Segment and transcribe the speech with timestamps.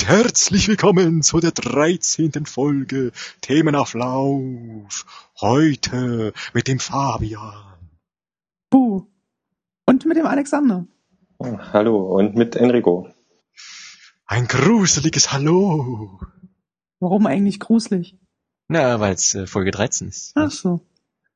[0.00, 2.46] Und herzlich willkommen zu der 13.
[2.46, 3.12] Folge
[3.42, 5.04] Themenauflauf.
[5.38, 7.76] Heute mit dem Fabian.
[8.70, 9.04] Buh.
[9.84, 10.86] Und mit dem Alexander.
[11.38, 13.10] Hallo und mit Enrico.
[14.24, 16.18] Ein gruseliges Hallo.
[16.98, 18.16] Warum eigentlich gruselig?
[18.68, 20.32] Na, weil es äh, Folge 13 ist.
[20.34, 20.80] Ach so.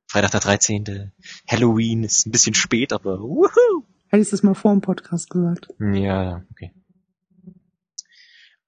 [0.06, 1.12] Freitag der 13.
[1.46, 3.84] Halloween ist ein bisschen spät, aber wuhu.
[4.08, 5.69] Hättest du es mal vor dem Podcast gesagt.
[5.78, 6.72] Ja, okay.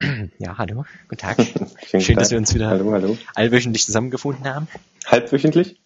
[0.38, 1.36] Ja, hallo, guten Tag.
[1.86, 2.16] Schön, Tag.
[2.18, 3.16] dass wir uns wieder Hallo, hallo.
[3.34, 4.68] allwöchentlich zusammengefunden haben.
[5.06, 5.80] Halbwöchentlich?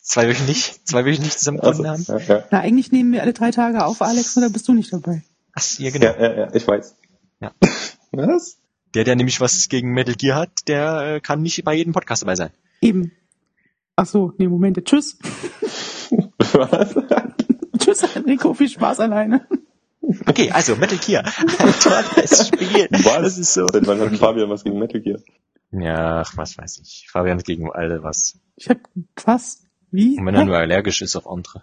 [0.00, 2.04] Zweiwöchentlich, zweiwöchentlich zusammengefunden haben.
[2.08, 2.44] Also, ja, ja.
[2.50, 5.22] Na, eigentlich nehmen wir alle drei Tage auf, Alex, oder bist du nicht dabei?
[5.54, 6.06] Ach, ja, genau.
[6.06, 6.96] Ja, ja, ja, ich weiß.
[7.40, 7.52] Ja.
[8.12, 8.58] Was?
[8.94, 12.22] Der, der nämlich was gegen Metal Gear hat, der äh, kann nicht bei jedem Podcast
[12.22, 12.50] dabei sein.
[12.80, 13.10] Eben.
[13.96, 14.84] Ach so, nee, Momente.
[14.84, 15.18] Tschüss.
[16.52, 16.94] Was?
[17.78, 18.54] Tschüss, Enrico.
[18.54, 19.48] Viel Spaß alleine.
[20.26, 21.24] Okay, also Metal Gear.
[21.58, 22.88] Ein tolles Spiel.
[22.90, 23.22] Was?
[23.22, 23.66] Das ist so.
[23.68, 25.20] Seit wann hat Fabian was gegen Metal Gear?
[25.70, 27.08] Ja, ach, was weiß ich.
[27.10, 28.38] Fabian hat gegen alle was.
[28.56, 28.78] Ich hab
[29.24, 29.64] was?
[29.90, 30.18] Wie?
[30.18, 31.62] Und wenn er nur allergisch ist auf andere.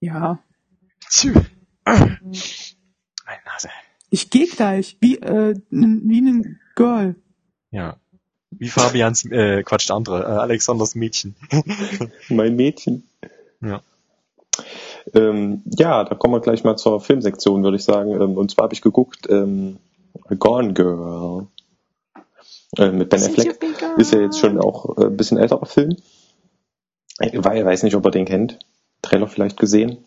[0.00, 0.38] Ja.
[1.08, 1.32] Tschü.
[1.84, 2.18] Meine
[3.44, 3.68] Nase.
[4.10, 4.96] Ich geh gleich.
[5.00, 7.16] Wie, äh, wie ein Girl.
[7.70, 7.96] Ja.
[8.50, 11.36] Wie Fabians, äh, Quatsch, der andere, äh, Alexanders Mädchen.
[12.28, 13.08] Mein Mädchen.
[13.60, 13.82] Ja.
[15.14, 18.12] Ähm, ja, da kommen wir gleich mal zur Filmsektion, würde ich sagen.
[18.12, 19.78] Ähm, und zwar habe ich geguckt, ähm,
[20.38, 21.46] Gone Girl.
[22.76, 23.62] Äh, mit Ben Affleck.
[23.96, 25.96] Ist ja jetzt schon auch äh, ein bisschen älterer Film.
[27.20, 28.58] Ich wei- weiß nicht, ob ihr den kennt.
[29.02, 29.98] Trailer vielleicht gesehen.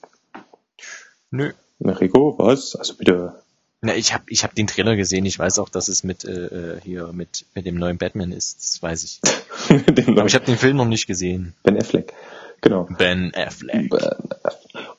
[1.31, 1.51] Nö.
[1.79, 2.75] Enrico, was?
[2.75, 3.41] Also bitte.
[3.81, 5.25] Na, ich hab, ich hab den Trailer gesehen.
[5.25, 8.57] Ich weiß auch, dass es mit, äh, äh, hier, mit, mit dem neuen Batman ist.
[8.61, 9.21] Das weiß ich.
[10.07, 11.55] Aber ich habe den Film noch nicht gesehen.
[11.63, 12.13] Ben Affleck.
[12.61, 12.89] Genau.
[12.97, 13.89] Ben Affleck.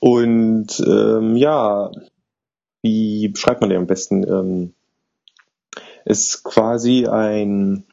[0.00, 1.90] Und ähm, ja,
[2.82, 4.24] wie beschreibt man den am besten?
[4.26, 4.74] Ähm,
[6.04, 7.84] ist quasi ein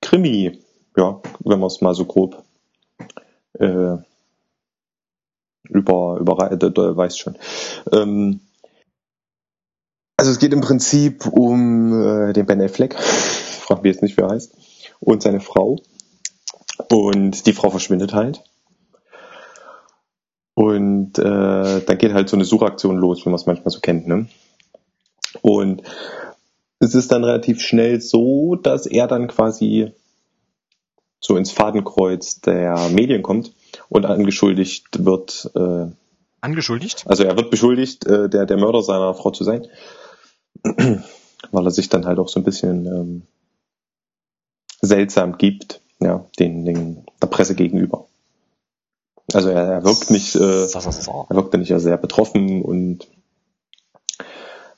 [0.00, 0.60] Krimi,
[0.96, 2.44] ja, wenn man es mal so grob
[3.58, 3.96] äh,
[5.68, 7.36] über, über du weißt schon.
[7.92, 8.40] Ähm,
[10.16, 14.26] also es geht im Prinzip um äh, den Ben Affleck, frag mich jetzt nicht, wer
[14.26, 14.54] er heißt,
[15.00, 15.78] und seine Frau.
[16.90, 18.42] Und die Frau verschwindet halt.
[20.58, 24.08] Und äh, dann geht halt so eine Suchaktion los, wie man es manchmal so kennt.
[24.08, 24.26] Ne?
[25.40, 25.84] Und
[26.80, 29.92] es ist dann relativ schnell so, dass er dann quasi
[31.20, 33.52] so ins Fadenkreuz der Medien kommt
[33.88, 35.92] und angeschuldigt wird, äh,
[36.40, 37.04] Angeschuldigt?
[37.06, 39.64] also er wird beschuldigt, äh, der, der Mörder seiner Frau zu sein,
[40.64, 43.22] weil er sich dann halt auch so ein bisschen ähm,
[44.80, 48.07] seltsam gibt, ja, den, den der Presse gegenüber.
[49.32, 53.06] Also er, er wirkt nicht, äh, er wirkt dann nicht sehr betroffen und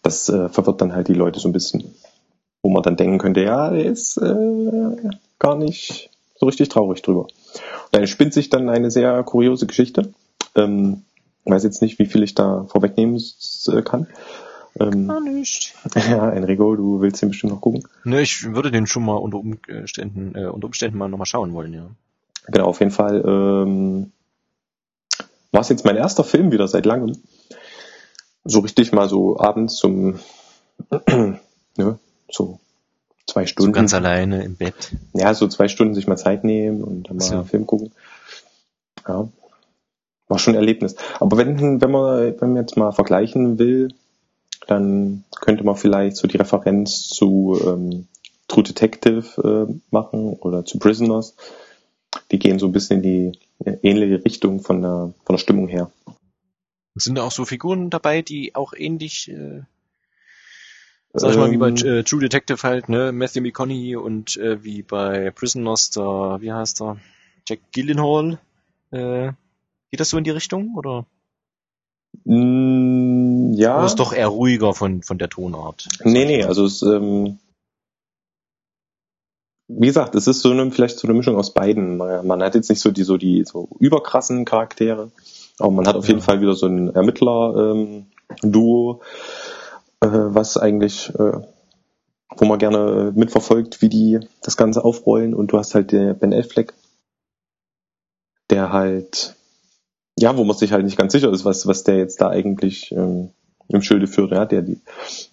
[0.03, 1.95] das äh, verwirrt dann halt die Leute so ein bisschen,
[2.63, 4.97] wo man dann denken könnte, ja, er ist äh,
[5.39, 7.23] gar nicht so richtig traurig drüber.
[7.23, 7.31] Und
[7.93, 10.13] dann spinnt sich dann eine sehr kuriose Geschichte.
[10.57, 11.03] Ähm,
[11.45, 13.23] weiß jetzt nicht, wie viel ich da vorwegnehmen
[13.69, 14.07] äh, kann.
[14.79, 15.75] Ähm, Gar nicht.
[15.95, 17.83] ja, Enrico, du willst den bestimmt noch gucken.
[18.05, 21.75] Ne, ich würde den schon mal unter Umständen, äh, unter Umständen mal nochmal schauen wollen,
[21.75, 21.87] ja.
[22.47, 24.13] Genau, auf jeden Fall ähm,
[25.53, 27.17] war es jetzt mein erster Film wieder seit langem.
[28.45, 30.19] So richtig mal so abends zum
[31.77, 31.99] ne,
[32.31, 32.59] so
[33.27, 33.73] zwei So Stunden.
[33.73, 34.75] ganz alleine im Bett.
[35.13, 37.35] ja, so zwei Stunden sich mal Zeit nehmen und dann mal So.
[37.35, 37.93] einen Film gucken.
[39.07, 39.29] Ja.
[40.29, 40.95] War schon ein Erlebnis.
[41.19, 43.89] Aber wenn, wenn man, wenn man jetzt mal vergleichen will,
[44.69, 48.07] dann könnte man vielleicht so die Referenz zu ähm,
[48.47, 51.35] True Detective äh, machen oder zu Prisoners.
[52.31, 55.69] Die gehen so ein bisschen in die äh, ähnliche Richtung von der, von der Stimmung
[55.69, 55.91] her.
[56.95, 59.63] Sind da auch so Figuren dabei, die auch ähnlich, äh,
[61.13, 64.63] sag ich mal, wie bei Ähm, äh, True Detective halt, ne, Matthew McConaughey und äh,
[64.65, 66.99] wie bei Prisoners, der, wie heißt der,
[67.49, 68.39] Jack Gyllenhaal,
[68.91, 69.33] äh,
[69.91, 71.07] geht das so in die Richtung, oder?
[72.25, 73.77] Mm, ja.
[73.77, 75.89] Oder ist doch eher ruhiger von, von der Tonart?
[76.05, 77.39] Nee, nee, also es, ähm,
[79.79, 81.97] wie gesagt, es ist so eine, vielleicht so eine Mischung aus beiden.
[81.97, 85.11] Man, hat jetzt nicht so die, so die, so überkrassen Charaktere,
[85.59, 86.11] aber man hat auf Ja.
[86.15, 89.01] jeden Fall wieder so ein Ermittler-Duo,
[90.01, 91.41] äh, was eigentlich, äh,
[92.37, 96.35] wo man gerne mitverfolgt, wie die das Ganze aufrollen und du hast halt den Ben
[96.35, 96.75] Affleck,
[98.51, 99.37] der halt,
[100.19, 102.93] ja, wo man sich halt nicht ganz sicher ist, was, was der jetzt da eigentlich
[102.93, 103.31] ähm,
[103.73, 104.81] im Schilde führt, ja, der die,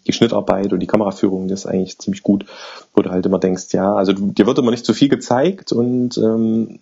[0.05, 2.45] die Schnittarbeit und die Kameraführung, das ist eigentlich ziemlich gut,
[2.93, 5.71] wo du halt immer denkst, ja, also du, dir wird immer nicht zu viel gezeigt
[5.71, 6.79] und ähm,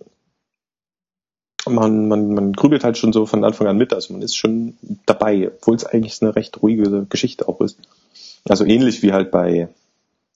[1.68, 4.78] man, man, man grübelt halt schon so von Anfang an mit, also man ist schon
[5.06, 7.80] dabei, obwohl es eigentlich eine recht ruhige Geschichte auch ist.
[8.48, 9.70] Also ähnlich wie halt bei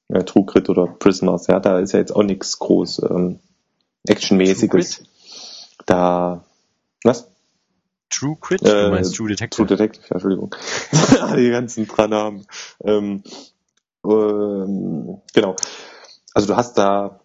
[0.07, 3.39] äh, True Grit oder Prisoners, ja, da ist ja jetzt auch nichts groß ähm,
[4.07, 5.03] Actionmäßiges.
[5.85, 6.43] Da
[7.03, 7.27] was?
[8.09, 8.61] True Crit?
[8.63, 9.67] Äh, du meinst True Detective?
[9.67, 10.55] True Detective, ja, Entschuldigung.
[11.37, 12.45] Die ganzen dran haben.
[12.83, 13.23] Ähm,
[14.05, 15.55] ähm, genau.
[16.33, 17.19] Also du hast da,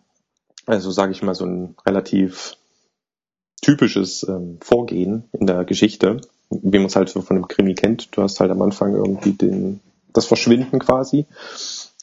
[0.66, 2.56] also sage ich mal, so ein relativ
[3.62, 6.20] typisches ähm, Vorgehen in der Geschichte,
[6.50, 8.14] wie man es halt so von einem Krimi kennt.
[8.16, 9.80] Du hast halt am Anfang irgendwie den,
[10.12, 11.26] das Verschwinden quasi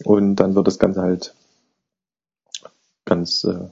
[0.03, 1.35] und dann wird das Ganze halt
[3.05, 3.69] ganz äh,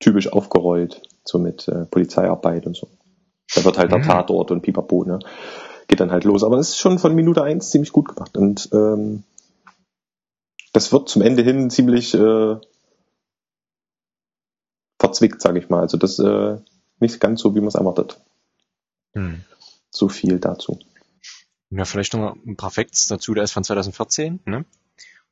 [0.00, 2.88] typisch aufgerollt, so mit äh, Polizeiarbeit und so.
[3.54, 4.04] Da wird halt der Mhm.
[4.04, 5.18] Tatort und Pipapo, ne?
[5.88, 6.42] Geht dann halt los.
[6.44, 8.36] Aber das ist schon von Minute eins ziemlich gut gemacht.
[8.36, 9.22] Und ähm,
[10.72, 12.56] das wird zum Ende hin ziemlich äh,
[14.98, 15.80] verzwickt, sage ich mal.
[15.80, 16.58] Also das äh,
[17.00, 18.20] nicht ganz so, wie man es erwartet.
[19.14, 19.44] Hm.
[19.90, 20.78] So viel dazu.
[21.70, 23.34] Ja, vielleicht noch ein paar Facts dazu.
[23.34, 24.64] Der ist von 2014, ne?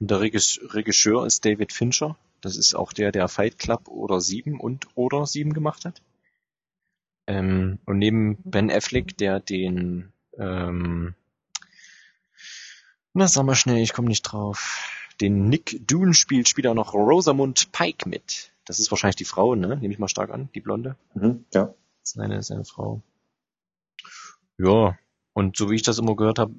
[0.00, 2.16] Und der Regis Regisseur ist David Fincher.
[2.40, 6.02] Das ist auch der, der Fight Club oder 7 und oder 7 gemacht hat.
[7.26, 11.14] Ähm, und neben Ben Affleck, der den, ähm,
[13.14, 14.88] na sag mal schnell, ich komme nicht drauf,
[15.20, 18.52] den Nick Dune spielt, spielt auch noch Rosamund Pike mit.
[18.64, 19.76] Das ist wahrscheinlich die Frau, ne?
[19.76, 20.96] Nehme ich mal stark an, die Blonde.
[21.14, 21.74] Mhm, ja.
[22.02, 23.02] Seine, seine Frau.
[24.58, 24.98] Ja,
[25.32, 26.54] und so wie ich das immer gehört habe,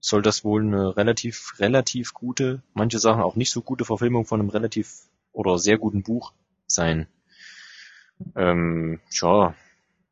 [0.00, 4.40] soll das wohl eine relativ, relativ gute, manche Sachen auch nicht so gute Verfilmung von
[4.40, 6.32] einem relativ oder sehr guten Buch
[6.66, 7.06] sein.
[8.34, 9.54] Ähm, ja,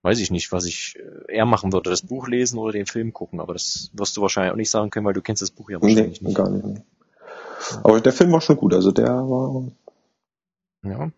[0.02, 0.96] weiß ich nicht, was ich
[1.28, 4.22] äh, eher machen würde, das Buch lesen oder den Film gucken, aber das wirst du
[4.22, 6.36] wahrscheinlich auch nicht sagen können, weil du kennst das Buch ja Nee, wahrscheinlich nicht.
[6.36, 6.64] gar nicht.
[6.64, 6.80] Nee.
[7.84, 8.72] Aber der Film war schon gut.
[8.74, 9.64] Also der war,
[10.82, 11.10] Ja.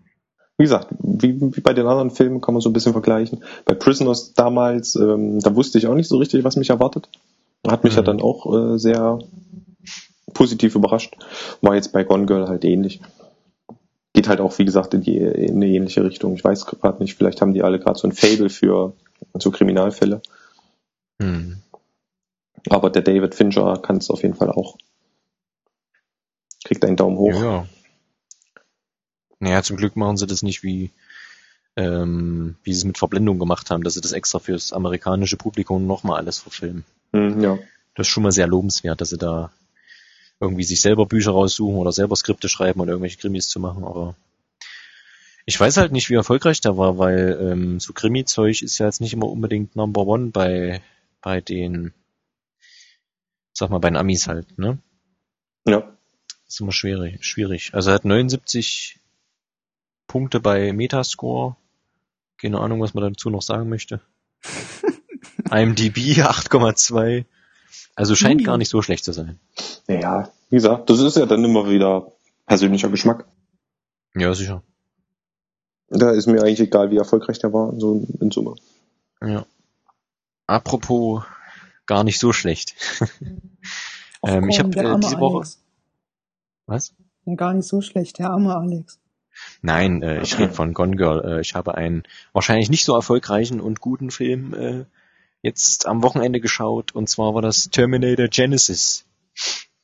[0.59, 3.45] wie gesagt, wie, wie bei den anderen Filmen kann man so ein bisschen vergleichen.
[3.65, 7.09] Bei Prisoners damals, ähm, da wusste ich auch nicht so richtig, was mich erwartet.
[7.67, 7.99] Hat mich Mhm.
[7.99, 9.21] ja dann auch äh, sehr
[10.35, 11.17] positiv überrascht.
[11.61, 13.01] War jetzt bei Gone Girl halt ähnlich.
[14.23, 16.35] Geht halt auch, wie gesagt, in, die, in eine ähnliche Richtung.
[16.35, 18.93] Ich weiß gerade nicht, vielleicht haben die alle gerade so ein Fable für
[19.35, 20.23] so Kriminalfälle.
[21.21, 21.61] Hm.
[22.71, 24.79] Aber der David Fincher kann es auf jeden Fall auch.
[26.63, 27.35] Kriegt einen Daumen hoch.
[27.35, 27.67] Ja.
[29.41, 30.93] Naja, zum Glück machen sie das nicht wie,
[31.75, 35.89] ähm, wie sie es mit Verblendung gemacht haben, dass sie das extra fürs amerikanische Publikum
[35.89, 36.85] nochmal alles verfilmen.
[37.13, 37.59] Hm, ja.
[37.97, 39.51] Das ist schon mal sehr lobenswert, dass sie da
[40.43, 44.17] irgendwie sich selber Bücher raussuchen oder selber Skripte schreiben oder irgendwelche Krimis zu machen, aber
[45.47, 49.01] ich weiß halt nicht, wie erfolgreich der war, weil ähm, so Krimi-Zeug ist ja jetzt
[49.01, 50.83] nicht immer unbedingt Number One bei,
[51.21, 51.93] bei den,
[53.53, 54.79] sag mal, bei den Amis halt, ne?
[55.67, 55.97] Ja.
[56.47, 57.25] ist immer schwierig.
[57.25, 57.73] schwierig.
[57.73, 58.99] Also er hat 79
[60.09, 61.57] Punkte bei Metascore.
[62.37, 64.01] Keine Ahnung, was man dazu noch sagen möchte.
[65.51, 67.25] IMDb 8,2.
[67.95, 69.39] Also scheint gar nicht so schlecht zu sein.
[69.89, 72.13] Ja, wie gesagt, das ist ja dann immer wieder
[72.47, 73.27] persönlicher Geschmack.
[74.15, 74.63] Ja, sicher.
[75.89, 78.55] Da ist mir eigentlich egal, wie erfolgreich der war, so in Summe.
[79.23, 79.45] Ja.
[80.47, 81.25] Apropos
[81.87, 82.75] gar nicht so schlecht.
[84.23, 85.37] ähm, ich Komm, habe der äh, diese Woche.
[85.39, 85.63] Alex.
[86.67, 86.95] Was?
[87.25, 88.99] Ja, gar nicht so schlecht, der arme Alex.
[89.63, 91.25] Nein, äh, ich rede von Gone Girl.
[91.25, 94.85] Äh, ich habe einen wahrscheinlich nicht so erfolgreichen und guten Film äh,
[95.41, 96.95] jetzt am Wochenende geschaut.
[96.95, 99.05] Und zwar war das Terminator Genesis.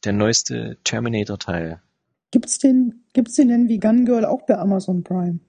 [0.05, 1.81] Der neueste Terminator-Teil.
[2.31, 5.40] Gibt's den, gibt's den denn wie Gun Girl auch bei Amazon Prime?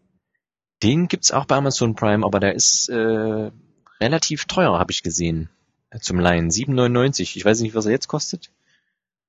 [0.82, 3.52] Den gibt's auch bei Amazon Prime, aber der ist äh,
[4.00, 5.50] relativ teuer, habe ich gesehen.
[5.90, 6.50] Äh, Zum Leihen.
[6.50, 7.36] 7,99.
[7.36, 8.52] Ich weiß nicht, was er jetzt kostet.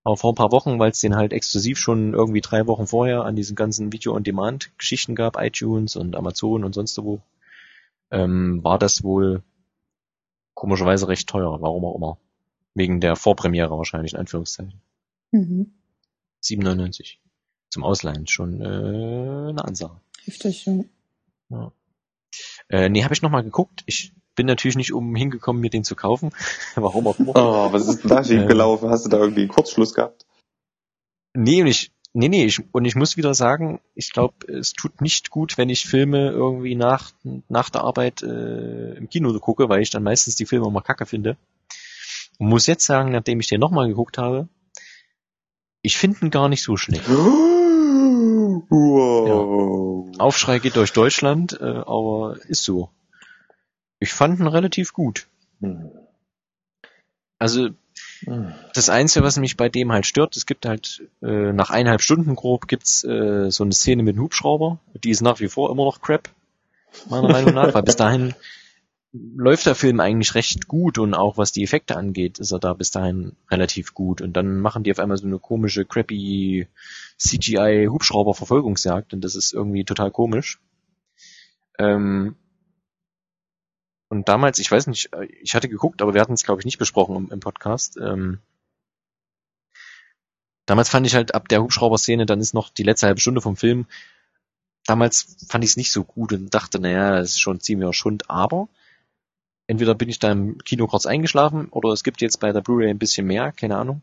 [0.05, 3.25] Aber vor ein paar Wochen, weil es den halt exklusiv schon irgendwie drei Wochen vorher
[3.25, 7.21] an diesen ganzen Video-on-Demand-Geschichten gab, iTunes und Amazon und sonst wo,
[8.11, 9.43] ähm, war das wohl
[10.55, 12.19] komischerweise recht teuer, warum auch immer.
[12.75, 14.81] Wegen der Vorpremiere wahrscheinlich, in Anführungszeichen.
[15.33, 15.73] Mhm.
[16.43, 17.19] 7,99.
[17.71, 20.01] Zum Ausleihen schon äh, eine Ansage.
[20.27, 20.85] Richtig, ja.
[21.51, 21.73] Ja.
[22.69, 23.83] Äh, nee, habe ich nochmal geguckt.
[23.87, 26.31] Ich bin natürlich nicht um hingekommen, mir den zu kaufen.
[26.75, 27.33] Warum auch immer.
[27.35, 28.91] Oh, was ist denn da schief gelaufen?
[28.91, 30.27] Hast du da irgendwie einen Kurzschluss gehabt?
[31.35, 35.01] Nee, und ich, nee, nee, ich, und ich muss wieder sagen, ich glaube, es tut
[35.01, 37.13] nicht gut, wenn ich Filme irgendwie nach,
[37.49, 41.07] nach der Arbeit äh, im Kino gucke, weil ich dann meistens die Filme immer kacke
[41.07, 41.37] finde.
[42.39, 44.49] Und muss jetzt sagen, nachdem ich den nochmal geguckt habe,
[45.83, 47.05] ich finde ihn gar nicht so schlecht.
[48.73, 50.09] Wow.
[50.19, 52.91] Aufschrei geht durch Deutschland, äh, aber ist so.
[53.99, 55.27] Ich fand ihn relativ gut.
[55.61, 55.91] Hm.
[57.39, 57.71] Also
[58.25, 58.53] Hm.
[58.75, 62.37] das Einzige, was mich bei dem halt stört, es gibt halt äh, nach eineinhalb Stunden
[62.37, 64.79] grob gibt's äh, so eine Szene mit dem Hubschrauber.
[65.05, 66.29] Die ist nach wie vor immer noch Crap,
[67.09, 68.35] meiner Meinung nach, weil bis dahin
[69.13, 72.75] läuft der Film eigentlich recht gut und auch was die Effekte angeht, ist er da
[72.75, 74.21] bis dahin relativ gut.
[74.21, 76.69] Und dann machen die auf einmal so eine komische, crappy
[77.19, 80.61] CGI-Hubschrauber-Verfolgungsjagd und das ist irgendwie total komisch.
[81.79, 82.37] Ähm,
[84.09, 86.79] und damals, ich weiß nicht, ich hatte geguckt, aber wir hatten es, glaube ich, nicht
[86.79, 87.97] besprochen im, im Podcast.
[87.97, 88.39] Ähm,
[90.67, 93.57] damals fand ich halt ab der Hubschrauber-Szene, dann ist noch die letzte halbe Stunde vom
[93.57, 93.87] Film,
[94.87, 98.31] damals fand ich es nicht so gut und dachte, naja, das ist schon ziemlicher Schund,
[98.31, 98.69] aber
[99.71, 102.91] entweder bin ich da im Kino kurz eingeschlafen oder es gibt jetzt bei der Blu-ray
[102.91, 104.03] ein bisschen mehr, keine Ahnung.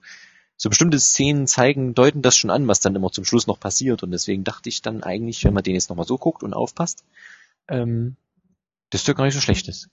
[0.56, 4.02] So bestimmte Szenen zeigen, deuten das schon an, was dann immer zum Schluss noch passiert
[4.02, 7.04] und deswegen dachte ich dann eigentlich, wenn man den jetzt nochmal so guckt und aufpasst,
[7.68, 8.16] ähm,
[8.92, 9.90] das doch gar nicht so schlecht ist.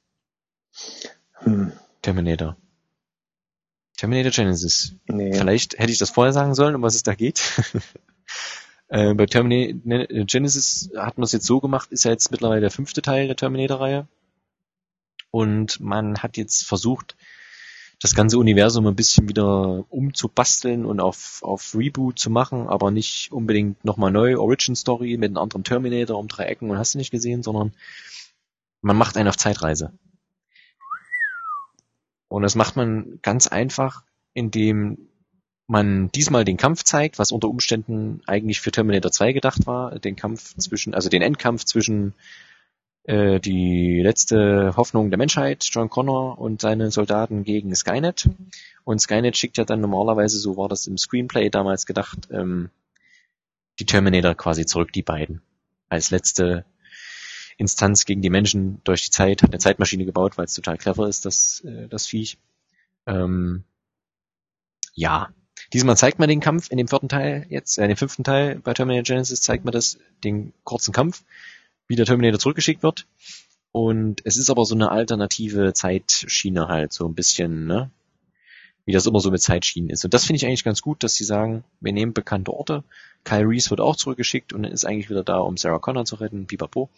[1.41, 1.73] Hm.
[2.03, 2.57] Terminator.
[3.97, 4.95] Terminator Genesis.
[5.07, 5.33] Nee.
[5.33, 7.43] Vielleicht hätte ich das vorher sagen sollen, um was es da geht.
[8.89, 12.71] äh, bei Terminator Genesis hat man es jetzt so gemacht, ist ja jetzt mittlerweile der
[12.71, 14.07] fünfte Teil der Terminator-Reihe.
[15.35, 17.17] Und man hat jetzt versucht,
[17.99, 23.33] das ganze Universum ein bisschen wieder umzubasteln und auf, auf Reboot zu machen, aber nicht
[23.33, 26.99] unbedingt nochmal neu, Origin Story mit einem anderen Terminator um drei Ecken und hast du
[26.99, 27.73] nicht gesehen, sondern
[28.81, 29.93] man macht einen auf Zeitreise.
[32.29, 35.09] Und das macht man ganz einfach, indem
[35.67, 40.15] man diesmal den Kampf zeigt, was unter Umständen eigentlich für Terminator 2 gedacht war, den
[40.15, 42.15] Kampf zwischen, also den Endkampf zwischen
[43.05, 48.29] äh, die letzte Hoffnung der Menschheit, John Connor und seine Soldaten gegen Skynet.
[48.85, 52.71] Und Skynet schickt ja dann normalerweise, so war das im Screenplay damals gedacht, ähm,
[53.79, 55.43] die Terminator quasi zurück, die beiden.
[55.89, 56.65] Als letzte
[57.59, 61.09] Instanz gegen die Menschen durch die Zeit, hat eine Zeitmaschine gebaut, weil es total clever
[61.09, 62.39] ist, das, äh, das Viech.
[63.07, 63.65] Ähm,
[64.95, 65.29] ja.
[65.73, 68.61] Diesmal zeigt man den Kampf in dem vierten Teil jetzt, äh, in dem fünften Teil
[68.61, 71.23] bei Terminator Genesis zeigt man das, den kurzen Kampf
[71.89, 73.07] wie der Terminator zurückgeschickt wird.
[73.73, 77.91] Und es ist aber so eine alternative Zeitschiene halt, so ein bisschen, ne?
[78.87, 80.05] Wie das immer so mit Zeitschienen ist.
[80.05, 82.85] Und das finde ich eigentlich ganz gut, dass sie sagen, wir nehmen bekannte Orte.
[83.25, 86.47] Kyle Reese wird auch zurückgeschickt und ist eigentlich wieder da, um Sarah Connor zu retten,
[86.47, 86.91] pipapo.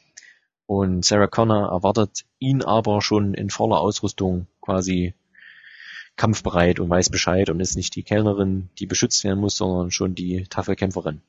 [0.67, 5.15] Und Sarah Connor erwartet ihn aber schon in voller Ausrüstung quasi
[6.17, 10.15] kampfbereit und weiß Bescheid und ist nicht die Kellnerin, die beschützt werden muss, sondern schon
[10.15, 11.23] die taffe Kämpferin.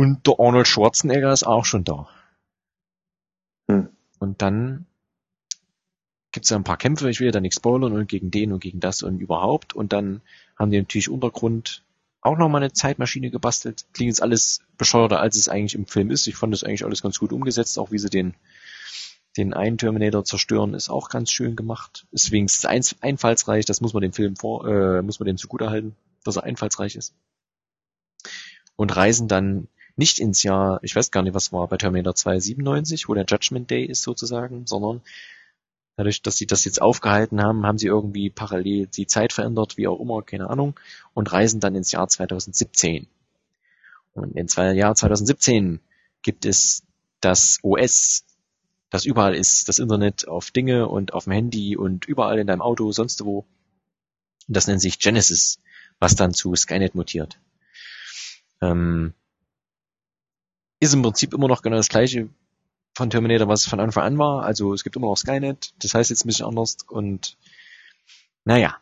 [0.00, 2.08] Und der Arnold Schwarzenegger ist auch schon da.
[3.70, 3.90] Hm.
[4.18, 4.86] Und dann
[6.32, 8.60] gibt's ja ein paar Kämpfe, ich will ja da nichts spoilern und gegen den und
[8.60, 9.74] gegen das und überhaupt.
[9.74, 10.22] Und dann
[10.58, 11.84] haben die natürlich Untergrund
[12.22, 13.84] auch nochmal eine Zeitmaschine gebastelt.
[13.92, 16.26] Klingt jetzt alles bescheuerter, als es eigentlich im Film ist.
[16.26, 18.32] Ich fand das eigentlich alles ganz gut umgesetzt, auch wie sie den,
[19.36, 22.06] den einen Terminator zerstören, ist auch ganz schön gemacht.
[22.10, 22.64] Ist wenigstens
[23.02, 26.96] einfallsreich, das muss man dem Film vor, äh, muss man dem zugutehalten, dass er einfallsreich
[26.96, 27.14] ist.
[28.76, 29.68] Und reisen dann
[30.00, 33.26] nicht ins Jahr, ich weiß gar nicht, was war bei Terminator 2 97, wo der
[33.28, 35.02] Judgment Day ist sozusagen, sondern
[35.96, 39.86] dadurch, dass sie das jetzt aufgehalten haben, haben sie irgendwie parallel die Zeit verändert, wie
[39.86, 40.80] auch immer, keine Ahnung,
[41.12, 43.08] und reisen dann ins Jahr 2017.
[44.14, 45.80] Und im Jahr 2017
[46.22, 46.82] gibt es
[47.20, 48.24] das OS,
[48.88, 52.62] das überall ist, das Internet auf Dinge und auf dem Handy und überall in deinem
[52.62, 53.40] Auto, sonst wo.
[54.48, 55.60] Und das nennt sich Genesis,
[55.98, 57.38] was dann zu Skynet mutiert.
[58.62, 59.12] Ähm,
[60.80, 62.28] ist im Prinzip immer noch genau das gleiche
[62.94, 64.42] von Terminator, was es von Anfang an war.
[64.42, 67.36] Also es gibt immer noch Skynet, das heißt jetzt ein bisschen anders und
[68.44, 68.76] naja,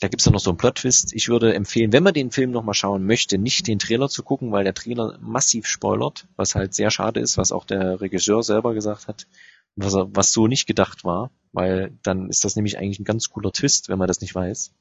[0.00, 1.14] da gibt's dann noch so einen Plot-Twist.
[1.14, 4.52] Ich würde empfehlen, wenn man den Film nochmal schauen möchte, nicht den Trailer zu gucken,
[4.52, 8.74] weil der Trailer massiv spoilert, was halt sehr schade ist, was auch der Regisseur selber
[8.74, 9.26] gesagt hat,
[9.74, 13.30] was, er, was so nicht gedacht war, weil dann ist das nämlich eigentlich ein ganz
[13.30, 14.72] cooler Twist, wenn man das nicht weiß.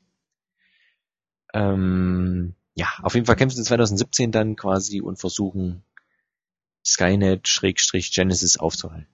[1.54, 5.84] Ähm, ja, auf jeden Fall kämpfen sie 2017 dann quasi und versuchen
[6.86, 9.08] Skynet-Genesis aufzuhalten.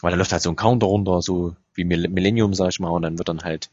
[0.00, 3.02] Weil da läuft halt so ein Counter runter, so wie Millennium, sag ich mal, und
[3.02, 3.70] dann wird dann halt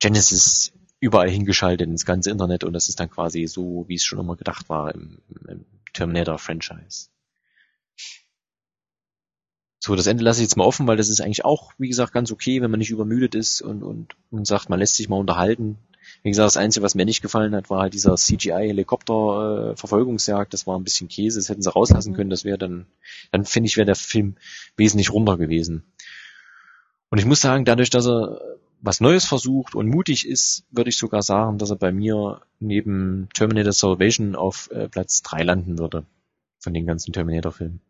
[0.00, 4.18] Genesis überall hingeschaltet ins ganze Internet und das ist dann quasi so, wie es schon
[4.18, 7.08] immer gedacht war im, im Terminator-Franchise.
[9.80, 12.12] So, das Ende lasse ich jetzt mal offen, weil das ist eigentlich auch, wie gesagt,
[12.12, 15.16] ganz okay, wenn man nicht übermüdet ist und, und, und sagt, man lässt sich mal
[15.16, 15.78] unterhalten.
[16.22, 20.52] Wie gesagt, das Einzige, was mir nicht gefallen hat, war halt dieser CGI-Helikopter-Verfolgungsjagd.
[20.52, 22.30] Das war ein bisschen Käse, das hätten sie rauslassen können.
[22.30, 22.86] Das wäre dann,
[23.30, 24.34] dann finde ich, wäre der Film
[24.76, 25.84] wesentlich runder gewesen.
[27.10, 28.40] Und ich muss sagen, dadurch, dass er
[28.80, 33.28] was Neues versucht und mutig ist, würde ich sogar sagen, dass er bei mir neben
[33.34, 36.06] Terminator Salvation auf äh, Platz drei landen würde.
[36.60, 37.80] Von den ganzen Terminator-Filmen.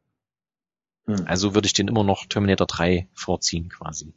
[1.07, 1.25] Hm.
[1.27, 4.13] Also würde ich den immer noch Terminator 3 vorziehen quasi.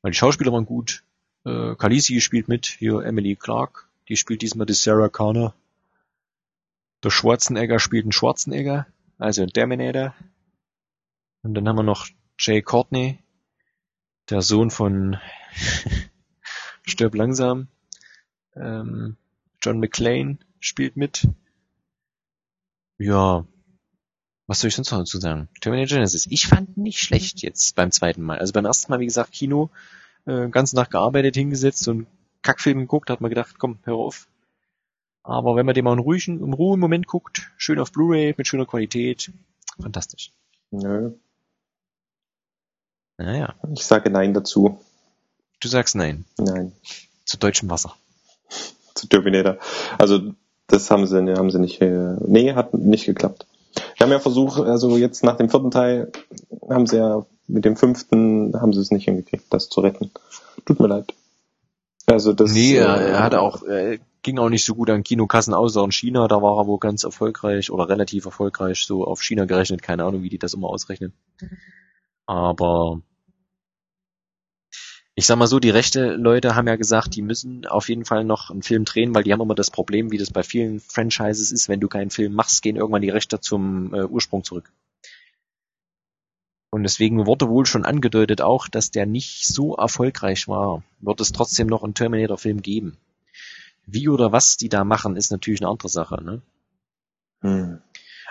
[0.00, 1.04] Weil die Schauspieler waren gut,
[1.48, 5.54] äh, Khaleesi spielt mit, hier Emily Clark, die spielt diesmal die Sarah Connor.
[7.02, 8.86] Der Schwarzenegger spielt einen Schwarzenegger,
[9.18, 10.14] also ein Terminator.
[11.42, 13.18] Und dann haben wir noch Jay Courtney,
[14.28, 15.18] der Sohn von
[16.86, 17.68] Stirb langsam.
[18.54, 19.16] Ähm,
[19.62, 21.28] John McClane spielt mit.
[22.98, 23.46] Ja,
[24.48, 25.48] was soll ich sonst noch dazu sagen?
[25.60, 26.26] Terminator Genesis.
[26.26, 28.38] Ich fand nicht schlecht jetzt beim zweiten Mal.
[28.38, 29.70] Also beim ersten Mal, wie gesagt, Kino,
[30.28, 32.06] äh, ganzen Tag gearbeitet, hingesetzt und
[32.42, 34.28] Kackfilm geguckt, hat man gedacht, komm, hör auf.
[35.22, 38.46] Aber wenn man den mal in ruhigen, im ruhigen Moment guckt, schön auf Blu-ray, mit
[38.46, 39.30] schöner Qualität,
[39.80, 40.32] fantastisch.
[40.70, 41.12] Nö.
[43.18, 44.78] Naja, Ich sage Nein dazu.
[45.60, 46.24] du sagst nein.
[46.38, 46.72] Nein.
[47.24, 47.94] Zu deutschem Wasser.
[48.94, 49.58] Zu Terminator.
[49.98, 50.34] Also,
[50.68, 53.46] das haben sie, haben sie nicht, äh, nee, hat nicht geklappt.
[53.96, 56.12] Wir haben ja versucht, also jetzt nach dem vierten Teil
[56.70, 60.10] haben sie ja mit dem fünften haben sie es nicht hingekriegt, das zu retten.
[60.64, 61.14] Tut mir leid.
[62.06, 62.52] Also das.
[62.52, 65.82] nee, er, äh, er hatte auch, äh, ging auch nicht so gut an Kinokassen außer
[65.84, 69.82] in China, da war er wohl ganz erfolgreich oder relativ erfolgreich, so auf China gerechnet,
[69.82, 71.12] keine Ahnung, wie die das immer ausrechnen.
[72.26, 73.00] Aber
[75.14, 78.24] ich sag mal so, die rechte Leute haben ja gesagt, die müssen auf jeden Fall
[78.24, 81.50] noch einen Film drehen, weil die haben immer das Problem, wie das bei vielen Franchises
[81.52, 84.72] ist, wenn du keinen Film machst, gehen irgendwann die Rechte zum äh, Ursprung zurück.
[86.70, 91.32] Und deswegen wurde wohl schon angedeutet auch, dass der nicht so erfolgreich war, wird es
[91.32, 92.98] trotzdem noch einen Terminator-Film geben.
[93.86, 96.22] Wie oder was die da machen, ist natürlich eine andere Sache.
[96.22, 96.42] Ne?
[97.40, 97.78] Hm.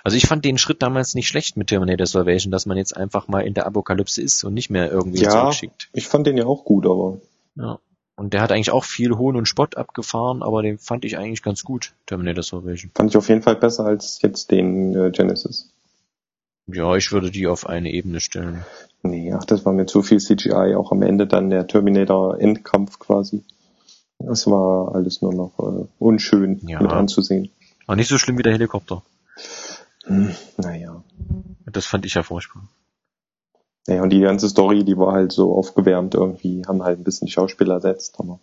[0.04, 3.28] Also ich fand den Schritt damals nicht schlecht mit Terminator Salvation, dass man jetzt einfach
[3.28, 5.32] mal in der Apokalypse ist und nicht mehr irgendwie Ja.
[5.32, 5.90] zurückschickt.
[5.94, 7.20] Ich fand den ja auch gut, aber
[7.56, 7.80] Ja.
[8.16, 11.44] Und der hat eigentlich auch viel Hohn und Spott abgefahren, aber den fand ich eigentlich
[11.44, 12.92] ganz gut, Terminator Salvation.
[12.96, 15.72] fand ich auf jeden Fall besser als jetzt den äh, Genesis.
[16.68, 18.66] Ja, ich würde die auf eine Ebene stellen.
[19.02, 23.44] Nee, ach, das war mir zu viel CGI, auch am Ende dann der Terminator-Endkampf quasi.
[24.20, 26.82] Das war alles nur noch äh, unschön Ja.
[26.82, 27.50] mit anzusehen.
[27.86, 29.04] War nicht so schlimm wie der Helikopter.
[30.06, 31.04] Hm, naja.
[31.72, 32.64] Das fand ich ja furchtbar.
[33.88, 37.28] Naja, und die ganze Story, die war halt so aufgewärmt irgendwie, haben halt ein bisschen
[37.28, 38.40] die Schauspieler ersetzt, aber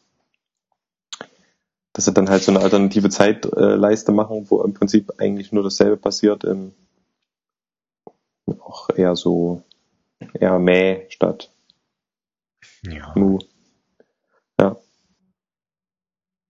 [1.93, 5.97] dass sie dann halt so eine alternative Zeitleiste machen, wo im Prinzip eigentlich nur dasselbe
[5.97, 6.73] passiert, im
[8.47, 9.63] auch eher so
[10.35, 11.51] eher mäh statt
[12.83, 13.13] Ja.
[13.15, 13.39] mu.
[14.61, 14.77] Ja.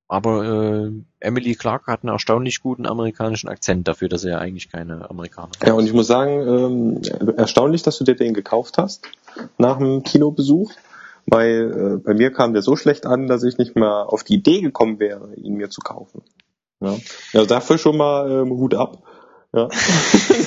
[0.07, 4.71] Aber äh, Emily Clark hat einen erstaunlich guten amerikanischen Akzent dafür, dass er ja eigentlich
[4.71, 5.67] keine Amerikanerin ist.
[5.67, 9.07] Ja, und ich muss sagen, ähm, erstaunlich, dass du dir den gekauft hast
[9.57, 10.73] nach dem Kinobesuch,
[11.27, 14.35] weil äh, bei mir kam der so schlecht an, dass ich nicht mehr auf die
[14.35, 16.23] Idee gekommen wäre, ihn mir zu kaufen.
[16.81, 16.97] Ja,
[17.33, 19.03] ja dafür schon mal ähm, Hut ab.
[19.55, 19.69] Ja.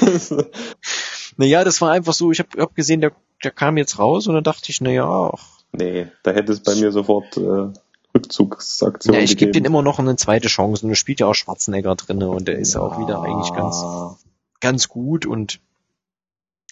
[1.38, 4.34] Naja, das war einfach so, ich habe hab gesehen, der, der kam jetzt raus und
[4.34, 7.71] dann dachte ich, naja, ach, nee, da hätte es bei mir sofort äh,
[8.15, 9.65] Rückzugsaktion ja, ich gebe den gegeben.
[9.65, 12.73] immer noch eine zweite Chance und da spielt ja auch Schwarzenegger drinne und der ist
[12.73, 13.84] ja auch wieder eigentlich ganz,
[14.60, 15.60] ganz gut und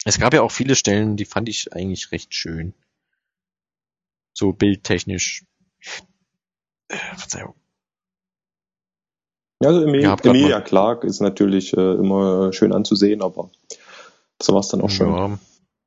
[0.04, 2.74] es gab ja auch viele Stellen, die fand ich eigentlich recht schön.
[4.34, 5.46] So bildtechnisch.
[6.88, 7.56] Äh, Verzeihung.
[9.62, 13.50] Ja, also Emil, Ja, Emilia Clark ist natürlich äh, immer schön anzusehen, aber
[14.38, 15.10] das war's dann auch schon.
[15.10, 15.40] Ja.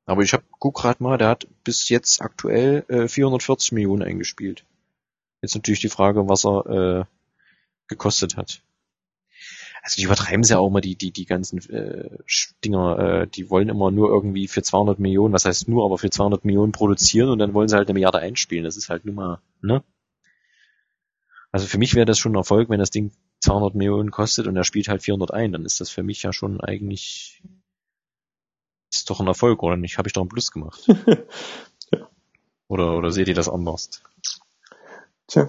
[0.07, 4.65] Aber ich hab, guck grad mal, der hat bis jetzt aktuell äh, 440 Millionen eingespielt.
[5.43, 7.05] Jetzt natürlich die Frage, was er äh,
[7.89, 8.63] gekostet hat.
[9.83, 12.11] Also die übertreiben sie ja auch immer, die, die, die ganzen äh,
[12.65, 16.11] Dinger, äh, die wollen immer nur irgendwie für 200 Millionen, was heißt nur, aber für
[16.11, 18.65] 200 Millionen produzieren und dann wollen sie halt eine Milliarde einspielen.
[18.65, 19.85] Das ist halt nur mal, ne?
[21.53, 24.57] Also für mich wäre das schon ein Erfolg, wenn das Ding 200 Millionen kostet und
[24.57, 27.43] er spielt halt 400 ein, dann ist das für mich ja schon eigentlich
[28.91, 29.99] ist doch ein Erfolg, oder nicht?
[29.99, 30.87] Habe ich doch einen Plus gemacht.
[32.71, 34.03] Oder, oder seht ihr das anders?
[35.27, 35.49] Tja.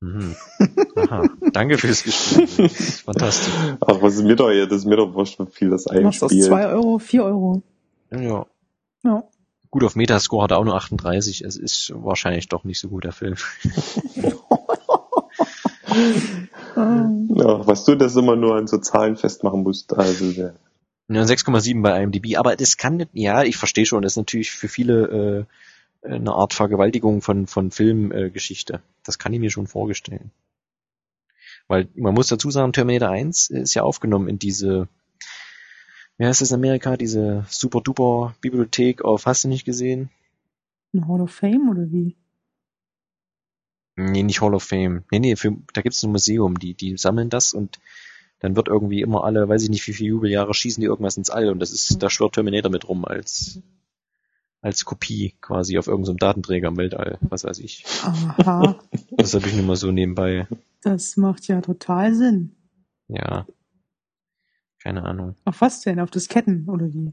[0.00, 0.34] Mhm.
[0.96, 1.22] Aha.
[1.52, 3.02] Danke fürs Gespräch.
[3.04, 3.52] Fantastisch.
[3.80, 6.24] Ach, was ist mir doch das ist mir doch wurscht, wie viel das Du machst
[6.24, 6.48] aus einspielt.
[6.48, 7.62] 2 Euro 4 Euro.
[8.10, 8.46] Ja.
[9.04, 9.24] Ja.
[9.70, 11.42] Gut, auf Metascore hat er auch nur 38.
[11.42, 13.36] Es ist wahrscheinlich doch nicht so gut, der Film.
[16.76, 19.92] Ähm, Ja, was du das immer nur an so Zahlen festmachen musst.
[19.96, 20.50] Also, ja.
[21.08, 22.36] Ja, 6,7 bei IMDb.
[22.36, 25.46] Aber das kann nicht, ja, ich verstehe schon, das ist natürlich für viele
[26.02, 28.74] äh, eine Art Vergewaltigung von, von Filmgeschichte.
[28.74, 30.30] Äh, das kann ich mir schon vorstellen.
[31.66, 34.88] Weil man muss dazu sagen, Terminator 1 ist ja aufgenommen in diese,
[36.16, 40.10] wie heißt das in Amerika, diese super duper Bibliothek auf, hast du nicht gesehen?
[40.94, 42.16] ein Hall of Fame oder wie?
[43.96, 45.04] Nee, nicht Hall of Fame.
[45.10, 47.78] Nee, nee, für, da gibt's ein Museum, die, die sammeln das und
[48.40, 51.30] dann wird irgendwie immer alle, weiß ich nicht wie viele Jubeljahre, schießen die irgendwas ins
[51.30, 53.60] All und das ist, da schwört Terminator mit rum als,
[54.60, 57.84] als Kopie quasi auf irgendeinem Datenträger im Weltall, was weiß ich.
[58.04, 58.78] Aha,
[59.16, 60.46] Das habe ich nur mal so nebenbei,
[60.82, 62.54] das macht ja total Sinn.
[63.08, 63.46] ja.
[64.80, 65.34] Keine Ahnung.
[65.44, 65.98] Auf was denn?
[65.98, 67.12] Auf Disketten oder wie?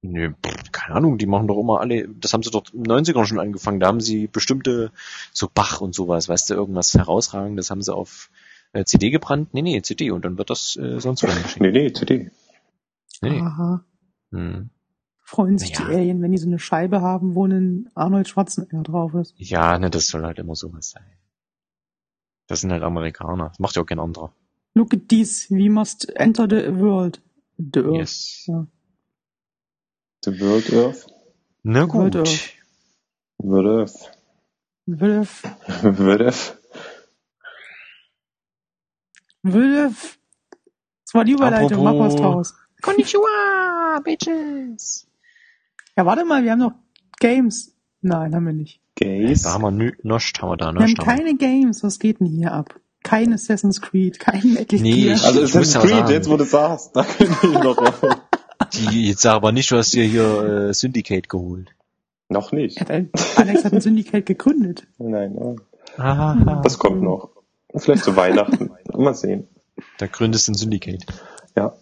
[0.00, 3.26] Nö, pff, keine Ahnung, die machen doch immer alle, das haben sie doch den 90ern
[3.26, 4.90] schon angefangen, da haben sie bestimmte,
[5.32, 8.30] so Bach und sowas, weißt du, irgendwas herausragendes haben sie auf
[8.72, 9.54] äh, CD gebrannt.
[9.54, 11.60] Nee, nee, CD und dann wird das äh, sonst wohin geschickt.
[11.60, 12.30] Nee, nee, CD.
[13.22, 13.40] Nee, nee.
[13.40, 13.84] Aha.
[14.30, 14.70] Hm.
[15.24, 15.88] Freuen sich Naja.
[15.90, 19.34] die Alien, wenn die so eine Scheibe haben, wo ein Arnold Schwarzenegger drauf ist.
[19.36, 21.04] Ja, ne, das soll halt immer sowas sein.
[22.46, 23.48] Das sind halt Amerikaner.
[23.50, 24.32] Das macht ja auch kein anderer.
[24.74, 27.20] Look at this, we must enter the world.
[27.58, 27.96] The Earth.
[27.96, 28.44] Yes.
[28.46, 28.66] Ja.
[30.24, 31.06] The World Earth.
[31.62, 32.16] Na World gut.
[32.16, 32.48] Earth.
[33.38, 34.10] World Earth.
[34.86, 35.42] Wilf,
[35.82, 36.58] World Earth.
[39.42, 40.18] Wilf.
[41.04, 42.54] Das war die Überleitung, mach was Apropos- draus.
[42.82, 45.06] Konnichiwa, bitches.
[45.96, 46.74] Ja, warte mal, wir haben noch
[47.18, 47.74] Games.
[48.00, 48.80] Nein, haben wir nicht.
[48.94, 49.42] Gays.
[49.42, 51.82] Da haben wir nü haben wir da Wir haben keine Games.
[51.82, 52.78] Was geht denn hier ab?
[53.04, 55.14] Kein Assassin's Creed, kein Metal Nee, Gear.
[55.16, 56.10] ich- Also muss Assassin's ja Creed, sagen.
[56.10, 57.92] jetzt wo du sagst, da könnte ich noch.
[58.72, 61.74] Die, jetzt sag aber nicht, du hast dir hier äh, Syndicate geholt.
[62.28, 62.78] noch nicht.
[62.90, 64.86] Alex hat ein Syndicate gegründet.
[64.98, 65.60] Nein, nein.
[65.96, 66.60] Aha.
[66.62, 67.30] Das kommt noch.
[67.74, 68.70] Vielleicht zu Weihnachten.
[69.04, 69.48] Mal sehen.
[69.98, 71.06] Da gründest du ein Syndicate.
[71.56, 71.76] Ja.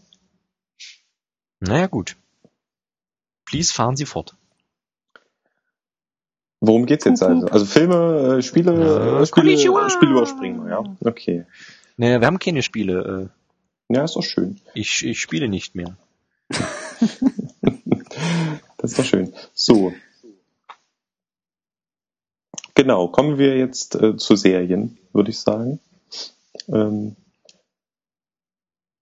[1.60, 2.16] Naja, gut.
[3.46, 4.36] Please fahren Sie fort.
[6.60, 7.46] Worum geht's jetzt also?
[7.46, 9.88] Also Filme, äh, Spiele, äh, Spiele, Konnichiwa.
[9.90, 10.82] Spiele überspringen ja?
[11.04, 11.46] Okay.
[11.96, 13.30] Naja, wir haben keine Spiele.
[13.88, 14.60] Ja, ist doch schön.
[14.74, 15.96] Äh, ich, ich spiele nicht mehr.
[18.78, 19.32] Das ist doch schön.
[19.52, 19.92] So.
[22.74, 25.80] Genau, kommen wir jetzt äh, zu Serien, würde ich sagen.
[26.68, 27.16] Ähm,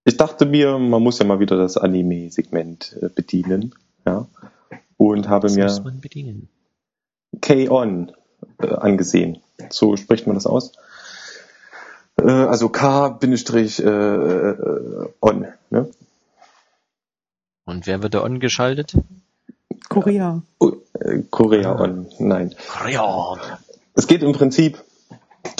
[0.03, 3.73] ich dachte mir, man muss ja mal wieder das Anime-Segment äh, bedienen,
[4.05, 4.27] ja.
[4.97, 6.49] Und habe Das mir muss man bedienen.
[7.41, 8.11] K-On
[8.59, 9.39] äh, angesehen.
[9.69, 10.73] So spricht man das aus.
[12.17, 13.19] Äh, also K-On.
[15.71, 15.89] Ne?
[17.65, 18.95] Und wer wird da angeschaltet?
[19.89, 20.43] Korea.
[20.59, 21.81] Oh, äh, Korea Ah.
[21.81, 22.07] On.
[22.19, 22.55] Nein.
[22.89, 23.35] Ja.
[23.95, 24.83] Es geht im Prinzip,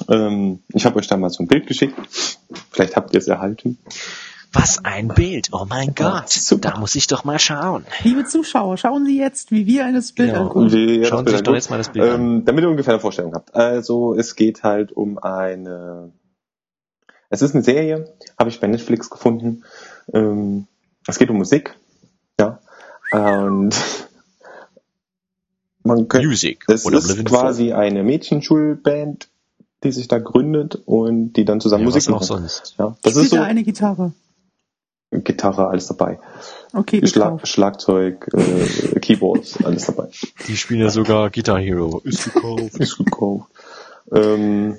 [0.10, 1.96] ähm, ich habe euch da mal so ein Bild geschickt.
[2.72, 3.78] Vielleicht habt ihr es erhalten.
[4.54, 5.50] Was ein Bild.
[5.52, 6.30] Oh mein Gott.
[6.30, 6.72] super.
[6.72, 7.86] Da muss ich doch mal schauen.
[8.04, 10.44] Liebe Zuschauer, schauen Sie jetzt, wie wir das Bild Genau.
[10.44, 10.72] angucken.
[10.72, 12.22] Wie ihr Schauen Sie sich doch jetzt mal das Bild an.
[12.22, 13.54] ähm, Damit ihr ungefähr eine Vorstellung habt.
[13.54, 16.14] Also es geht halt um eine,
[17.30, 19.64] es ist eine Serie, habe ich bei Netflix gefunden.
[20.14, 20.68] Ähm,
[21.06, 21.76] es geht um Musik,
[22.40, 22.60] ja.
[23.12, 23.76] Und
[25.84, 26.64] man könnte, Music.
[26.70, 29.28] es oder ist quasi eine Mädchenschulband,
[29.86, 32.48] die sich da gründet und die dann zusammen ja, Musik was auch machen.
[32.48, 32.76] sonst.
[32.78, 34.14] Ja, das Spielt ist so da eine Gitarre.
[35.12, 36.20] Gitarre, alles dabei.
[36.74, 37.48] Okay, gekauft.
[37.48, 40.10] Schlagzeug, äh, Keyboards, alles dabei.
[40.48, 42.02] Die spielen ja sogar Guitar Hero.
[42.04, 42.76] Ist gekauft.
[42.80, 43.50] Ist gekauft.
[44.12, 44.76] Ähm,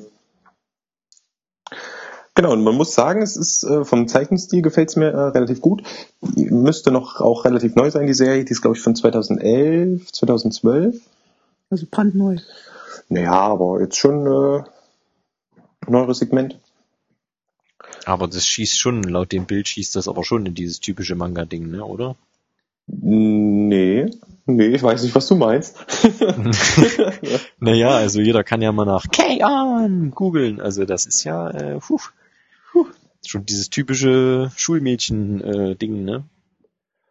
[2.34, 5.60] genau, und man muss sagen, es ist äh, vom Zeichenstil gefällt es mir äh, relativ
[5.60, 5.82] gut.
[6.20, 8.44] Die müsste noch auch relativ neu sein, die Serie.
[8.44, 11.00] Die ist, glaube ich, von 2011, 2012.
[11.70, 12.36] Also brandneu.
[13.08, 14.64] Naja, aber jetzt schon äh,
[15.88, 16.59] neueres Segment.
[18.05, 21.70] Aber das schießt schon, laut dem Bild schießt das aber schon in dieses typische Manga-Ding,
[21.70, 22.16] ne, oder?
[22.87, 24.07] Nee,
[24.46, 25.77] nee, ich weiß nicht, was du meinst.
[27.59, 30.61] Naja, also jeder kann ja mal nach K-On googeln.
[30.61, 31.99] Also das ist ja, äh, puh,
[32.70, 32.87] puh,
[33.27, 36.25] schon dieses typische Schulmädchen-Ding, ne?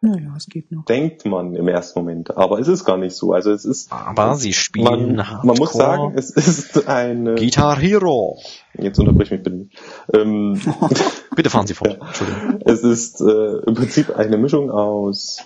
[0.05, 0.85] Naja, es geht noch.
[0.85, 3.33] Denkt man im ersten Moment, aber es ist gar nicht so.
[3.33, 8.39] Also es ist, Aber sie spielen man, man muss sagen, es ist eine, Guitar Hero.
[8.73, 9.67] jetzt unterbrich mich bitte.
[10.13, 10.61] Ähm,
[11.35, 11.97] Bitte fahren Sie fort.
[11.99, 12.59] Entschuldigung.
[12.65, 15.39] Es ist äh, im Prinzip eine Mischung aus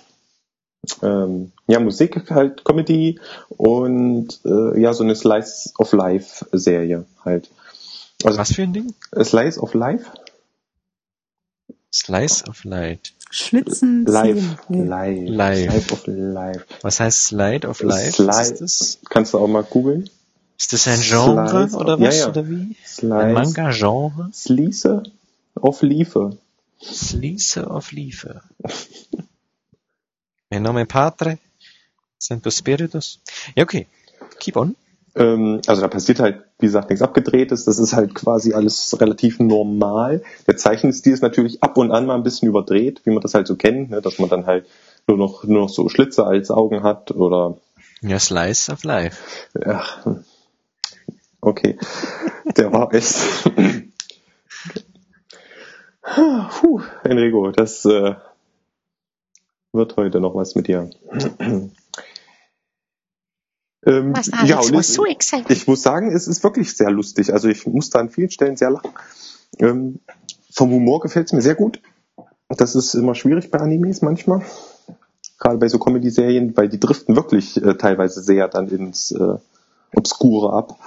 [1.02, 3.18] ähm, ja, Musik, halt Comedy
[3.48, 7.50] und äh, ja, so eine Slice of Life Serie halt.
[8.24, 8.94] Also Was für ein Ding?
[9.12, 10.10] äh, Slice of Life?
[11.92, 13.12] Slice of Light.
[13.30, 14.40] Schlitzen, Life.
[14.40, 14.58] ziehen.
[14.68, 14.84] Nee.
[14.84, 15.24] Life.
[15.32, 15.66] Life.
[15.72, 16.64] Life of Life.
[16.82, 18.12] Was heißt Slide of Life?
[18.12, 18.66] Slide.
[19.08, 20.08] Kannst du auch mal googeln?
[20.58, 22.16] Ist das ein Genre Slice oder of- was?
[22.16, 22.28] ja, ja.
[22.28, 22.54] Oder wie?
[22.54, 23.32] Ein Slice.
[23.32, 24.30] Manga-Genre?
[24.32, 25.02] Slice
[25.54, 26.36] of Life.
[26.82, 28.40] Slice of Life.
[30.50, 31.38] Mi nome Padre,
[32.18, 33.20] Santo Spiritus.
[33.54, 33.86] Ja, okay.
[34.40, 34.76] Keep on.
[35.16, 37.64] Ähm, also da passiert halt, wie gesagt, nichts Abgedrehtes.
[37.64, 40.22] Das ist halt quasi alles relativ normal.
[40.46, 43.46] Der Zeichenstil ist natürlich ab und an mal ein bisschen überdreht, wie man das halt
[43.46, 44.00] so kennt, ne?
[44.02, 44.66] dass man dann halt
[45.06, 47.56] nur noch, nur noch so Schlitze als Augen hat oder
[48.02, 49.18] Ja, Slice of Life.
[49.64, 50.06] ach,
[51.40, 51.78] okay.
[52.56, 53.16] Der war echt.
[56.02, 58.14] Puh, Enrico, das äh,
[59.72, 60.90] wird heute noch was mit dir.
[63.86, 65.06] Ähm, Alex, ja, so
[65.48, 67.32] ich muss sagen, es ist wirklich sehr lustig.
[67.32, 68.90] Also ich muss da an vielen Stellen sehr lachen.
[69.58, 70.00] Ähm,
[70.52, 71.80] vom Humor gefällt es mir sehr gut.
[72.48, 74.42] Das ist immer schwierig bei Animes manchmal.
[75.38, 79.38] gerade bei so Comedy-Serien, weil die driften wirklich äh, teilweise sehr dann ins äh,
[79.94, 80.78] Obskure ab.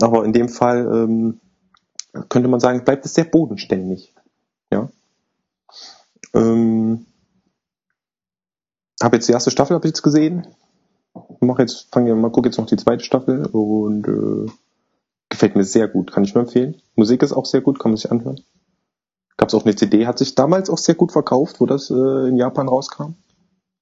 [0.00, 1.40] Aber in dem Fall ähm,
[2.28, 4.14] könnte man sagen, bleibt es sehr bodenständig.
[4.70, 4.88] Ja.
[6.34, 7.06] Ähm,
[9.02, 10.46] habe jetzt die erste Staffel habe ich jetzt gesehen.
[11.42, 14.50] Mach jetzt, fange mal, gucke jetzt noch die zweite Staffel und äh,
[15.28, 16.80] gefällt mir sehr gut, kann ich nur empfehlen.
[16.94, 18.40] Musik ist auch sehr gut, kann man sich anhören.
[19.36, 22.28] Gab es auch eine CD, hat sich damals auch sehr gut verkauft, wo das äh,
[22.28, 23.14] in Japan rauskam.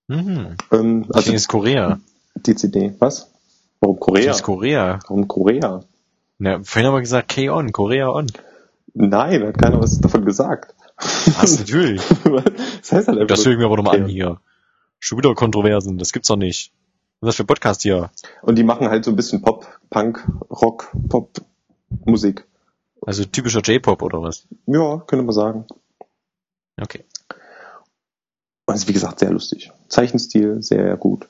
[0.09, 0.57] Mhm.
[0.73, 2.01] Ähm, Also ist Korea.
[2.35, 3.31] die CD, was?
[3.81, 4.31] Warum Korea?
[4.31, 4.99] Ist Korea.
[5.07, 5.81] Warum Korea?
[6.39, 8.27] Ja, vorhin haben wir gesagt, K-On, Korea on.
[8.95, 10.75] Nein, hat keiner was davon gesagt.
[10.97, 12.01] Was, natürlich.
[12.25, 13.27] das heißt halt einfach.
[13.27, 14.41] Das höre ich mir aber nochmal an hier.
[14.99, 16.73] Schon wieder Kontroversen, das gibt's doch nicht.
[17.21, 18.11] Was ist das für ein Podcast hier?
[18.43, 21.43] Und die machen halt so ein bisschen Pop, Punk, Rock, Pop,
[22.07, 22.47] Musik.
[23.05, 24.47] Also typischer J-Pop oder was?
[24.67, 25.67] Ja, könnte man sagen.
[26.81, 27.05] Okay.
[28.65, 29.71] Und ist wie gesagt sehr lustig.
[29.89, 31.29] Zeichenstil sehr gut.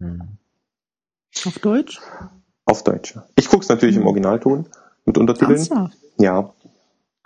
[0.00, 0.36] Hm.
[1.44, 2.00] Auf Deutsch?
[2.66, 3.18] Auf Deutsch.
[3.36, 4.66] Ich guck's natürlich im Originalton
[5.06, 5.52] mit Untertiteln.
[5.52, 5.96] Ernsthaft?
[6.18, 6.52] Ja,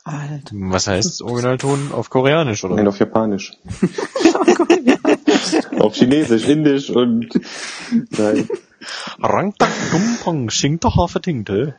[0.05, 0.53] Alter.
[0.53, 2.77] Was heißt Originalton auf Koreanisch oder?
[2.77, 3.57] nein, auf Japanisch.
[4.35, 5.00] auf
[5.93, 7.29] Chinesisch, Indisch und
[8.11, 8.49] nein.
[9.21, 11.75] Rangtak Dumpang Shingtaha Vertingte.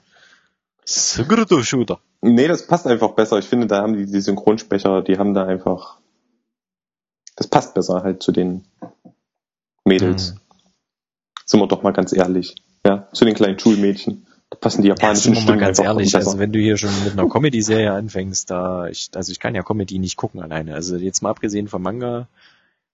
[0.85, 1.99] Sigurdo Shooter.
[2.21, 3.39] Nee, das passt einfach besser.
[3.39, 5.97] Ich finde, da haben die, die Synchronsprecher, die haben da einfach.
[7.35, 8.65] Das passt besser halt zu den
[9.85, 10.31] Mädels.
[10.31, 10.39] Hm.
[11.45, 12.55] Sind wir doch mal ganz ehrlich.
[12.85, 14.27] Ja, zu den kleinen Schulmädchen.
[14.49, 16.59] Da passen die Ja, japanischen sind wir mal Stimmen ganz einfach ehrlich, also wenn du
[16.59, 20.41] hier schon mit einer Comedy-Serie anfängst, da ich, also ich kann ja Comedy nicht gucken
[20.41, 20.75] alleine.
[20.75, 22.27] Also jetzt mal abgesehen vom Manga.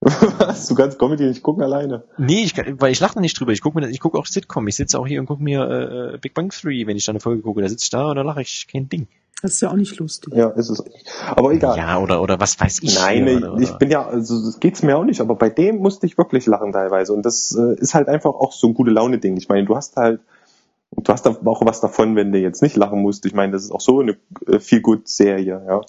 [0.00, 0.68] Was?
[0.68, 2.04] Du kannst Comedy nicht gucken alleine.
[2.18, 3.52] Nee, ich kann, weil ich lache da nicht drüber.
[3.52, 4.68] Ich gucke mir, ich gucke auch Sitcom.
[4.68, 7.20] Ich sitze auch hier und gucke mir äh, Big Bang Theory, wenn ich da eine
[7.20, 7.62] Folge gucke.
[7.62, 9.08] Da sitze ich da und da lache ich kein Ding.
[9.42, 10.34] Das ist ja auch nicht lustig.
[10.34, 10.82] Ja, ist es.
[11.30, 11.76] Aber egal.
[11.76, 12.96] Ja, oder oder was weiß ich.
[12.96, 15.48] Nein, hier, ich, oder, ich bin ja, also das geht's mir auch nicht, aber bei
[15.48, 17.12] dem musste ich wirklich lachen teilweise.
[17.12, 19.36] Und das äh, ist halt einfach auch so ein gute Laune-Ding.
[19.36, 20.20] Ich meine, du hast halt,
[20.92, 23.26] du hast auch was davon, wenn du jetzt nicht lachen musst.
[23.26, 25.82] Ich meine, das ist auch so eine äh, viel gut Serie, ja.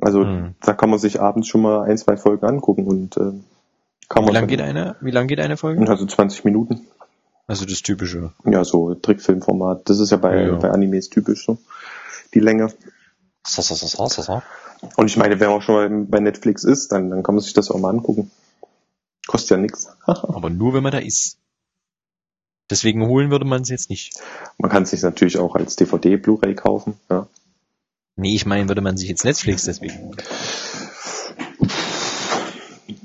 [0.00, 0.54] Also Hm.
[0.60, 3.32] da kann man sich abends schon mal ein, zwei Folgen angucken und äh,
[4.08, 4.96] kann Wie man lang geht eine?
[5.00, 5.88] Wie lang geht eine Folge?
[5.90, 6.86] Also 20 Minuten.
[7.46, 8.32] Also das typische.
[8.44, 9.88] Ja, so Trickfilmformat.
[9.88, 10.54] Das ist ja bei, Ja.
[10.56, 11.58] bei Animes typisch so.
[12.34, 12.72] Die Länge.
[13.46, 14.42] So, so, so, so, so, so.
[14.96, 17.54] Und ich meine, wenn man schon mal bei Netflix ist, dann, dann kann man sich
[17.54, 18.30] das auch mal angucken.
[19.26, 19.88] Kostet ja nichts.
[20.06, 21.38] Aber nur wenn man da ist.
[22.70, 24.20] Deswegen holen würde man es jetzt nicht.
[24.58, 26.94] Man kann es sich natürlich auch als DVD, Blu-ray kaufen.
[27.10, 27.26] Ja.
[28.18, 30.10] Nee, ich meine, würde man sich jetzt Netflix deswegen.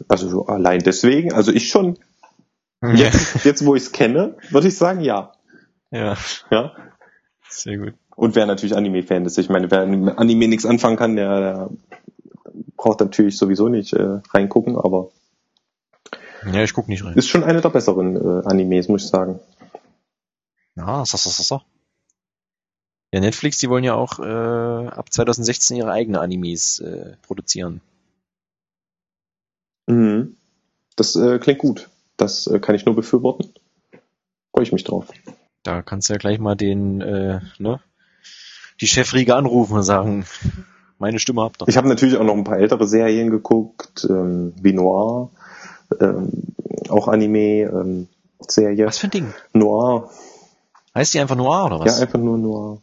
[0.08, 1.98] Also so allein deswegen, also ich schon,
[2.82, 2.94] Ja.
[2.94, 5.34] jetzt, jetzt wo ich es kenne, würde ich sagen, ja.
[5.92, 6.18] ja,
[6.52, 6.72] ja.
[7.48, 7.94] sehr gut.
[8.16, 11.70] Und wer natürlich Anime-Fan ist, ich meine, wer Anime nichts anfangen kann, der, der
[12.76, 15.10] braucht natürlich sowieso nicht äh, reingucken, aber
[16.52, 17.16] Ja, ich guck nicht rein.
[17.16, 19.40] ist schon eine der besseren äh, Animes, muss ich sagen.
[20.76, 21.62] Ja, so, so, so, so.
[23.14, 27.80] Ja, Netflix, die wollen ja auch äh, ab 2016 ihre eigenen Animes äh, produzieren.
[29.86, 30.36] Mhm.
[30.96, 31.90] Das äh, klingt gut.
[32.18, 33.54] Das äh, kann ich nur befürworten.
[34.52, 35.10] Freue ich mich drauf.
[35.62, 37.82] Da kannst du ja gleich mal den, äh, ne,
[38.82, 40.26] die Chefriege anrufen und sagen,
[40.98, 41.68] meine Stimme habt ihr.
[41.68, 45.30] Ich habe natürlich auch noch ein paar ältere Serien geguckt, ähm, wie Noir,
[46.00, 46.32] ähm,
[46.90, 48.08] auch Anime, ähm,
[48.40, 48.88] Serie.
[48.88, 49.34] Was für ein Ding?
[49.54, 50.10] Noir,
[50.96, 51.98] Heißt die einfach Noir oder was?
[51.98, 52.82] ja, einfach nur Noir.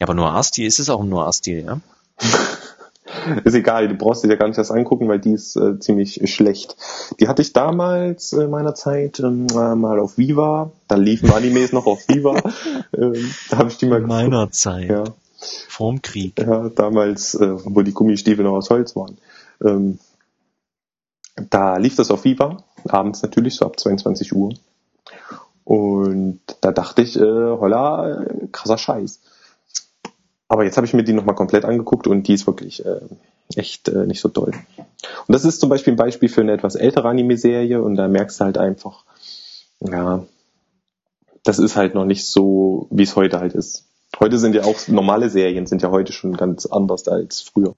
[0.00, 1.80] Ja, aber Noir-Stil, ist es auch ein Noir-Stil, ja?
[3.44, 6.20] Ist egal, du brauchst dir ja gar nicht erst angucken, weil die ist äh, ziemlich
[6.32, 6.76] schlecht.
[7.18, 10.70] Die hatte ich damals äh, in meiner Zeit ähm, äh, mal auf Viva.
[10.88, 12.36] Da liefen Animes noch auf Viva.
[12.96, 14.90] ähm, da habe ich die mal In meiner Zeit.
[14.90, 15.04] Ja,
[15.68, 16.38] Vorm Krieg.
[16.38, 19.18] ja, damals, äh, wo die Gummistiefel noch aus Holz waren.
[19.64, 19.98] Ähm,
[21.50, 24.54] da lief das auf Viva, abends natürlich, so ab 22 Uhr.
[25.66, 29.20] Und da dachte ich, äh, holla, krasser Scheiß.
[30.46, 33.00] Aber jetzt habe ich mir die nochmal komplett angeguckt und die ist wirklich äh,
[33.56, 34.52] echt äh, nicht so doll.
[34.52, 38.38] Und das ist zum Beispiel ein Beispiel für eine etwas ältere Anime-Serie und da merkst
[38.38, 39.04] du halt einfach,
[39.80, 40.24] ja,
[41.42, 43.88] das ist halt noch nicht so, wie es heute halt ist.
[44.20, 47.74] Heute sind ja auch normale Serien sind ja heute schon ganz anders als früher.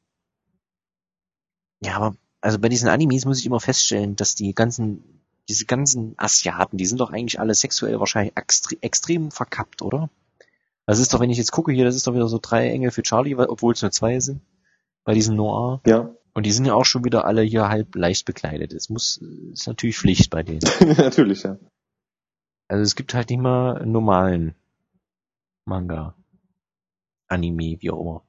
[1.83, 6.15] Ja, aber also bei diesen Animes muss ich immer feststellen, dass die ganzen, diese ganzen
[6.19, 10.11] Asiaten, die sind doch eigentlich alle sexuell wahrscheinlich extre extrem verkappt, oder?
[10.87, 12.91] Das ist doch, wenn ich jetzt gucke hier, das ist doch wieder so drei Engel
[12.91, 14.41] für Charlie, obwohl es nur zwei sind.
[15.05, 15.81] Bei diesen Noir.
[15.87, 18.75] Ja, Und die sind ja auch schon wieder alle hier halb leicht bekleidet.
[18.75, 19.19] Das muss,
[19.53, 20.61] ist natürlich Pflicht bei denen.
[20.97, 21.59] natürlich, ja.
[22.69, 24.55] Also es gibt halt nicht mal einen normalen
[25.65, 26.15] Manga.
[27.27, 28.23] Anime, wie auch immer.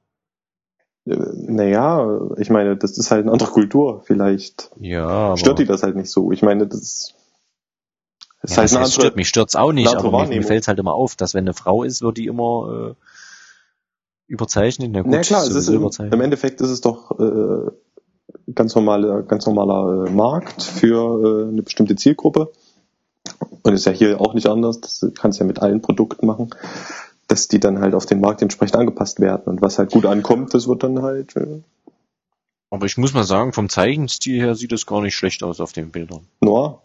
[1.09, 1.17] Äh,
[1.47, 4.03] Naja, ich meine, das ist halt eine andere Kultur.
[4.05, 6.31] Vielleicht Ja, stört die das halt nicht so.
[6.31, 7.13] Ich meine, das ist, ja,
[8.41, 10.79] halt das eine heißt, andere, stört mich stört's auch nicht, aber mir, mir fällt's halt
[10.79, 13.03] immer auf, dass wenn eine Frau ist, wird die immer äh,
[14.27, 14.91] überzeichnet.
[14.93, 17.71] Na gut, Na klar, es ist im, im Endeffekt ist es doch äh,
[18.53, 22.51] ganz normale, ganz normaler äh, Markt für äh, eine bestimmte Zielgruppe.
[23.61, 24.79] Und ist ja hier auch nicht anders.
[24.79, 26.49] Das kannst du ja mit allen Produkten machen,
[27.29, 29.43] dass die dann halt auf den Markt entsprechend angepasst werden.
[29.45, 31.35] Und was halt gut ankommt, das wird dann halt.
[31.37, 31.61] Äh,
[32.69, 35.71] Aber ich muss mal sagen, vom Zeichenstil her sieht es gar nicht schlecht aus auf
[35.71, 36.27] den Bildern.
[36.41, 36.81] Noir.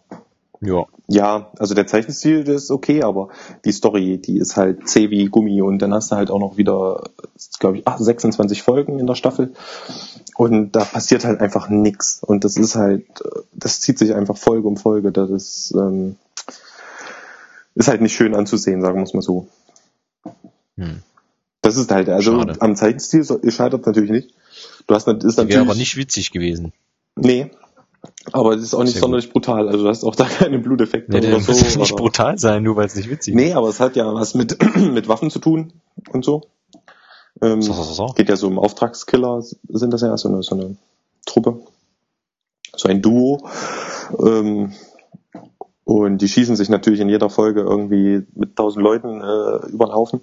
[0.61, 0.85] Ja.
[1.07, 3.29] Ja, also der Zeichenstil, der ist okay, aber
[3.65, 6.57] die Story, die ist halt zäh wie Gummi und dann hast du halt auch noch
[6.57, 7.09] wieder,
[7.59, 9.53] glaube ich, ach, 26 Folgen in der Staffel
[10.35, 14.37] und da passiert halt einfach nix und das ist halt, äh, das zieht sich einfach
[14.37, 16.15] Folge um Folge, das ist, ähm,
[17.75, 19.47] ist halt nicht schön anzusehen, sagen wir es mal so.
[20.77, 21.01] Hm.
[21.61, 22.61] Das ist halt, also Schade.
[22.61, 24.33] am Zeichenstil scheitert natürlich nicht.
[24.87, 26.73] Du hast, ist Wäre natürlich, aber nicht witzig gewesen.
[27.15, 27.49] nee,
[28.31, 31.11] aber es ist auch nicht Sehr sonderlich brutal, also du hast auch da keine Bluteffekte
[31.11, 31.51] Nee, der oder so.
[31.51, 34.35] muss nicht brutal sein, nur weil es nicht witzig Nee, aber es hat ja was
[34.35, 35.73] mit, mit Waffen zu tun
[36.11, 36.43] und so.
[37.41, 37.65] Ähm, ist.
[37.65, 38.05] So, so, so.
[38.15, 40.77] Geht ja so um Auftragskiller, sind das ja, so eine, so eine
[41.25, 41.61] Truppe.
[42.75, 43.47] So ein Duo.
[44.19, 44.73] Ähm,
[45.85, 49.93] und die schießen sich natürlich in jeder Folge irgendwie mit tausend Leuten äh, über den
[49.93, 50.21] Haufen.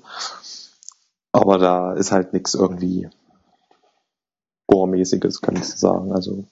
[1.33, 3.09] Aber da ist halt nichts irgendwie
[4.67, 6.13] Gore-mäßiges, kann ich sagen.
[6.13, 6.45] Also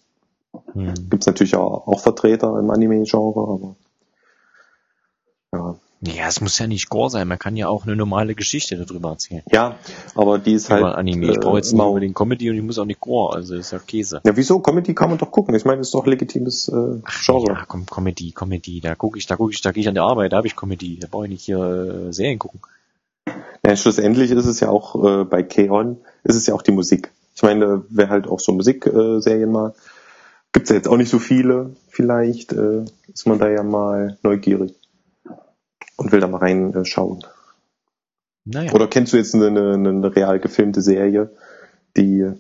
[0.73, 0.95] Hm.
[1.11, 3.77] gibt's natürlich auch, auch Vertreter im Anime-Genre, aber
[5.53, 5.77] ja.
[6.03, 9.11] Ja, es muss ja nicht Gore sein, man kann ja auch eine normale Geschichte darüber
[9.11, 9.43] erzählen.
[9.53, 9.77] Ja,
[10.15, 10.81] aber die ist halt.
[10.81, 11.31] Über Anime.
[11.31, 13.73] Ich brauche jetzt äh, nicht unbedingt Comedy und ich muss auch nicht Gore, also ist
[13.73, 14.23] ja Käse.
[14.25, 14.61] Ja, wieso?
[14.61, 15.55] Comedy kann man doch gucken.
[15.55, 17.49] Ich meine, das ist doch ein legitimes äh, Genre.
[17.49, 20.05] Ja, komm, Comedy, Comedy, da gucke ich, da gucke ich, da gehe ich an der
[20.05, 21.59] Arbeit, da habe ich Comedy, da brauche ich nicht hier
[22.09, 22.61] äh, Serien gucken.
[23.67, 25.99] Ja, schlussendlich ist es ja auch äh, bei K-On!
[26.25, 27.11] ist es ja auch die Musik.
[27.35, 29.75] Ich meine, wer halt auch so Musikserien äh, mag,
[30.53, 31.77] gibt's ja jetzt auch nicht so viele.
[31.91, 34.80] Vielleicht äh, ist man da ja mal neugierig
[36.01, 37.25] und will da mal reinschauen.
[38.45, 38.73] Naja.
[38.73, 41.31] Oder kennst du jetzt eine, eine, eine real gefilmte Serie,
[41.97, 42.33] die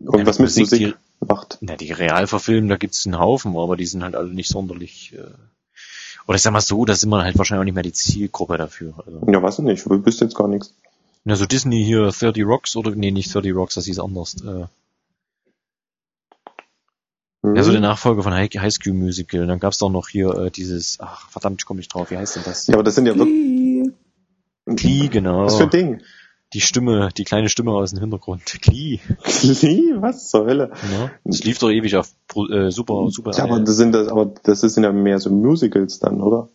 [0.00, 0.94] irgendwas Ja, mit Musik, die,
[1.26, 1.58] macht?
[1.60, 5.24] na, die Realverfilmen, da gibt's einen Haufen, aber die sind halt alle nicht sonderlich, äh,
[6.26, 8.56] oder ich sag mal so, da sind wir halt wahrscheinlich auch nicht mehr die Zielgruppe
[8.58, 8.94] dafür.
[9.04, 9.84] Also, Ja, weiß ich nicht.
[9.84, 10.72] Du bist jetzt gar nichts.
[11.24, 14.66] na, so Disney hier, 30 Rocks, oder, nee, nicht 30 Rocks, das hieß anders, äh,
[17.42, 19.42] Ja, so der Nachfolger von High, High School Musical.
[19.42, 22.16] Und dann gab's doch noch hier äh, dieses, ach verdammt, ich komme nicht drauf, wie
[22.16, 22.66] heißt denn das?
[22.66, 23.92] ja, aber das sind ja wirklich.
[24.66, 25.08] Glee.
[25.08, 25.44] Genau.
[25.44, 26.02] Was für ein Ding?
[26.52, 28.44] Die Stimme, die kleine Stimme aus dem Hintergrund.
[28.62, 29.00] Glee.
[29.24, 29.94] Glee?
[29.96, 30.72] Was zur Hölle?
[30.92, 31.10] Ja.
[31.24, 32.10] Das lief doch ewig auf
[32.50, 33.32] äh, super, super.
[33.32, 36.48] Ja, aber das sind das, aber das sind ja mehr so Musicals dann, oder?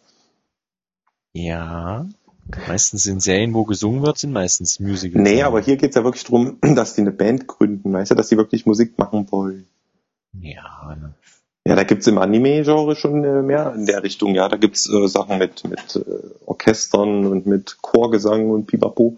[1.33, 2.07] ja.
[2.67, 5.23] Meistens sind Serien, wo gesungen wird, sind meistens Musicals.
[5.23, 8.29] Nee, aber hier geht's ja wirklich drum, dass die eine Band gründen, weißt du, dass
[8.29, 9.65] die wirklich Musik machen wollen.
[10.41, 10.97] Ja,
[11.65, 14.35] Ja, da gibt's im Anime-Genre schon äh, mehr in der Richtung.
[14.35, 16.01] Ja, da gibt's äh, Sachen mit mit äh,
[16.45, 19.17] Orchestern und mit Chorgesang und Pipapo.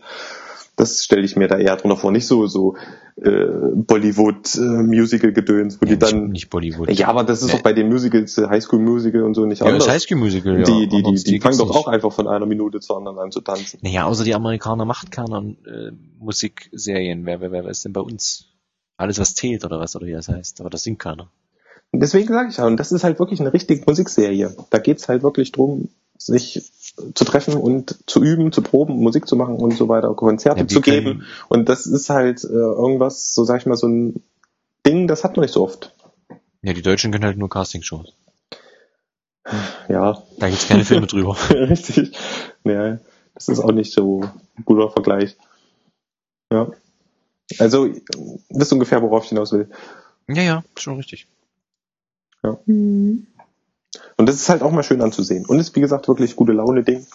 [0.75, 2.11] Das stelle ich mir da eher drunter vor.
[2.11, 2.75] Nicht so so
[3.15, 6.31] äh, Bollywood-Musical-Gedöns, wo die nicht, dann...
[6.31, 6.91] nicht Bollywood.
[6.91, 9.67] Ja, aber das ist doch bei den Musicals, äh, Highschool Musical und so nicht ja,
[9.67, 9.89] das anders.
[9.89, 10.65] High School Musical, ja.
[10.65, 11.77] die die, die, die fangen doch nicht.
[11.77, 13.79] auch einfach von einer Minute zur anderen an zu tanzen.
[13.81, 17.25] Naja, außer die Amerikaner macht keine äh, Musikserien.
[17.25, 18.49] Wer, wer, wer ist denn bei uns?
[18.97, 20.61] Alles, was zählt, oder was, oder wie das heißt.
[20.61, 21.29] Aber das singt keiner.
[21.91, 24.55] Und deswegen sage ich ja, und das ist halt wirklich eine richtige Musikserie.
[24.69, 26.71] Da geht's halt wirklich drum, sich
[27.13, 30.67] zu treffen und zu üben, zu proben, Musik zu machen und so weiter, Konzerte Ja,
[30.67, 31.25] zu können- geben.
[31.49, 34.23] Und das ist halt äh, irgendwas, so sag ich mal, so ein
[34.85, 35.93] Ding, das hat man nicht so oft.
[36.61, 38.13] Ja, die Deutschen können halt nur Castingshows.
[39.89, 41.37] Ja, Da gibt's keine Filme drüber.
[41.49, 42.17] richtig.
[42.63, 42.97] Ja,
[43.35, 44.21] das ist auch nicht so
[44.57, 45.37] ein guter Vergleich.
[46.51, 46.71] Ja.
[47.59, 47.89] Also,
[48.49, 49.69] wisst ungefähr, worauf ich hinaus will.
[50.27, 51.27] Ja, ja, schon richtig.
[52.41, 53.27] Hm.
[54.17, 55.45] Und das ist halt auch mal schön anzusehen.
[55.45, 57.05] Und ist, wie gesagt, wirklich gute Laune-Ding.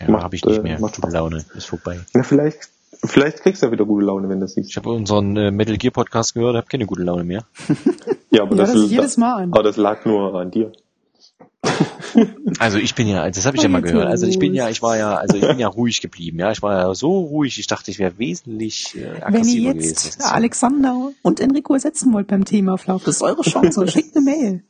[0.00, 0.78] Ja, habe ich nicht äh, mehr.
[0.80, 1.12] macht Gute Spaß.
[1.12, 1.44] Laune.
[1.54, 2.00] Ist vorbei.
[2.14, 2.70] Na, vielleicht,
[3.04, 4.70] vielleicht kriegst du ja wieder gute Laune, wenn du das siehst.
[4.70, 7.44] Ich habe unseren äh, Metal Gear Podcast gehört, habe keine gute Laune mehr.
[8.30, 9.52] Ja, aber Ja, das, das ist jedes Mal an.
[9.54, 10.70] aber das lag nur an dir.
[12.58, 14.06] Also ich bin ja, das habe ich ja mal gehört.
[14.06, 16.38] Also ich bin ja, ich war ja, also ich bin ja ruhig geblieben.
[16.38, 17.58] Ja, ich war ja so ruhig.
[17.58, 19.94] Ich dachte, ich wäre wesentlich äh, Wenn ihr aggressiver gewesen.
[19.94, 23.86] Das jetzt so- Alexander und Enrico ersetzen wollt beim Themaauflauf, das ist eure Chance.
[23.88, 24.64] Schickt eine Mail.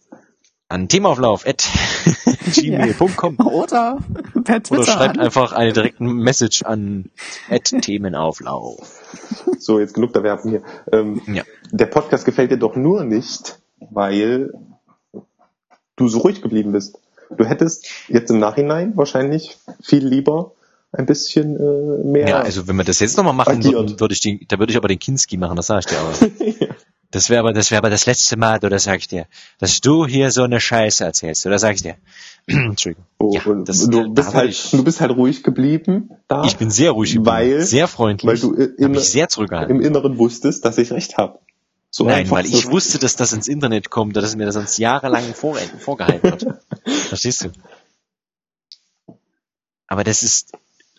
[0.71, 1.67] An Themaauflauf at
[2.55, 3.99] gmail.com Oder
[4.45, 5.25] per Twitter oder schreibt an.
[5.25, 7.11] einfach eine direkte Message an
[7.49, 9.03] at Themenauflauf.
[9.59, 10.63] So, jetzt genug der Werbung hier.
[10.93, 11.43] Ähm, Ja.
[11.71, 13.59] Der Podcast gefällt dir doch nur nicht,
[13.91, 14.53] weil
[15.97, 16.99] du so ruhig geblieben bist.
[17.37, 20.53] Du hättest jetzt im Nachhinein wahrscheinlich viel lieber
[20.93, 22.29] ein bisschen äh, mehr.
[22.29, 24.77] Ja, also wenn wir das jetzt nochmal machen würden, würde ich den, da würde ich
[24.79, 26.75] aber den Kinski machen, das sag ich dir aber.
[27.11, 29.27] Das wäre aber, das wäre aber das letzte Mal, oder sag ich dir,
[29.59, 31.97] dass du hier so eine Scheiße erzählst, oder sag ich dir.
[32.47, 33.05] Entschuldigung.
[33.19, 36.71] Oh, Ja, das- du, bist halt, ich- du bist halt ruhig geblieben da, Ich bin
[36.71, 39.77] sehr ruhig, geblieben, Weil- sehr freundlich, weil du im, mich sehr zurückgehalten.
[39.77, 41.39] im Inneren wusstest, dass ich recht habe.
[41.91, 45.25] So Nein, weil ich wusste, dass das ins Internet kommt, dass mir das sonst jahrelang
[45.35, 46.47] vor, vorgehalten wird.
[46.89, 47.53] Verstehst du?
[49.87, 50.53] Aber das ist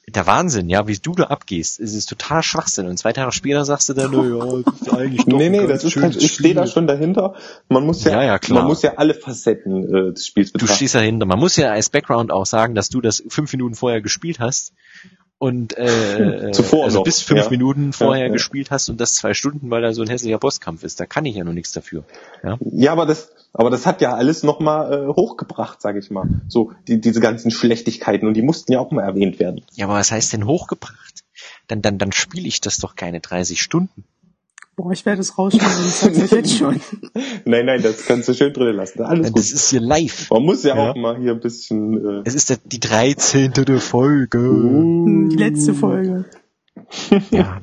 [0.08, 1.80] der Wahnsinn, ja, wie du da abgehst.
[1.80, 2.88] Es ist total Schwachsinn.
[2.88, 5.84] Und zwei Tage später sagst du dann, naja, das ist eigentlich doch Nee, nee, das
[5.84, 7.36] ist kein, ich stehe da schon dahinter.
[7.68, 8.60] Man muss ja, Ja, ja, klar.
[8.62, 10.76] man muss ja alle Facetten äh, des Spiels Du betrachten.
[10.78, 11.28] stehst dahinter.
[11.28, 14.74] Man muss ja als Background auch sagen, dass du das fünf Minuten vorher gespielt hast
[15.40, 17.50] und äh, Zuvor also noch, bis fünf ja.
[17.50, 20.84] Minuten vorher Ja, gespielt hast und das zwei Stunden, weil da so ein hässlicher Bosskampf
[20.84, 21.00] ist.
[21.00, 22.04] Da kann ich ja nur nichts dafür.
[22.44, 22.58] Ja?
[22.60, 26.28] Ja, aber das, aber das hat ja alles nochmal äh, hochgebracht, sage ich mal.
[26.50, 29.62] So die, diese ganzen Schlechtigkeiten und die mussten ja auch mal erwähnt werden.
[29.76, 31.24] ja, aber was heißt denn hochgebracht?
[31.68, 34.04] Dann, dann, dann spiele ich das doch keine 30 Stunden.
[34.82, 36.80] Boah, ich werde es rausschneiden, ich sag's euch jetzt schon.
[37.46, 39.02] Nein, nein, das kannst du schön drin lassen.
[39.02, 39.42] Alles Das gut.
[39.42, 40.30] ist hier live.
[40.32, 40.92] Man muss ja, Ja.
[40.92, 41.98] auch mal hier ein bisschen.
[41.98, 43.52] Äh, Es ist die 13.
[43.52, 44.40] der Folge.
[45.30, 46.24] Die letzte Folge.
[47.30, 47.60] Ja.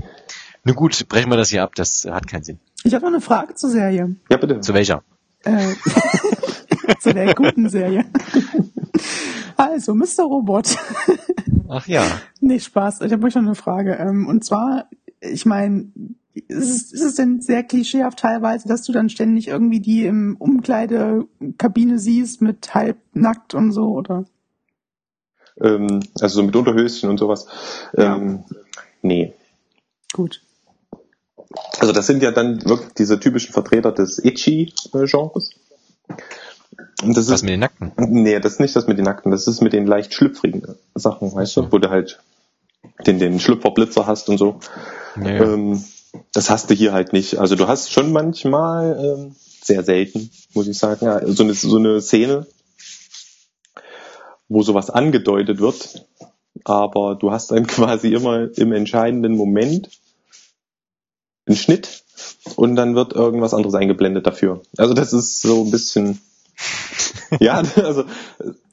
[0.64, 1.74] Nun gut, brechen wir das hier ab.
[1.74, 2.58] Das hat keinen Sinn.
[2.84, 4.14] Ich habe noch eine Frage zur Serie.
[4.30, 4.60] ja, bitte.
[4.60, 5.02] Zu welcher?
[5.44, 5.72] Äh,
[7.00, 8.04] zu der guten Serie.
[9.56, 10.24] Also, Mr.
[10.24, 10.76] Robot.
[11.68, 12.04] Ach ja.
[12.40, 13.00] Nee, Spaß.
[13.00, 13.94] Ich habe euch noch eine Frage.
[13.94, 14.90] Ähm, und zwar,
[15.20, 15.86] ich meine,
[16.48, 20.36] ist es, ist es denn sehr klischeehaft teilweise, dass du dann ständig irgendwie die im
[20.38, 24.24] Umkleidekabine siehst mit halbnackt und so, oder?
[25.60, 27.46] Ähm, also so mit Unterhöschen und sowas.
[27.96, 28.16] Ja.
[28.16, 28.44] Ähm,
[29.02, 29.32] nee.
[30.12, 30.42] Gut.
[31.78, 35.50] Also das sind ja dann wirklich diese typischen Vertreter des Itchy-Genres.
[37.02, 37.92] Und das Was ist, mit den Nackten?
[37.96, 40.62] nee, das ist nicht das mit den Nackten, das ist mit den leicht schlüpfrigen
[40.94, 42.20] Sachen, weißt du, wo du halt
[43.06, 44.60] den, den Schlüpferblitzer hast und so.
[45.16, 45.52] Ja, ja.
[45.52, 45.84] Ähm,
[46.32, 47.38] das hast du hier halt nicht.
[47.38, 51.76] Also du hast schon manchmal, ähm, sehr selten, muss ich sagen, ja, so eine, so
[51.76, 52.46] eine Szene,
[54.48, 56.06] wo sowas angedeutet wird,
[56.64, 59.90] aber du hast dann quasi immer im entscheidenden Moment
[61.46, 62.04] einen Schnitt
[62.56, 64.62] und dann wird irgendwas anderes eingeblendet dafür.
[64.76, 66.20] Also das ist so ein bisschen,
[67.40, 68.04] ja, also,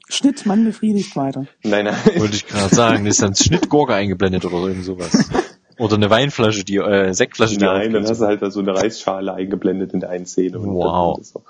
[0.08, 1.46] Schnitt, Mann befriedigt weiter.
[1.62, 1.96] nein, nein.
[2.16, 5.10] Wollte ich gerade sagen, ist dann Schnittgurke eingeblendet oder irgend sowas.
[5.78, 8.74] Oder eine Weinflasche, die, äh, Sektflasche, die Nein, dann hast du halt da so eine
[8.74, 10.58] Reisschale eingeblendet in der einen Szene.
[10.58, 11.18] und Wow.
[11.22, 11.42] So.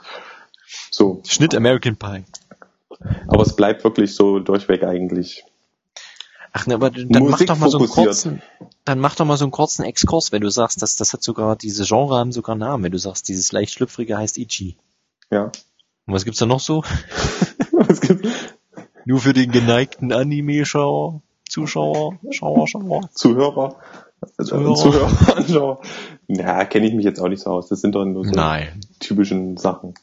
[0.90, 2.24] so, Schnitt American Pie.
[3.28, 5.44] aber es bleibt wirklich so durchweg eigentlich.
[6.52, 8.40] Ach ne, aber dann mach doch mal so einen kurzen,
[8.84, 11.56] dann mach doch mal so einen kurzen Exkurs, wenn du sagst, dass das hat sogar,
[11.56, 14.76] diese Genre haben sogar Namen, wenn du sagst, dieses leicht schlüpfrige heißt Ichi.
[15.30, 15.50] Ja.
[16.06, 16.84] Und was gibt's da noch so?
[17.88, 18.26] es gibt
[19.04, 23.10] Nur für den geneigten Anime-Schauer, Zuschauer, Schauer, Schauer.
[23.12, 23.76] Zuhörer.
[24.36, 24.74] Also, Zuhörer.
[25.08, 25.80] Zuhörer, Anschauer.
[26.28, 27.68] Ja, kenne ich mich jetzt auch nicht so aus.
[27.68, 28.80] Das sind doch nur so Nein.
[29.00, 29.94] typischen Sachen.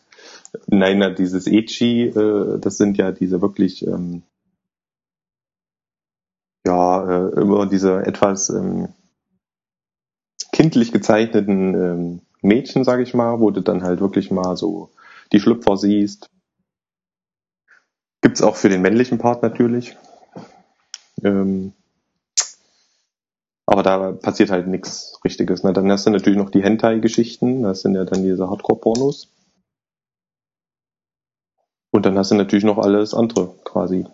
[0.67, 4.23] Nein, na, dieses Echi, äh, das sind ja diese wirklich, ähm,
[6.65, 8.89] ja, äh, immer diese etwas ähm,
[10.51, 14.89] kindlich gezeichneten ähm, Mädchen, sag ich mal, wo du dann halt wirklich mal so
[15.31, 16.29] die Schlüpfer siehst.
[18.21, 19.97] Gibt's auch für den männlichen Part natürlich.
[21.23, 21.73] Ähm,
[23.71, 25.63] aber da passiert halt nichts Richtiges.
[25.63, 25.71] Ne?
[25.71, 29.29] Dann hast du natürlich noch die Hentai-Geschichten, das sind ja dann diese Hardcore-Pornos.
[31.91, 34.05] Und dann hast du natürlich noch alles andere quasi.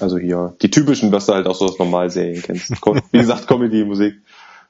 [0.00, 2.70] Also hier die typischen, was du halt auch so aus Normalserien kennst.
[3.12, 4.16] Wie gesagt, Comedy, Musik.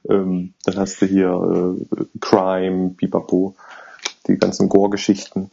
[0.07, 1.29] Ähm, dann hast du hier
[1.81, 3.55] äh, Crime, Pipapo,
[4.27, 5.49] die ganzen Gore-Geschichten.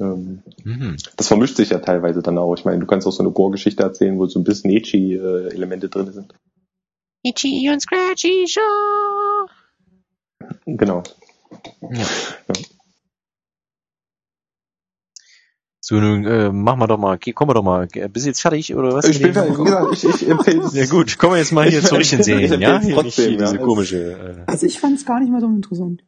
[0.00, 0.96] Ähm, Mhm.
[1.16, 2.54] das vermischt sich ja teilweise dann auch.
[2.54, 6.12] Ich meine, du kannst auch so eine Gore-Geschichte erzählen, wo so ein bisschen Echi-Elemente drin
[6.12, 6.34] sind.
[7.22, 9.46] Itchy und Scratchy Show.
[10.66, 11.02] Genau.
[11.80, 12.06] Ja.
[15.82, 17.88] So, nun äh, machen wir doch mal, kommen wir doch mal.
[17.88, 19.06] Bist du jetzt fertig oder was?
[19.08, 19.58] Ich bin fertig.
[19.58, 20.74] Wie gesagt, ich, ich empfehle es.
[20.74, 22.78] Ja gut, kommen wir jetzt mal hier zu richtigen ich Serien, ja?
[22.78, 23.62] es Hier nicht hier trotzdem, diese ja.
[23.62, 24.44] komische.
[24.46, 26.04] Also ich fand es gar nicht mal so interessant.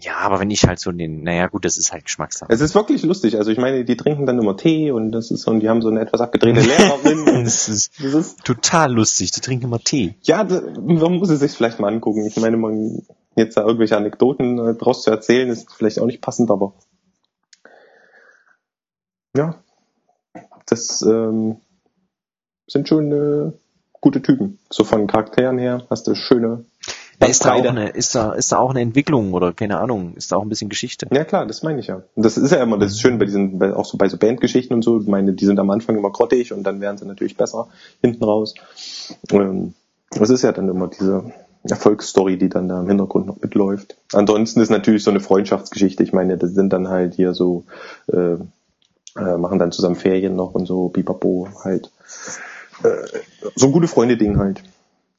[0.00, 2.52] Ja, aber wenn ich halt so den, naja gut, das ist halt Geschmackssache.
[2.52, 3.36] Es ist wirklich lustig.
[3.38, 5.80] Also ich meine, die trinken dann immer Tee und das ist so, und die haben
[5.80, 7.24] so eine etwas abgedrehte Lehrerin.
[7.44, 9.30] Das ist das ist, total lustig.
[9.30, 10.14] Die trinken immer Tee.
[10.22, 12.26] ja, da- man muss es sich vielleicht mal angucken.
[12.26, 13.02] Ich meine, man
[13.36, 16.74] jetzt da irgendwelche Anekdoten äh, draus zu erzählen, ist vielleicht auch nicht passend, aber
[19.36, 19.62] ja,
[20.66, 21.56] das ähm,
[22.66, 23.52] sind schon äh,
[24.00, 24.58] gute Typen.
[24.70, 26.64] So von Charakteren her hast du schöne
[27.20, 30.32] ist, da auch eine, ist, da, ist da auch eine Entwicklung oder keine Ahnung, ist
[30.32, 31.06] da auch ein bisschen Geschichte?
[31.12, 32.02] Ja klar, das meine ich ja.
[32.14, 34.74] Und das ist ja immer das Schöne bei diesen, bei, auch so bei so Bandgeschichten
[34.74, 35.00] und so.
[35.00, 37.68] Ich meine, die sind am Anfang immer grottig und dann werden sie natürlich besser
[38.02, 38.54] hinten raus.
[39.30, 39.74] Ähm,
[40.10, 41.32] das ist ja dann immer diese
[41.64, 43.96] Erfolgsstory, die dann da im Hintergrund noch mitläuft.
[44.12, 46.02] Ansonsten ist natürlich so eine Freundschaftsgeschichte.
[46.02, 47.64] Ich meine, das sind dann halt hier so,
[48.12, 48.36] äh,
[49.18, 51.90] äh, machen dann zusammen Ferien noch und so, Bipapo halt.
[52.82, 52.88] Äh,
[53.54, 54.62] so ein gute Freunde-Ding halt.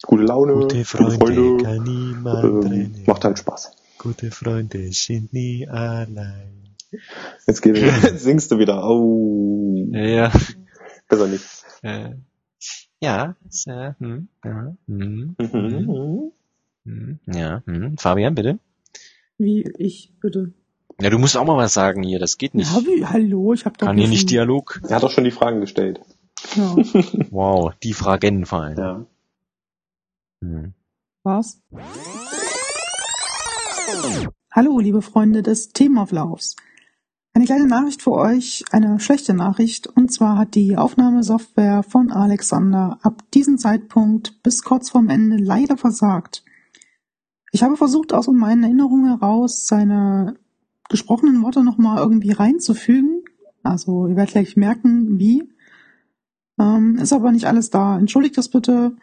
[0.05, 3.03] Gute Laune, Gute Freunde kann niemand ähm, trennen.
[3.07, 3.71] macht halt Spaß.
[3.97, 6.75] Gute Freunde sind nie allein.
[7.47, 8.83] Jetzt, geht, jetzt singst du wieder.
[8.87, 10.31] Oh, Ja,
[11.09, 11.43] besser nicht.
[11.81, 12.11] äh,
[13.01, 13.35] ja,
[13.67, 16.31] äh, hm, ja, hm, hm, Mhm.
[16.85, 17.97] hm, ja, hm.
[17.97, 18.59] Fabian, bitte.
[19.37, 20.53] Wie ich, bitte.
[21.01, 22.71] Ja, du musst auch mal was sagen hier, das geht nicht.
[22.71, 24.79] Ja, wie, hallo, ich habe doch Kann hier nicht Dialog.
[24.87, 25.99] Er hat doch schon die Fragen gestellt.
[26.55, 26.75] Ja,
[27.31, 28.77] Wow, die Fragen fallen.
[28.77, 29.05] Ja.
[30.43, 30.73] Hm.
[31.23, 31.61] was?
[34.51, 36.55] Hallo, liebe Freunde des Themenauflaufs.
[37.33, 42.99] Eine kleine Nachricht für euch, eine schlechte Nachricht, und zwar hat die Aufnahmesoftware von Alexander
[43.01, 46.43] ab diesem Zeitpunkt bis kurz vorm Ende leider versagt.
[47.51, 50.35] Ich habe versucht, aus meinen Erinnerungen heraus seine
[50.89, 53.23] gesprochenen Worte nochmal irgendwie reinzufügen.
[53.63, 55.49] Also, ihr werdet gleich merken, wie.
[56.59, 57.97] Ähm, ist aber nicht alles da.
[57.97, 58.95] Entschuldigt das bitte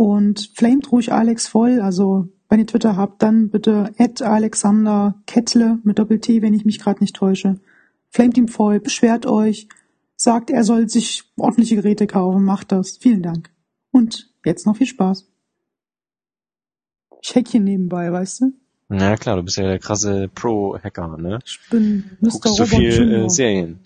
[0.00, 1.78] und flamet ruhig Alex voll.
[1.78, 6.78] Also, wenn ihr Twitter habt, dann bitte at Alexander Kettle mit Doppel-T, wenn ich mich
[6.78, 7.60] gerade nicht täusche.
[8.08, 9.68] Flamet ihm voll, beschwert euch,
[10.16, 12.96] sagt, er soll sich ordentliche Geräte kaufen, macht das.
[12.96, 13.50] Vielen Dank.
[13.90, 15.28] Und jetzt noch viel Spaß.
[17.20, 18.52] Ich hack hier nebenbei, weißt du?
[18.88, 21.40] Na klar, du bist ja der krasse Pro-Hacker, ne?
[21.44, 22.30] Ich bin Mr.
[22.30, 23.80] Guckst Robot viel äh, Serien.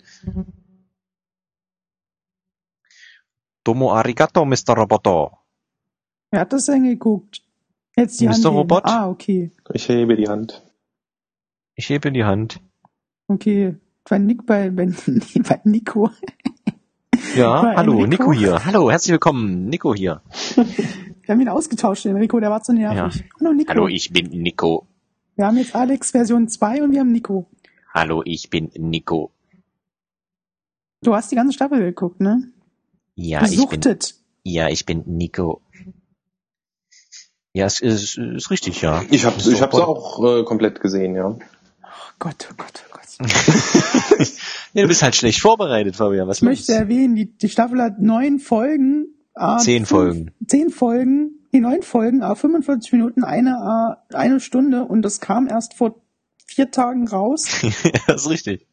[3.65, 4.75] Domo arigato, Mr.
[4.77, 5.44] Roboto.
[6.35, 7.41] Wer hat das denn geguckt?
[7.95, 8.33] Jetzt die Mr.
[8.33, 8.55] Hand heben.
[8.57, 8.83] Robot?
[8.83, 9.51] Ah, okay.
[9.71, 10.65] Ich hebe die Hand.
[11.75, 12.59] Ich hebe die Hand.
[13.29, 13.77] Okay.
[14.03, 14.87] Bei Nick, bei, bei,
[15.47, 16.09] bei Nico.
[17.37, 18.33] Ja, Bei hallo, Enrico.
[18.33, 18.65] Nico hier.
[18.65, 20.23] Hallo, herzlich willkommen, Nico hier.
[20.57, 23.23] Wir haben ihn ausgetauscht, den Rico, der war zu nervig.
[23.39, 23.69] Hallo Nico.
[23.69, 24.87] Hallo, ich bin Nico.
[25.37, 27.45] Wir haben jetzt Alex Version 2 und wir haben Nico.
[27.93, 29.31] Hallo, ich bin Nico.
[31.01, 32.51] Du hast die ganze Staffel geguckt, ne?
[33.15, 33.79] Ja, ich bin,
[34.43, 35.61] ja, ich bin Nico.
[37.55, 39.01] Ja, es ist, ist richtig, ja.
[39.11, 41.27] Ich hab's, ich hab's auch äh, komplett gesehen, ja.
[41.27, 41.37] Oh
[42.19, 43.29] Gott, oh Gott, oh Gott.
[44.73, 46.27] nee, du bist halt schlecht vorbereitet, Fabian.
[46.27, 49.07] Was Ich möchte erwähnen, die, die Staffel hat neun Folgen.
[49.35, 50.31] ah, Zehn fünf- Folgen.
[50.45, 55.47] Zehn Folgen, die neun Folgen, ah, 45 Minuten, eine, ah, eine Stunde und das kam
[55.47, 56.01] erst vor
[56.45, 57.47] vier Tagen raus.
[57.61, 57.71] ja,
[58.07, 58.67] das ist richtig.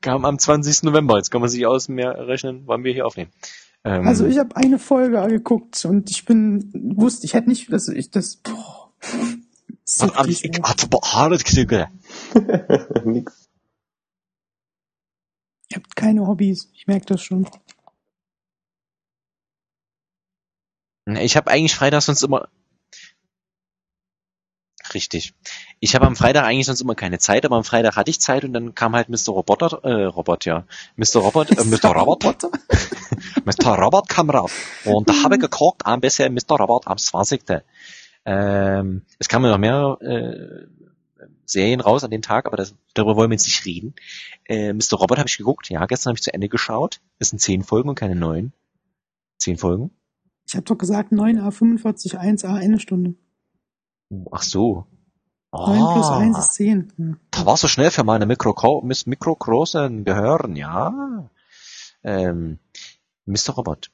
[0.00, 0.82] Kam am 20.
[0.82, 1.18] November.
[1.18, 3.30] Jetzt kann man sich aus mehr rechnen, wann wir hier aufnehmen.
[3.84, 7.88] Ähm, Also ich habe eine Folge geguckt und ich bin, wusste, ich hätte nicht, dass
[7.88, 8.92] ich das, boah.
[9.84, 11.88] So hab ich, hatte behaart gekriegt.
[13.04, 13.48] Nix.
[15.70, 17.48] Ihr habt keine Hobbys, ich merke das schon.
[21.06, 22.48] Ich habe eigentlich Freitag sonst immer.
[24.94, 25.34] Richtig.
[25.80, 28.44] Ich habe am Freitag eigentlich sonst immer keine Zeit, aber am Freitag hatte ich Zeit
[28.44, 29.28] und dann kam halt Mr.
[29.28, 30.66] Roboter, äh, Robot, ja.
[30.96, 31.20] Mr.
[31.20, 31.90] Robot, äh, Mr.
[31.90, 32.24] Robot,
[33.44, 33.78] Mr.
[33.78, 34.52] Robot kam raus.
[34.84, 36.56] Und da habe ich geguckt, am besten Mr.
[36.56, 37.42] Robot am 20.
[38.24, 40.66] Ähm, es kamen noch mehr äh,
[41.44, 43.94] Serien raus an den Tag, aber das, darüber wollen wir jetzt nicht reden.
[44.44, 44.94] Äh, Mr.
[44.94, 47.00] Robot habe ich geguckt, ja, gestern habe ich zu Ende geschaut.
[47.18, 48.52] Es sind zehn Folgen und keine neun.
[49.38, 49.90] Zehn Folgen?
[50.46, 53.14] Ich habe doch gesagt 9a 45 1a eine Stunde.
[54.30, 54.86] Ach so.
[55.52, 56.92] 9 plus Ah, 1 ist 10.
[56.96, 57.16] Hm.
[57.30, 61.28] Da war so schnell für meine Mikro, mikrogroßen Gehirn, ja.
[62.02, 62.58] Ähm,
[63.26, 63.50] Mr.
[63.56, 63.90] Robot.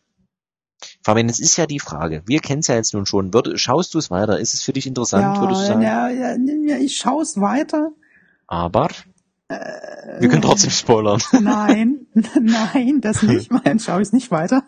[1.02, 2.22] Fabian, es ist ja die Frage.
[2.26, 3.34] Wir kennen es ja jetzt nun schon.
[3.34, 4.38] Würd, schaust du es weiter?
[4.38, 5.82] Ist es für dich interessant, würdest du Ja, sagen?
[5.82, 7.90] ja, ja, ja, ich schaue es weiter.
[8.46, 8.88] Aber
[9.48, 11.20] Äh, wir können trotzdem spoilern.
[11.40, 12.06] Nein,
[12.40, 14.62] nein, das nicht, dann schaue ich es nicht weiter.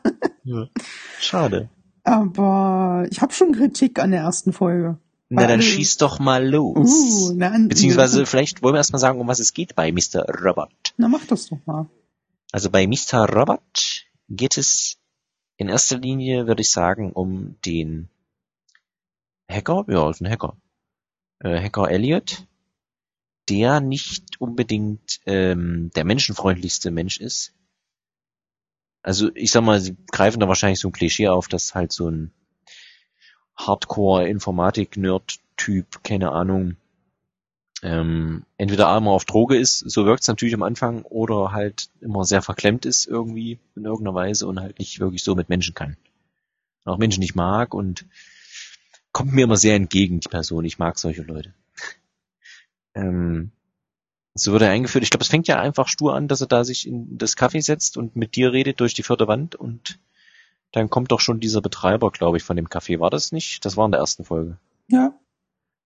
[1.21, 1.69] Schade.
[2.03, 4.99] Aber ich habe schon Kritik an der ersten Folge.
[5.33, 6.77] Na, dann schieß doch mal los.
[6.77, 10.25] Uh, na, Beziehungsweise vielleicht wollen wir erstmal sagen, um was es geht bei Mr.
[10.43, 10.93] Robot.
[10.97, 11.89] Na, mach das doch mal.
[12.51, 13.33] Also bei Mr.
[13.33, 14.99] Robot geht es
[15.57, 18.09] in erster Linie, würde ich sagen, um den
[19.49, 20.57] Hacker, ja, ist ein Hacker.
[21.39, 22.49] Äh, Hacker Elliot,
[23.49, 27.55] der nicht unbedingt ähm, der menschenfreundlichste Mensch ist.
[29.03, 32.11] Also ich sag mal, sie greifen da wahrscheinlich so ein Klischee auf, dass halt so
[32.11, 32.33] ein
[33.57, 36.77] Hardcore-Informatik-Nerd-Typ, keine Ahnung,
[37.83, 42.25] ähm, entweder einmal auf Droge ist, so wirkt es natürlich am Anfang, oder halt immer
[42.25, 45.97] sehr verklemmt ist irgendwie in irgendeiner Weise und halt nicht wirklich so mit Menschen kann.
[46.85, 48.05] Auch Menschen nicht mag und
[49.13, 50.65] kommt mir immer sehr entgegen, die Person.
[50.65, 51.55] Ich mag solche Leute.
[52.95, 53.51] ähm,
[54.35, 55.05] so wird er eingeführt.
[55.05, 57.61] Ich glaube, es fängt ja einfach stur an, dass er da sich in das Kaffee
[57.61, 59.99] setzt und mit dir redet durch die vierte Wand und
[60.73, 63.01] dann kommt doch schon dieser Betreiber, glaube ich, von dem Café.
[63.01, 63.65] War das nicht?
[63.65, 64.59] Das war in der ersten Folge.
[64.89, 65.13] Ja.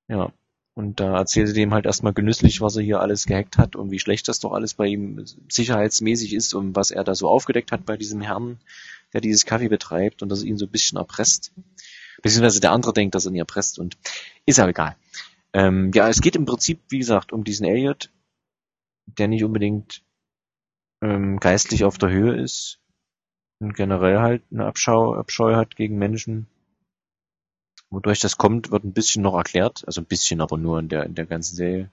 [0.08, 0.32] Ja.
[0.74, 3.92] Und da erzählt er dem halt erstmal genüsslich, was er hier alles gehackt hat und
[3.92, 7.70] wie schlecht das doch alles bei ihm sicherheitsmäßig ist und was er da so aufgedeckt
[7.70, 8.58] hat bei diesem Herrn,
[9.12, 11.52] der dieses Kaffee betreibt und dass er ihn so ein bisschen erpresst.
[12.22, 13.96] Beziehungsweise der andere denkt, dass er ihn erpresst und
[14.46, 14.96] ist aber egal.
[15.52, 18.10] Ähm, ja, es geht im Prinzip, wie gesagt, um diesen Elliot,
[19.06, 20.02] der nicht unbedingt
[21.02, 22.80] ähm, geistlich auf der Höhe ist
[23.60, 26.46] und generell halt eine Abschau, Abscheu hat gegen Menschen.
[27.90, 31.04] Wodurch das kommt, wird ein bisschen noch erklärt, also ein bisschen, aber nur in der
[31.04, 31.90] in der ganzen Serie.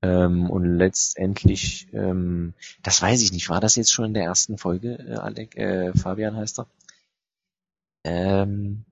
[0.00, 4.56] Ähm, und letztendlich, ähm, das weiß ich nicht, war das jetzt schon in der ersten
[4.56, 6.66] Folge, äh, Alec, äh, Fabian heißt er,
[8.04, 8.84] ähm,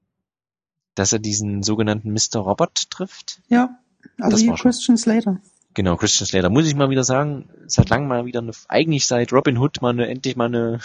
[0.96, 2.40] dass er diesen sogenannten Mr.
[2.40, 3.40] Robot trifft?
[3.48, 3.78] Ja,
[4.18, 4.54] also Das hier.
[4.54, 5.40] Christian Slater.
[5.74, 6.48] Genau, Christian Slater.
[6.48, 9.90] Muss ich mal wieder sagen, seit langem mal wieder eine, eigentlich seit Robin Hood mal
[9.90, 10.80] eine, endlich mal eine,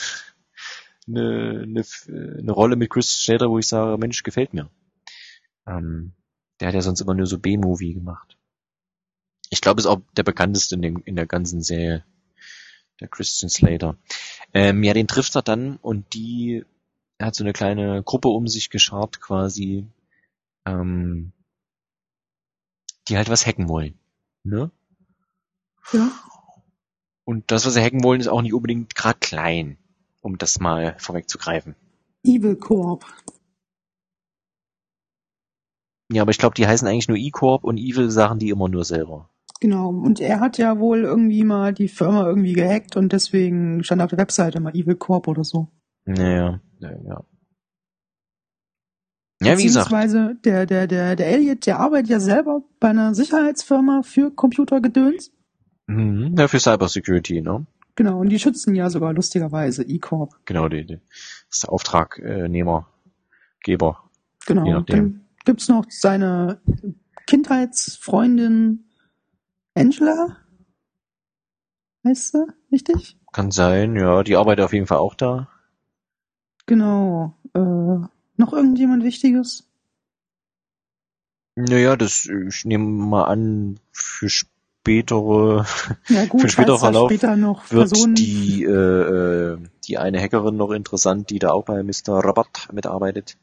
[1.16, 1.84] eine, eine,
[2.40, 4.70] eine Rolle mit Christian Slater, wo ich sage, Mensch, gefällt mir.
[5.68, 6.14] Ähm,
[6.60, 8.38] der hat ja sonst immer nur so B-Movie gemacht.
[9.50, 12.06] Ich glaube, ist auch der bekannteste in, dem, in der ganzen Serie.
[13.00, 13.98] Der Christian Slater.
[14.54, 16.64] Ähm, ja, den trifft er dann und die,
[17.18, 19.88] er hat so eine kleine Gruppe um sich geschart quasi,
[20.66, 21.32] ähm,
[23.08, 23.98] die halt was hacken wollen.
[24.44, 24.70] Ne?
[25.94, 26.12] Ja.
[27.24, 29.78] Und das, was sie hacken wollen, ist auch nicht unbedingt gerade klein,
[30.22, 31.76] um das mal vorwegzugreifen.
[32.24, 33.06] Evil Corp.
[36.12, 38.84] Ja, aber ich glaube, die heißen eigentlich nur E-Corp und Evil sagen die immer nur
[38.84, 39.30] selber.
[39.62, 39.90] Genau.
[39.90, 44.10] Und er hat ja wohl irgendwie mal die Firma irgendwie gehackt und deswegen stand auf
[44.10, 45.70] der Webseite mal Evil Corp oder so.
[46.06, 47.24] Naja, ja, ja.
[49.44, 49.90] Ja, wie gesagt.
[49.90, 55.32] Beziehungsweise der, der, der, der Elliot, der arbeitet ja selber bei einer Sicherheitsfirma für Computergedöns.
[55.88, 57.66] Mhm, ja, für Cybersecurity, ne?
[58.02, 60.34] Genau, und die schützen ja sogar lustigerweise E-Corp.
[60.46, 62.90] Genau, die, die, das ist der Auftragnehmer,
[63.60, 64.10] Geber.
[64.48, 64.66] Genau.
[64.66, 64.96] Je nachdem.
[64.96, 66.60] Dann gibt's noch seine
[67.28, 68.86] Kindheitsfreundin
[69.76, 70.38] Angela.
[72.04, 73.20] Heißt sie, richtig?
[73.34, 75.48] Kann sein, ja, die arbeitet auf jeden Fall auch da.
[76.66, 77.38] Genau.
[77.54, 79.70] Äh, noch irgendjemand Wichtiges?
[81.54, 84.28] Naja, das, ich nehme mal an, für
[84.82, 85.66] spätere
[86.10, 88.16] Ja gut, Für später falls da Verlauf später noch wird Personen.
[88.16, 92.24] die, äh, äh, die eine Hackerin noch interessant, die da auch bei Mr.
[92.24, 93.38] Robert mitarbeitet.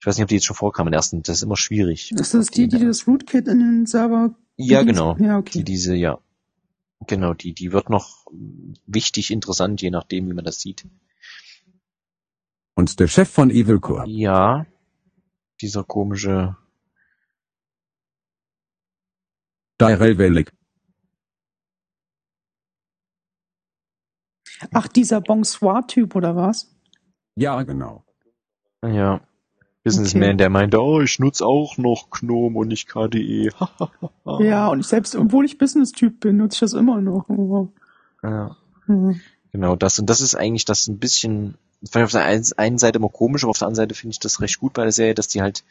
[0.00, 2.12] Ich weiß nicht, ob die jetzt schon vorkam in der ersten, das ist immer schwierig.
[2.12, 4.34] ist das die, die das Rootkit in den Server?
[4.56, 5.16] Ja, genau.
[5.18, 5.58] Ja, okay.
[5.58, 6.18] Die diese, ja.
[7.06, 8.26] Genau, die, die wird noch
[8.86, 10.86] wichtig, interessant, je nachdem, wie man das sieht.
[12.74, 14.06] Und der Chef von Evil Corp.
[14.06, 14.66] Ja,
[15.60, 16.56] dieser komische,
[19.78, 20.52] Tyrell Wellick.
[24.72, 26.74] Ach, dieser Bonsoir-Typ oder was?
[27.36, 28.04] Ja, genau.
[28.84, 29.20] ja,
[29.84, 33.50] Businessman, der meinte, oh, ich nutze auch noch Gnome und nicht KDE.
[34.40, 37.26] Ja, und ich selbst, obwohl ich Business-Typ bin, nutze ich das immer noch.
[38.22, 38.56] Ja.
[38.86, 39.20] hm.
[39.52, 42.44] Genau, das und das ist eigentlich das ein bisschen, das fand ich auf der einen-
[42.58, 44.82] einen Seite immer komisch, aber auf der anderen Seite finde ich das recht gut bei
[44.82, 45.64] der Serie, dass die halt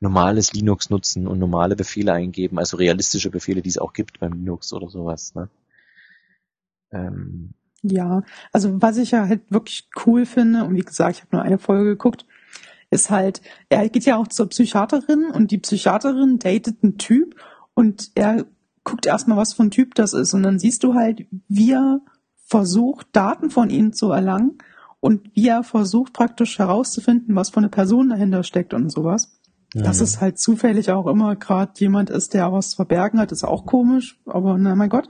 [0.00, 4.32] normales Linux nutzen und normale Befehle eingeben, also realistische Befehle, die es auch gibt beim
[4.34, 5.34] Linux oder sowas.
[5.34, 5.48] Ne?
[6.92, 7.54] Ähm,
[7.86, 11.42] Ja, also was ich ja halt wirklich cool finde, und wie gesagt, ich habe nur
[11.42, 12.24] eine Folge geguckt,
[12.90, 17.36] ist halt, er geht ja auch zur Psychiaterin und die Psychiaterin datet einen Typ
[17.74, 18.46] und er
[18.84, 20.32] guckt erstmal, was für ein Typ das ist.
[20.32, 22.00] Und dann siehst du halt, wie er
[22.46, 24.58] versucht, Daten von ihm zu erlangen
[25.00, 29.38] und wie er versucht, praktisch herauszufinden, was für eine Person dahinter steckt und sowas.
[29.74, 30.04] Dass Mhm.
[30.04, 33.66] es halt zufällig auch immer gerade jemand ist, der was zu verbergen hat, ist auch
[33.66, 35.08] komisch, aber na mein Gott.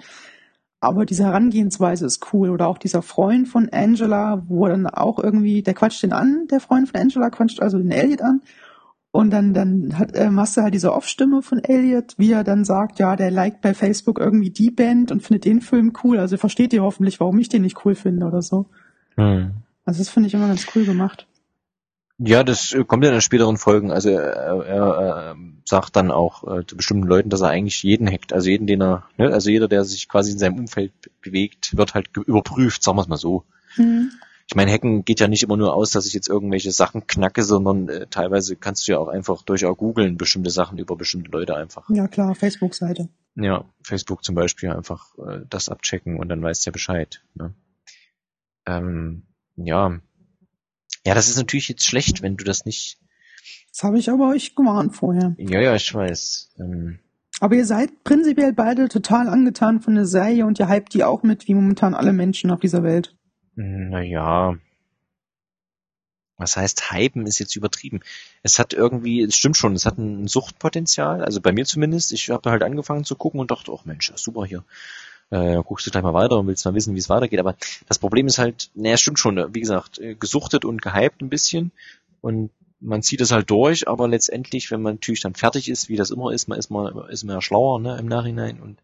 [0.85, 2.51] Aber diese Herangehensweise ist cool.
[2.51, 6.61] Oder auch dieser Freund von Angela, wo dann auch irgendwie, der quatscht den an, der
[6.61, 8.41] Freund von Angela quatscht also den Elliot an.
[9.11, 12.65] Und dann, dann hat, äh, machst du halt diese Off-Stimme von Elliot, wie er dann
[12.65, 16.19] sagt, ja, der liked bei Facebook irgendwie die Band und findet den Film cool.
[16.19, 18.67] Also versteht ihr hoffentlich, warum ich den nicht cool finde oder so.
[19.17, 19.53] hm.
[19.85, 21.29] Also das finde ich immer ganz cool gemacht.
[22.19, 23.91] Ja, das äh, kommt ja in den späteren Folgen.
[23.91, 25.35] Also er, er äh,
[25.65, 28.33] sagt dann auch äh, zu bestimmten Leuten, dass er eigentlich jeden hackt.
[28.33, 29.33] Also jeden, den er, ne?
[29.33, 33.03] also jeder, der sich quasi in seinem Umfeld be- bewegt, wird halt überprüft, sagen wir
[33.03, 33.45] es mal so.
[33.75, 34.13] Hm.
[34.47, 37.43] Ich meine, Hacken geht ja nicht immer nur aus, dass ich jetzt irgendwelche Sachen knacke,
[37.43, 41.31] sondern äh, teilweise kannst du ja auch einfach durch auch googeln bestimmte Sachen über bestimmte
[41.31, 41.89] Leute einfach.
[41.89, 43.09] Ja klar, Facebook-Seite.
[43.37, 47.25] Ja, Facebook zum Beispiel einfach äh, das abchecken und dann weißt du ja Bescheid.
[47.35, 47.55] Ne?
[48.67, 49.23] Ähm,
[49.57, 49.99] ja.
[51.07, 52.99] Ja, das ist natürlich jetzt schlecht, wenn du das nicht
[53.71, 55.35] Das habe ich aber euch gewarnt vorher.
[55.39, 56.55] Ja, ja, ich weiß.
[56.59, 56.99] Ähm,
[57.41, 61.23] Aber ihr seid prinzipiell beide total angetan von der Serie und ihr hypt die auch
[61.23, 63.15] mit, wie momentan alle Menschen auf dieser Welt.
[63.57, 64.57] naja.
[66.37, 68.01] Was heißt hypen ist jetzt übertrieben.
[68.43, 72.13] Es hat irgendwie, es stimmt schon, es hat ein Suchtpotenzial, also bei mir zumindest.
[72.13, 74.65] Ich habe halt angefangen zu gucken und dachte, oh Mensch, super hier.
[75.35, 77.41] Äh, guckst du gleich mal weiter und willst mal wissen, wie es weitergeht.
[77.41, 77.57] Aber
[77.89, 81.73] das Problem ist halt, naja, stimmt schon, wie gesagt, äh, gesuchtet und gehypt ein bisschen.
[82.21, 85.97] Und man zieht es halt durch, aber letztendlich, wenn man natürlich dann fertig ist, wie
[85.97, 88.79] das immer ist, man ist mal, ist man ja schlauer, ne, im Nachhinein und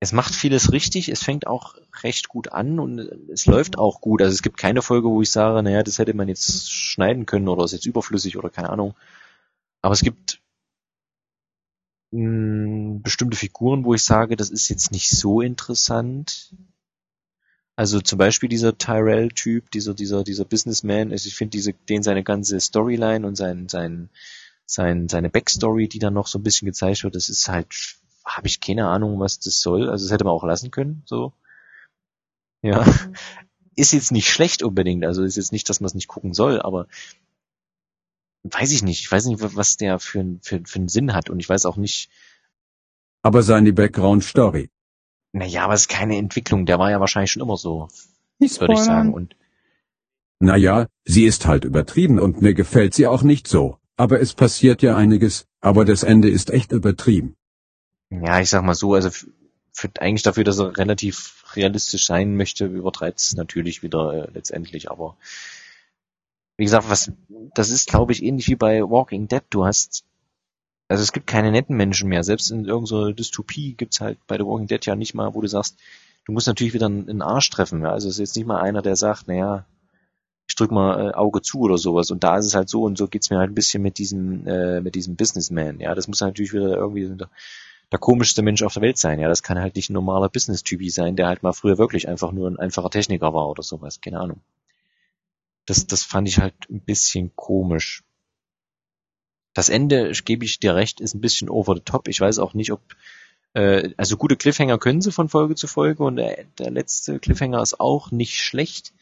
[0.00, 2.98] es macht vieles richtig, es fängt auch recht gut an und
[3.32, 4.20] es läuft auch gut.
[4.20, 7.48] Also es gibt keine Folge, wo ich sage, naja, das hätte man jetzt schneiden können
[7.48, 8.96] oder ist jetzt überflüssig oder keine Ahnung.
[9.80, 10.41] Aber es gibt
[12.12, 16.54] mh, bestimmte Figuren, wo ich sage, das ist jetzt nicht so interessant.
[17.74, 22.22] Also zum Beispiel dieser Tyrell-Typ, dieser, dieser, dieser Businessman, also ich finde diese, den seine
[22.22, 24.10] ganze Storyline und sein, sein,
[24.66, 27.74] sein, seine Backstory, die dann noch so ein bisschen gezeigt wird, das ist halt,
[28.24, 29.88] habe ich keine Ahnung, was das soll.
[29.88, 31.32] Also das hätte man auch lassen können, so.
[32.62, 32.84] Ja.
[33.74, 36.60] Ist jetzt nicht schlecht unbedingt, also ist jetzt nicht, dass man es nicht gucken soll,
[36.60, 36.88] aber
[38.44, 39.00] weiß ich nicht.
[39.00, 41.76] Ich weiß nicht, was der für, für, für einen Sinn hat und ich weiß auch
[41.76, 42.10] nicht,
[43.22, 44.70] Aber seine Background-Story.
[45.32, 47.88] naja, aber es ist keine Entwicklung, der war ja wahrscheinlich schon immer so,
[48.38, 49.14] Nicht würde ich sagen.
[49.14, 49.36] Und
[50.40, 53.78] Naja, sie ist halt übertrieben und mir gefällt sie auch nicht so.
[53.96, 57.36] Aber es passiert ja einiges, aber das Ende ist echt übertrieben.
[58.10, 59.10] Ja, ich sag mal so, also
[59.72, 64.90] für, eigentlich dafür, dass er relativ realistisch sein möchte, übertreibt es natürlich wieder äh, letztendlich,
[64.90, 65.16] aber
[66.62, 67.10] wie gesagt, was
[67.56, 69.42] das ist, glaube ich, ähnlich wie bei Walking Dead.
[69.50, 70.04] Du hast
[70.86, 72.22] also es gibt keine netten Menschen mehr.
[72.22, 75.48] Selbst in irgendeiner Dystopie gibt's halt bei The Walking Dead ja nicht mal, wo du
[75.48, 75.76] sagst,
[76.24, 77.82] du musst natürlich wieder einen, Arsch treffen.
[77.82, 77.90] Ja?
[77.90, 79.66] Also es ist jetzt nicht mal einer, der sagt, naja,
[80.46, 82.12] ich drück mal äh, Auge zu oder sowas.
[82.12, 84.46] Und da ist es halt so und so geht's mir halt ein bisschen mit diesem
[84.46, 85.80] äh, mit diesem Businessman.
[85.80, 87.28] Ja, das muss natürlich wieder irgendwie der,
[87.90, 89.18] der komischste Mensch auf der Welt sein.
[89.18, 92.30] Ja, das kann halt nicht ein normaler Business-Typi sein, der halt mal früher wirklich einfach
[92.30, 94.00] nur ein einfacher Techniker war oder sowas.
[94.00, 94.42] Keine Ahnung.
[95.66, 98.02] Das, das fand ich halt ein bisschen komisch.
[99.54, 102.08] Das Ende, gebe ich dir recht, ist ein bisschen over the top.
[102.08, 102.80] Ich weiß auch nicht, ob
[103.54, 107.62] äh, also gute Cliffhanger können sie von Folge zu Folge und der, der letzte Cliffhanger
[107.62, 108.94] ist auch nicht schlecht.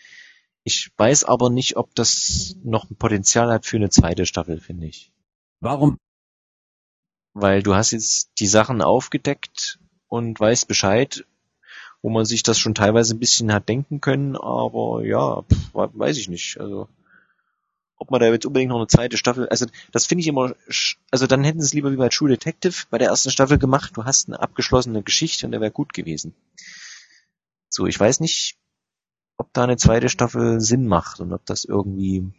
[0.65, 4.87] Ich weiß aber nicht, ob das noch ein Potenzial hat für eine zweite Staffel, finde
[4.87, 5.13] ich.
[5.61, 5.99] Warum?
[7.33, 11.25] Weil du hast jetzt die Sachen aufgedeckt und weißt Bescheid,
[12.03, 16.17] wo man sich das schon teilweise ein bisschen hat denken können, aber ja, pf, weiß
[16.17, 16.59] ich nicht.
[16.59, 16.89] Also
[17.97, 20.55] ob man da jetzt unbedingt noch eine zweite Staffel, also das finde ich immer,
[21.11, 23.93] also dann hätten sie es lieber wie bei True Detective bei der ersten Staffel gemacht,
[23.95, 26.35] du hast eine abgeschlossene Geschichte und der wäre gut gewesen.
[27.69, 28.57] So, ich weiß nicht,
[29.37, 32.33] ob da eine zweite Staffel Sinn macht und ob das irgendwie,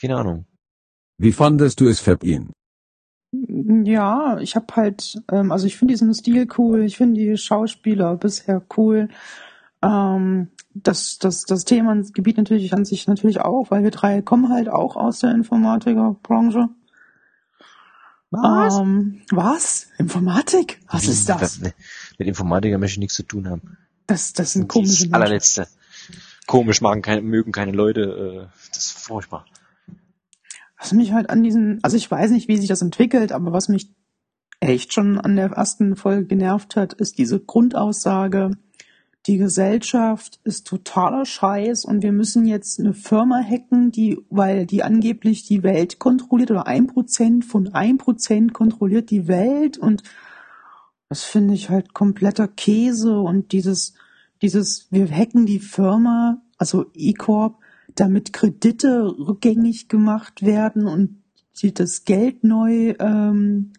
[0.00, 0.46] keine Ahnung.
[1.18, 2.50] Wie fandest du es, Fabien?
[3.84, 8.16] Ja, ich habe halt, ähm, also ich finde diesen Stil cool, ich finde die Schauspieler
[8.16, 9.08] bisher cool.
[9.82, 14.68] Ähm, das, das, das Themengebiet natürlich an sich natürlich auch, weil wir drei kommen halt
[14.68, 16.68] auch aus der Informatikerbranche.
[18.30, 18.78] Was?
[18.78, 19.88] Ähm, was?
[19.98, 20.80] Informatik?
[20.88, 21.60] Was ist das?
[21.60, 21.74] Mit
[22.18, 23.76] Informatiker möchte ich nichts zu tun haben.
[24.06, 25.14] Das, das sind komische Menschen.
[25.14, 25.66] allerletzte.
[26.46, 29.46] Komisch machen keine, mögen keine Leute, äh, das ist furchtbar.
[30.80, 33.68] Was mich halt an diesen, also ich weiß nicht, wie sich das entwickelt, aber was
[33.68, 33.92] mich
[34.60, 38.52] echt schon an der ersten Folge genervt hat, ist diese Grundaussage,
[39.26, 44.82] die Gesellschaft ist totaler Scheiß und wir müssen jetzt eine Firma hacken, die, weil die
[44.82, 50.02] angeblich die Welt kontrolliert oder ein Prozent von ein Prozent kontrolliert die Welt und
[51.10, 53.94] das finde ich halt kompletter Käse und dieses,
[54.40, 57.59] dieses, wir hacken die Firma, also E-Corp,
[58.00, 61.22] damit Kredite rückgängig gemacht werden und
[61.60, 63.72] die, das Geld neu ähm,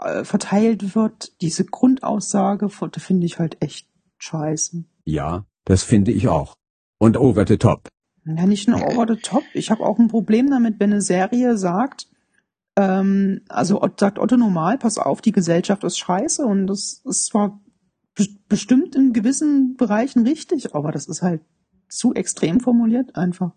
[0.00, 1.40] äh, verteilt wird.
[1.40, 4.84] Diese Grundaussage finde ich halt echt scheiße.
[5.04, 6.54] Ja, das finde ich auch.
[6.98, 7.88] Und over the top.
[8.24, 9.44] Ja, nicht nur over the top.
[9.54, 12.08] Ich habe auch ein Problem damit, wenn eine Serie sagt,
[12.76, 17.60] ähm, also sagt Otto normal, pass auf, die Gesellschaft ist scheiße und das ist zwar
[18.14, 21.42] be bestimmt in gewissen Bereichen richtig, aber das ist halt
[21.88, 23.52] zu extrem formuliert einfach.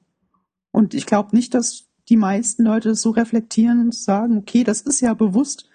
[0.72, 4.82] Und ich glaube nicht, dass die meisten Leute es so reflektieren und sagen, okay, das
[4.82, 5.70] ist ja bewusst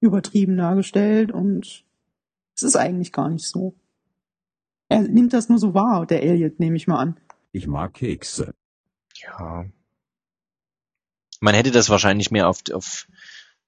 [0.00, 1.84] übertrieben dargestellt und
[2.54, 3.74] es ist eigentlich gar nicht so.
[4.88, 7.20] Er nimmt das nur so wahr, der Elliot, nehme ich mal an.
[7.52, 8.54] Ich mag Kekse.
[9.14, 9.66] Ja.
[11.40, 13.06] Man hätte das wahrscheinlich mehr auf, auf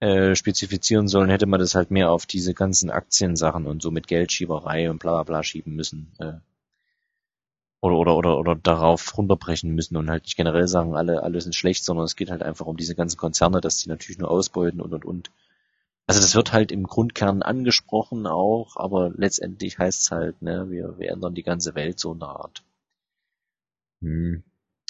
[0.00, 4.06] äh, spezifizieren sollen, hätte man das halt mehr auf diese ganzen Aktiensachen und so mit
[4.06, 6.12] Geldschieberei und bla bla bla schieben müssen.
[6.18, 6.34] Äh,
[7.80, 11.54] oder, oder, oder, oder darauf runterbrechen müssen und halt nicht generell sagen, alle, alle sind
[11.54, 14.80] schlecht, sondern es geht halt einfach um diese ganzen Konzerne, dass die natürlich nur ausbeuten
[14.80, 15.30] und, und, und.
[16.06, 20.98] Also das wird halt im Grundkern angesprochen auch, aber letztendlich heißt es halt, ne, wir,
[20.98, 22.64] wir ändern die ganze Welt so in der Art.
[24.02, 24.42] Hm.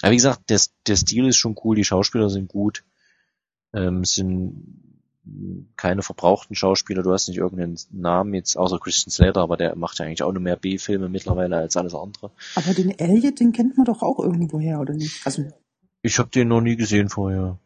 [0.03, 2.85] Aber wie gesagt, der, der Stil ist schon cool, die Schauspieler sind gut,
[3.73, 4.90] ähm, sind
[5.77, 9.99] keine verbrauchten Schauspieler, du hast nicht irgendeinen Namen jetzt, außer Christian Slater, aber der macht
[9.99, 12.31] ja eigentlich auch nur mehr B-Filme mittlerweile als alles andere.
[12.55, 15.25] Aber den Elliot, den kennt man doch auch irgendwoher, oder nicht?
[15.27, 15.45] Also,
[16.03, 17.59] Ich habe den noch nie gesehen vorher.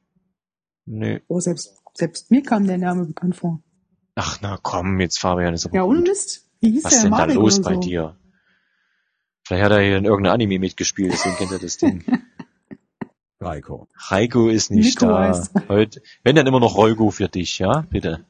[0.86, 1.22] Nee.
[1.28, 3.60] oh, selbst, selbst mir kam der Name bekannt vor.
[4.16, 6.02] Ach na komm, jetzt Fabian ist aber Ja, gut.
[6.06, 6.48] Mist.
[6.60, 6.98] Wie hieß Was der?
[6.98, 7.80] ist denn da los bei so?
[7.80, 8.16] dir?
[9.46, 12.04] Vielleicht hat er hier in irgendeinem Anime mitgespielt, deswegen kennt er das Ding.
[13.44, 13.88] Reiko.
[14.10, 15.28] Heiko ist nicht Nico da.
[15.28, 15.68] heißt er.
[15.68, 17.82] Heute, wenn dann immer noch Reugo für dich, ja?
[17.90, 18.24] Bitte.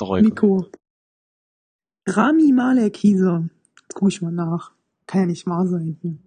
[0.00, 0.28] Der Reugo.
[0.28, 0.66] Nico.
[2.08, 3.48] Rami Malek hieß er.
[3.82, 4.72] Jetzt guck ich mal nach.
[5.06, 6.18] Kann ja nicht wahr sein hier.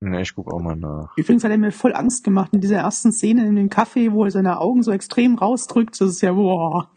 [0.00, 1.16] Na, ich guck auch mal nach.
[1.16, 4.24] Übrigens hat er mir voll Angst gemacht in dieser ersten Szene in dem Café, wo
[4.24, 6.00] er seine Augen so extrem rausdrückt.
[6.00, 6.90] Das ist ja, boah.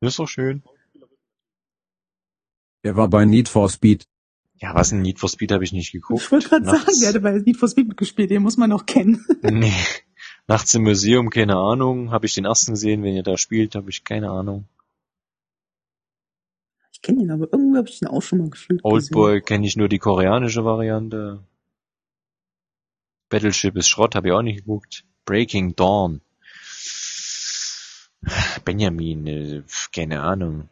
[0.00, 0.62] Ist doch schön.
[2.82, 4.06] Er war bei Need for Speed.
[4.60, 6.22] Ja, was ein Need for Speed habe ich nicht geguckt.
[6.22, 8.86] Ich wollte gerade sagen, der hatte bei Need for Speed mitgespielt, den muss man noch
[8.86, 9.24] kennen.
[9.42, 9.72] Nee.
[10.46, 12.10] Nachts im Museum, keine Ahnung.
[12.10, 14.66] Habe ich den ersten gesehen, wenn ihr da spielt, habe ich keine Ahnung.
[16.92, 18.80] Ich kenne ihn, aber irgendwo habe ich ihn auch schon mal gesehen.
[18.82, 21.42] Oldboy kenne ich nur die koreanische Variante.
[23.30, 25.04] Battleship ist Schrott, habe ich auch nicht geguckt.
[25.24, 26.20] Breaking Dawn.
[28.64, 29.62] Benjamin, äh,
[29.94, 30.68] keine Ahnung.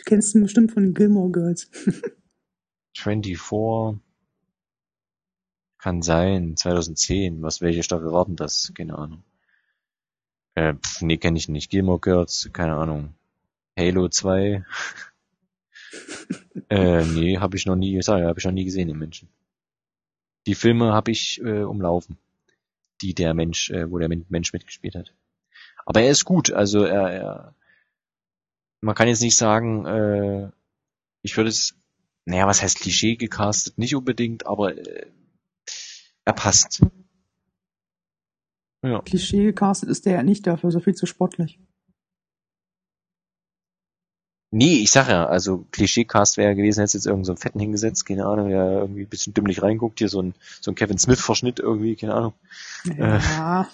[0.00, 1.70] Du kennst ihn bestimmt von Gilmore Girls.
[2.96, 4.00] 24.
[5.76, 7.42] Kann sein, 2010.
[7.42, 8.72] Was, welche Staffel war denn das?
[8.74, 9.22] Keine Ahnung.
[10.54, 11.70] Äh, pf, nee, kenne ich nicht.
[11.70, 13.14] Gilmore Girls, keine Ahnung.
[13.78, 14.64] Halo 2.
[16.70, 19.28] äh, nee, habe ich noch nie gesagt, habe ich noch nie gesehen, den Menschen.
[20.46, 22.16] Die Filme habe ich äh, umlaufen,
[23.02, 25.14] die der Mensch, äh, wo der Men- Mensch mitgespielt hat.
[25.84, 27.54] Aber er ist gut, also er, er
[28.80, 30.50] man kann jetzt nicht sagen, äh,
[31.22, 31.74] ich würde es,
[32.24, 33.78] naja, was heißt Klischee gecastet?
[33.78, 35.10] Nicht unbedingt, aber äh,
[36.24, 36.82] er passt.
[38.82, 39.00] Ja.
[39.02, 41.60] Klischee gecastet ist der ja nicht dafür, so viel zu sportlich.
[44.52, 48.04] Nee, ich sag ja, also Klischee-Cast wäre gewesen, hättest jetzt irgend so einen Fetten hingesetzt,
[48.04, 51.60] keine Ahnung, der irgendwie ein bisschen dümmlich reinguckt, hier so ein, so ein Kevin Smith-Verschnitt
[51.60, 52.32] irgendwie, keine Ahnung.
[52.98, 53.68] Ja,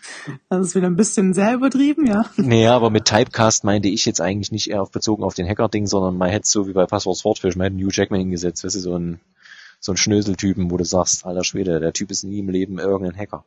[0.48, 2.24] das ist wieder ein bisschen sehr übertrieben, ja.
[2.36, 5.86] Naja, aber mit Typecast meinte ich jetzt eigentlich nicht eher auf bezogen auf den Hacker-Ding,
[5.86, 8.76] sondern man hätte so wie bei Passwort Swordfish, man hätte einen Hugh Jackman hingesetzt, weißt
[8.76, 9.20] du, so ein,
[9.80, 13.18] so ein Schnöseltypen, wo du sagst, alter Schwede, der Typ ist nie im Leben irgendein
[13.18, 13.44] Hacker.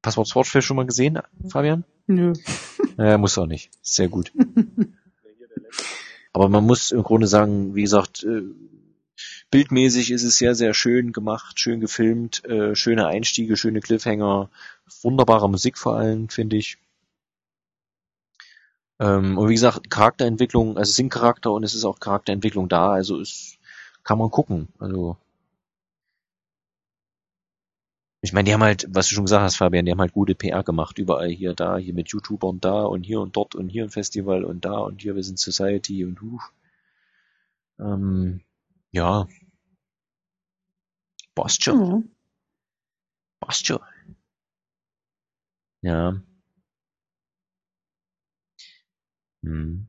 [0.00, 1.18] Passwort Swordfish schon mal gesehen,
[1.48, 1.84] Fabian?
[2.06, 2.32] Nö.
[2.96, 3.70] Naja, muss auch nicht.
[3.82, 4.32] Sehr gut.
[6.32, 8.42] Aber man muss im Grunde sagen, wie gesagt, äh,
[9.50, 14.50] bildmäßig ist es sehr, sehr schön gemacht, schön gefilmt, äh, schöne Einstiege, schöne Cliffhanger,
[15.02, 16.78] wunderbare Musik vor allem, finde ich.
[18.98, 22.90] Ähm, und wie gesagt, Charakterentwicklung, also es sind Charakter und es ist auch Charakterentwicklung da,
[22.92, 23.58] also es
[24.04, 24.68] kann man gucken.
[24.78, 25.16] Also
[28.22, 30.36] ich meine, die haben halt, was du schon gesagt hast, Fabian, die haben halt gute
[30.36, 33.82] PR gemacht, überall hier, da, hier mit YouTubern da und hier und dort und hier
[33.84, 36.38] ein Festival und da und hier wir sind Society und huh.
[37.80, 38.42] Ähm,
[38.92, 39.26] ja.
[41.34, 42.02] Passt schon, Ja.
[43.40, 43.80] passt schon.
[45.82, 46.22] Ja.
[49.44, 49.86] Hm.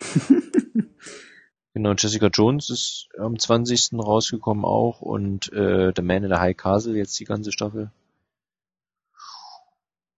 [1.74, 3.94] Genau, Jessica Jones ist am 20.
[3.94, 7.90] rausgekommen auch und äh, The Man in the High Castle, jetzt die ganze Staffel.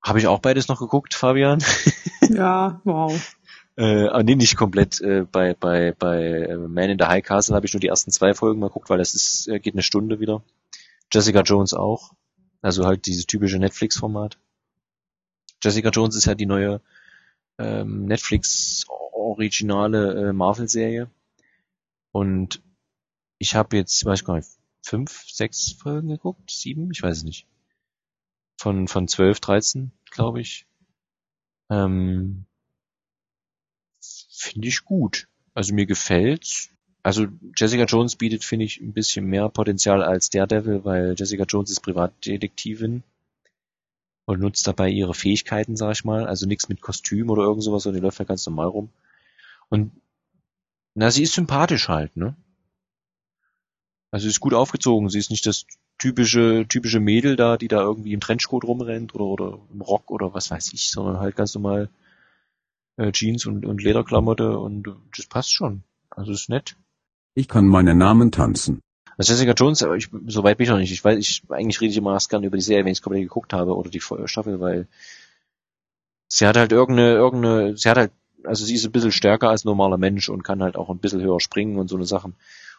[0.02, 1.64] Habe ich auch beides noch geguckt, Fabian?
[2.28, 3.34] ja, wow.
[3.76, 5.00] Äh, aber nee, nicht komplett.
[5.00, 8.10] Äh, bei bei bei äh, Man in the High Castle habe ich nur die ersten
[8.10, 10.42] zwei Folgen mal geguckt, weil das ist äh, geht eine Stunde wieder.
[11.10, 12.12] Jessica Jones auch.
[12.60, 14.36] Also halt dieses typische Netflix-Format.
[15.62, 16.82] Jessica Jones ist ja die neue
[17.58, 21.08] ähm, Netflix-originale äh, Marvel-Serie.
[22.16, 22.62] Und
[23.36, 24.48] ich habe jetzt, weiß ich gar nicht,
[24.80, 26.50] fünf, sechs Folgen geguckt?
[26.50, 26.90] Sieben?
[26.90, 27.46] Ich weiß es nicht.
[28.58, 30.66] Von, von zwölf, dreizehn, glaube ich.
[31.68, 32.46] Ähm,
[34.00, 35.28] Finde ich gut.
[35.52, 36.70] Also mir gefällt's.
[37.02, 41.70] Also Jessica Jones bietet, finde ich, ein bisschen mehr Potenzial als Daredevil, weil Jessica Jones
[41.70, 43.02] ist Privatdetektivin
[44.24, 46.26] und nutzt dabei ihre Fähigkeiten, sag ich mal.
[46.26, 48.88] Also nichts mit Kostüm oder irgend sowas, sondern die läuft ja ganz normal rum.
[49.68, 49.92] Und
[50.96, 52.34] na, sie ist sympathisch halt, ne?
[54.10, 55.10] Also sie ist gut aufgezogen.
[55.10, 55.66] Sie ist nicht das
[55.98, 60.32] typische, typische Mädel da, die da irgendwie im Trenchcoat rumrennt oder, oder im Rock oder
[60.32, 61.90] was weiß ich, sondern halt ganz normal
[62.96, 65.82] äh, Jeans und, und Lederklamotte und das passt schon.
[66.08, 66.76] Also ist nett.
[67.34, 68.80] Ich kann meinen Namen tanzen.
[69.18, 70.92] Also Jessica Jones, aber ich, so weit bin ich noch nicht.
[70.92, 73.02] Ich weiß, ich, eigentlich rede ich immer erst gerne über die Serie, wenn ich es
[73.02, 74.88] komplett geguckt habe oder die Staffel, weil
[76.28, 78.12] sie hat halt irgendeine, irgendeine, sie hat halt,
[78.46, 80.98] also sie ist ein bisschen stärker als ein normaler Mensch und kann halt auch ein
[80.98, 82.34] bisschen höher springen und so eine Sachen.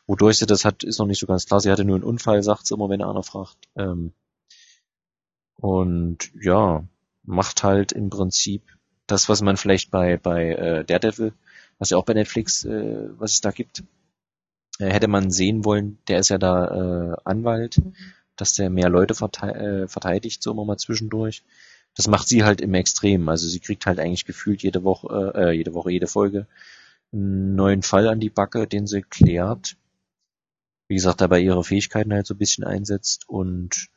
[0.05, 1.59] Wodurch sie das hat, ist noch nicht so ganz klar.
[1.59, 3.57] Sie hatte nur einen Unfall, sagt sie immer, wenn einer fragt.
[3.75, 4.13] Ähm,
[5.55, 6.83] und ja,
[7.23, 8.61] macht halt im Prinzip
[9.05, 11.33] das, was man vielleicht bei, bei äh, Daredevil,
[11.79, 13.83] was ja auch bei Netflix, äh, was es da gibt,
[14.79, 17.81] äh, hätte man sehen wollen, der ist ja da äh, Anwalt,
[18.35, 21.43] dass der mehr Leute verte äh, verteidigt, so immer mal zwischendurch.
[21.97, 23.27] Das macht sie halt im Extrem.
[23.27, 26.47] Also sie kriegt halt eigentlich gefühlt jede Woche, äh, jede Woche, jede Folge
[27.11, 29.77] einen neuen Fall an die Backe, den sie klärt.
[30.87, 33.87] Wie gesagt, dabei ihre Fähigkeiten halt so ein bisschen einsetzt und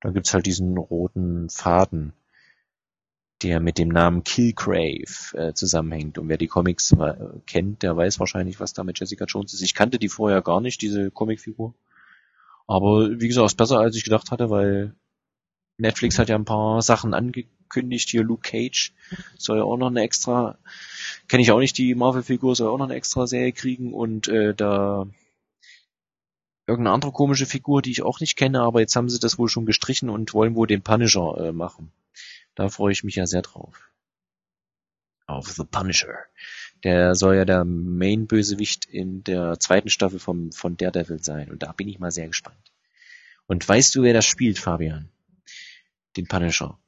[0.00, 2.12] dann gibt's halt diesen roten Faden,
[3.42, 6.18] der mit dem Namen Killgrave äh, zusammenhängt.
[6.18, 7.14] Und wer die Comics äh,
[7.46, 9.62] kennt, der weiß wahrscheinlich, was da mit Jessica Jones ist.
[9.62, 11.74] Ich kannte die vorher gar nicht, diese Comicfigur.
[12.66, 14.94] Aber wie gesagt, ist besser, als ich gedacht hatte, weil
[15.78, 18.08] Netflix hat ja ein paar Sachen angekündigt.
[18.08, 18.92] Hier Luke Cage
[19.36, 20.58] soll ja auch noch eine extra,
[21.28, 23.92] kenne ich auch nicht, die Marvel-Figur soll auch noch eine extra Serie kriegen.
[23.92, 25.06] Und äh, da
[26.66, 29.48] irgendeine andere komische Figur, die ich auch nicht kenne, aber jetzt haben sie das wohl
[29.48, 31.92] schon gestrichen und wollen wohl den Punisher äh, machen.
[32.54, 33.90] Da freue ich mich ja sehr drauf.
[35.26, 36.18] Auf The Punisher.
[36.84, 41.50] Der soll ja der Main-Bösewicht in der zweiten Staffel vom, von Daredevil sein.
[41.50, 42.72] Und da bin ich mal sehr gespannt.
[43.46, 45.10] Und weißt du, wer das spielt, Fabian?
[46.16, 46.78] Den Punisher.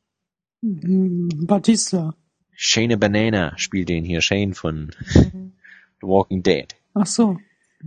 [0.62, 2.14] Batista.
[2.52, 4.20] Shane Banana spielt den hier.
[4.20, 6.74] Shane von The Walking Dead.
[6.94, 7.38] Ach so.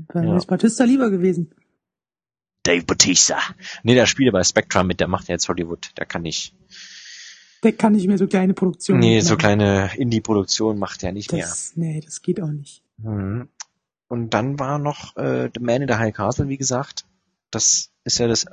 [0.09, 0.37] Dann Ja.
[0.37, 1.53] ist Batista lieber gewesen.
[2.63, 3.39] Dave Bautista.
[3.83, 5.91] Nee, der spielt bei Spectrum mit, der macht ja jetzt Hollywood.
[5.97, 6.53] Der kann nicht.
[7.63, 9.39] Der kann nicht mehr so kleine Produktionen Nee, so machen.
[9.39, 11.41] kleine Indie-Produktion macht er nicht mehr.
[11.41, 12.83] Das, nee, das geht auch nicht.
[12.97, 13.49] Mhm.
[14.07, 17.05] Und dann war noch äh, The Man in the High Castle, wie gesagt.
[17.49, 18.45] Das ist ja das,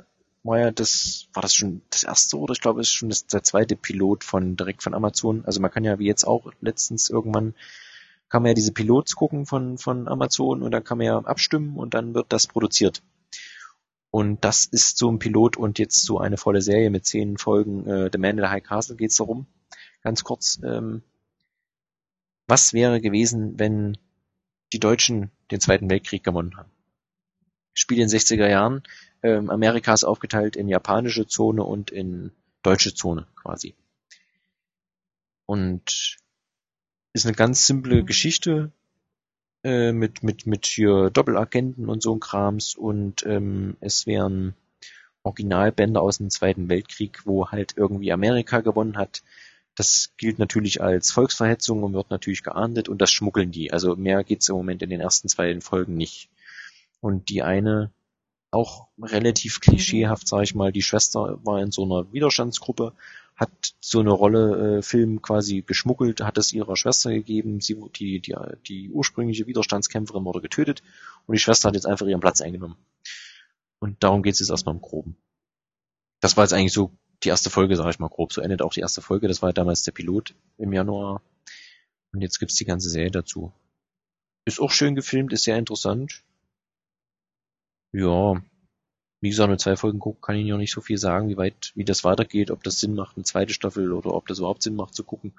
[0.49, 3.27] war ja das, war das schon das erste oder ich glaube, es ist schon das,
[3.27, 5.45] der zweite Pilot von direkt von Amazon.
[5.45, 7.55] Also man kann ja wie jetzt auch letztens irgendwann
[8.29, 11.77] kann man ja diese Pilots gucken von von Amazon und dann kann man ja abstimmen
[11.77, 13.01] und dann wird das produziert.
[14.11, 17.85] Und das ist so ein Pilot und jetzt so eine volle Serie mit zehn Folgen.
[17.87, 19.45] Äh, The Man in the High Castle geht's darum.
[20.01, 20.59] Ganz kurz.
[20.63, 21.03] Ähm,
[22.47, 23.97] was wäre gewesen, wenn
[24.73, 26.71] die Deutschen den Zweiten Weltkrieg gewonnen haben?
[27.73, 28.81] Spiel in den 60er Jahren.
[29.21, 32.31] Ähm, Amerika ist aufgeteilt in japanische Zone und in
[32.63, 33.75] deutsche Zone quasi.
[35.45, 36.17] Und
[37.13, 38.71] ist eine ganz simple Geschichte
[39.63, 44.55] äh, mit mit mit hier Doppelagenten und so ein Krams und ähm, es wären
[45.23, 49.21] Originalbänder aus dem Zweiten Weltkrieg, wo halt irgendwie Amerika gewonnen hat.
[49.75, 53.71] Das gilt natürlich als Volksverhetzung und wird natürlich geahndet und das schmuggeln die.
[53.71, 56.29] Also mehr geht's im Moment in den ersten zwei Folgen nicht.
[57.01, 57.91] Und die eine,
[58.51, 62.93] auch relativ klischeehaft, sage ich mal, die Schwester war in so einer Widerstandsgruppe,
[63.35, 68.19] hat so eine Rolle äh, Film quasi geschmuggelt, hat es ihrer Schwester gegeben, sie die
[68.19, 68.35] die
[68.67, 70.81] die ursprüngliche Widerstandskämpferin wurde getötet
[71.25, 72.75] und die Schwester hat jetzt einfach ihren Platz eingenommen.
[73.79, 75.15] Und darum geht's jetzt erstmal im Groben.
[76.19, 76.91] Das war jetzt eigentlich so
[77.23, 78.33] die erste Folge, sage ich mal grob.
[78.33, 79.27] So endet auch die erste Folge.
[79.27, 81.21] Das war damals der Pilot im Januar.
[82.11, 83.53] Und jetzt gibt's die ganze Serie dazu.
[84.45, 86.23] Ist auch schön gefilmt, ist sehr interessant.
[87.91, 88.41] Ja,
[89.21, 91.71] wie gesagt, nur zwei Folgen gucken, kann ich noch nicht so viel sagen, wie weit,
[91.75, 94.75] wie das weitergeht, ob das Sinn macht, eine zweite Staffel oder ob das überhaupt Sinn
[94.75, 95.33] macht zu gucken.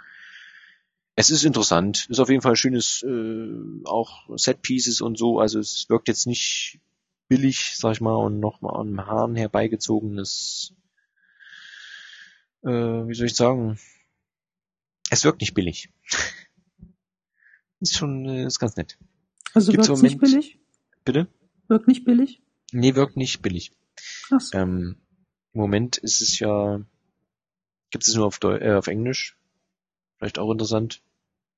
[1.17, 5.59] Es ist interessant, ist auf jeden Fall schönes, äh, auch Set Pieces und so, also
[5.59, 6.81] es wirkt jetzt nicht
[7.29, 10.75] billig, sag ich mal, und nochmal an den Haaren herbeigezogenes,
[12.63, 13.79] äh, wie soll ich sagen,
[15.11, 15.91] es wirkt nicht billig.
[17.81, 18.99] ist schon, äh, ist ganz nett.
[19.55, 20.59] Also wirkt im nicht billig?
[21.05, 21.29] Bitte?
[21.71, 22.43] Wirkt nicht billig?
[22.73, 23.71] Nee, wirkt nicht billig.
[24.33, 24.59] Ach so.
[24.59, 24.97] Ähm,
[25.53, 26.81] Im Moment ist es ja,
[27.91, 29.39] gibt es nur auf, Deu äh, auf Englisch.
[30.19, 31.01] Vielleicht auch interessant.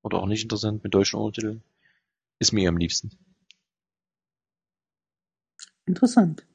[0.03, 1.63] Oder auch nicht interessant mit deutschen Untertiteln.
[2.37, 3.09] Ist mir am liebsten.
[5.87, 6.45] Interessant.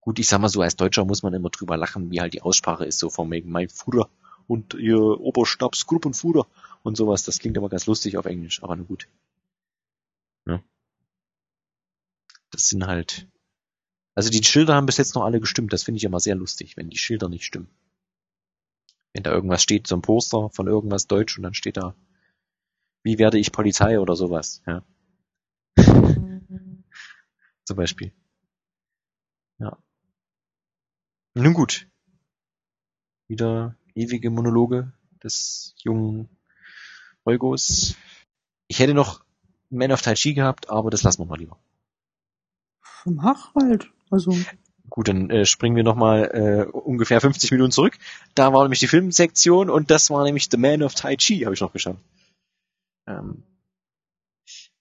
[0.00, 2.42] Gut, ich sag mal so, als Deutscher muss man immer drüber lachen, wie halt die
[2.42, 4.08] Aussprache ist, so von wegen mein Fuder
[4.46, 6.46] und ihr Oberstabsgruppenfuder
[6.84, 7.24] und sowas.
[7.24, 9.08] Das klingt immer ganz lustig auf Englisch, aber nur gut.
[10.46, 10.62] Ja.
[12.52, 13.28] Das sind halt,
[14.14, 15.72] also die Schilder haben bis jetzt noch alle gestimmt.
[15.72, 17.70] Das finde ich immer sehr lustig, wenn die Schilder nicht stimmen.
[19.12, 21.96] Wenn da irgendwas steht, so ein Poster von irgendwas Deutsch und dann steht da,
[23.02, 24.84] wie werde ich Polizei oder sowas, ja.
[27.64, 28.12] Zum Beispiel.
[29.58, 29.78] Ja.
[31.34, 31.88] Nun gut.
[33.28, 34.92] Wieder ewige Monologe
[35.22, 36.28] des jungen
[37.24, 37.96] Eugos.
[38.68, 39.24] Ich hätte noch
[39.70, 41.58] Man of Tai Chi gehabt, aber das lassen wir mal lieber.
[43.04, 43.90] Mach halt.
[44.10, 44.36] Also,
[44.92, 47.96] Gut, dann äh, springen wir nochmal äh, ungefähr 50 Minuten zurück.
[48.34, 51.54] Da war nämlich die Filmsektion und das war nämlich The Man of Tai Chi, habe
[51.54, 51.96] ich noch geschaut.
[53.06, 53.42] Ähm,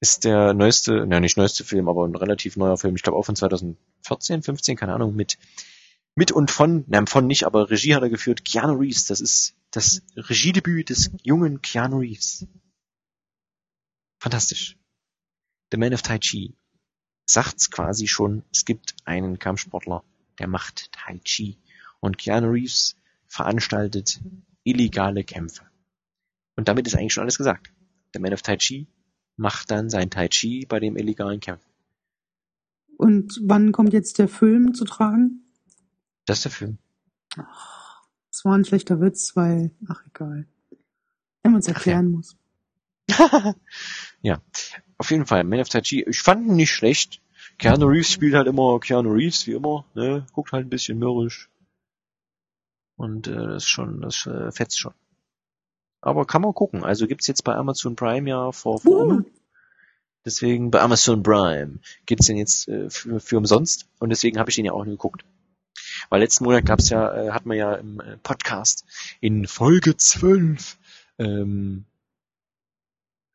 [0.01, 3.25] ist der neueste, na nicht neueste Film, aber ein relativ neuer Film, ich glaube auch
[3.25, 5.37] von 2014, 15, keine Ahnung, mit
[6.15, 9.05] mit und von, nein, von nicht, aber Regie hat er geführt, Keanu Reeves.
[9.05, 12.45] Das ist das Regiedebüt des jungen Keanu Reeves.
[14.19, 14.77] Fantastisch.
[15.71, 16.53] The Man of Tai Chi
[17.33, 20.03] sagt's quasi schon, es gibt einen Kampfsportler,
[20.39, 21.57] der macht Tai Chi.
[21.99, 22.95] Und Keanu Reeves
[23.27, 24.19] veranstaltet
[24.63, 25.63] illegale Kämpfe.
[26.55, 27.71] Und damit ist eigentlich schon alles gesagt.
[28.13, 28.87] Der Man of Tai Chi
[29.37, 31.63] macht dann sein Tai Chi bei dem illegalen Kampf.
[32.97, 35.43] und wann kommt jetzt der Film zu tragen?
[36.25, 36.77] Das ist der Film.
[37.35, 40.47] Das war ein schlechter Witz, weil, ach egal.
[41.41, 41.75] Wenn man es Ach ja.
[41.75, 42.37] erklären muss.
[44.21, 44.41] ja,
[45.01, 47.21] auf jeden Fall, Man of Tai Chi, ich fand ihn nicht schlecht.
[47.57, 50.27] Keanu Reeves spielt halt immer Keanu Reeves, wie immer, ne?
[50.31, 51.49] Guckt halt ein bisschen mürrisch.
[52.97, 54.93] Und äh, das ist schon, das äh, fetzt schon.
[56.01, 56.83] Aber kann man gucken.
[56.83, 59.23] Also gibt's jetzt bei Amazon Prime ja vor, vor Uh.
[60.23, 64.55] Deswegen bei Amazon Prime gibt's den jetzt äh, für, für umsonst und deswegen habe ich
[64.55, 65.25] den ja auch nie geguckt.
[66.09, 68.85] Weil letzten Monat gab's ja, äh, hat man ja im äh, Podcast
[69.19, 70.77] in Folge 12
[71.17, 71.85] ähm,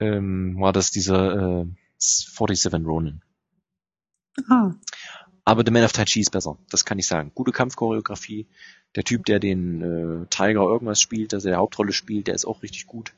[0.01, 1.67] ähm, war das dieser äh,
[1.99, 3.23] 47 Ronin.
[4.49, 4.75] Ah,
[5.45, 7.33] Aber The Man of Tai Chi ist besser, das kann ich sagen.
[7.35, 8.49] Gute Kampfchoreografie.
[8.95, 12.63] Der Typ, der den äh, Tiger irgendwas spielt, also der Hauptrolle spielt, der ist auch
[12.63, 13.15] richtig gut.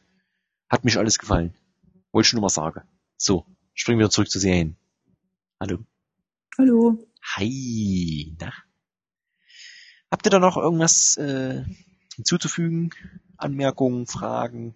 [0.68, 1.54] Hat mich alles gefallen.
[2.12, 2.82] Wollte ich schon mal sagen.
[3.16, 4.76] So, springen wir zurück zur Serien.
[5.60, 5.78] Hallo.
[6.56, 6.98] hallo.
[7.36, 8.36] Hi.
[8.40, 8.52] Na?
[10.10, 11.64] Habt ihr da noch irgendwas äh,
[12.14, 12.90] hinzuzufügen?
[13.36, 14.74] Anmerkungen, Fragen?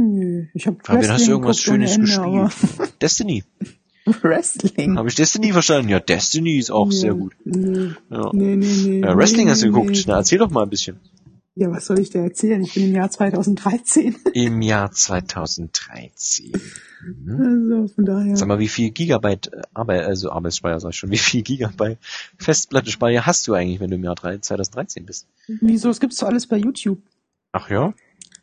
[0.00, 2.92] Nö, ich habe Fabian, hast du irgendwas Schönes Ende, gespielt?
[3.02, 3.44] Destiny.
[4.06, 4.96] aber Wrestling.
[4.96, 5.88] Habe ich Destiny verstanden?
[5.88, 7.34] Ja, Destiny ist auch Nö, sehr gut.
[7.44, 8.30] Nö, Ja.
[8.32, 9.00] nee, nee, nee.
[9.00, 9.90] Ja, Wrestling nee, hast du nee, geguckt.
[9.90, 10.04] nee.
[10.06, 11.00] Na, erzähl doch mal ein bisschen.
[11.56, 12.62] Ja, was soll ich dir erzählen?
[12.62, 14.14] Ich bin im Jahr 2013.
[14.34, 16.52] Im Jahr 2013.
[17.02, 17.40] Mhm.
[17.80, 18.36] Also von daher.
[18.36, 21.98] Sag mal, wie viel Gigabyte äh, Arbeit, also Arbeitsspeicher sag ich schon, wie viel Gigabyte
[22.38, 25.26] Festplattenspeicher hast du eigentlich, wenn du im Jahr 3 2013 bist?
[25.60, 25.90] Wieso?
[25.90, 27.00] Es gibt's doch alles bei YouTube.
[27.50, 27.92] Ach ja?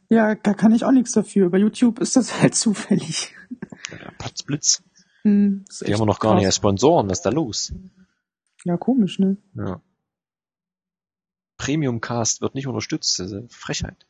[0.09, 1.49] Ja, da kann ich auch nichts dafür.
[1.49, 3.33] Bei YouTube ist das halt zufällig.
[3.91, 4.83] ja Potzblitz.
[5.23, 6.61] Hm, Die haben wir noch gar nicht als krass.
[6.61, 7.73] Sponsoren, was ist da los?
[8.63, 9.37] Ja, komisch, ne?
[9.55, 9.81] Ja.
[11.57, 14.05] Premium Cast wird nicht unterstützt, das ist eine Frechheit.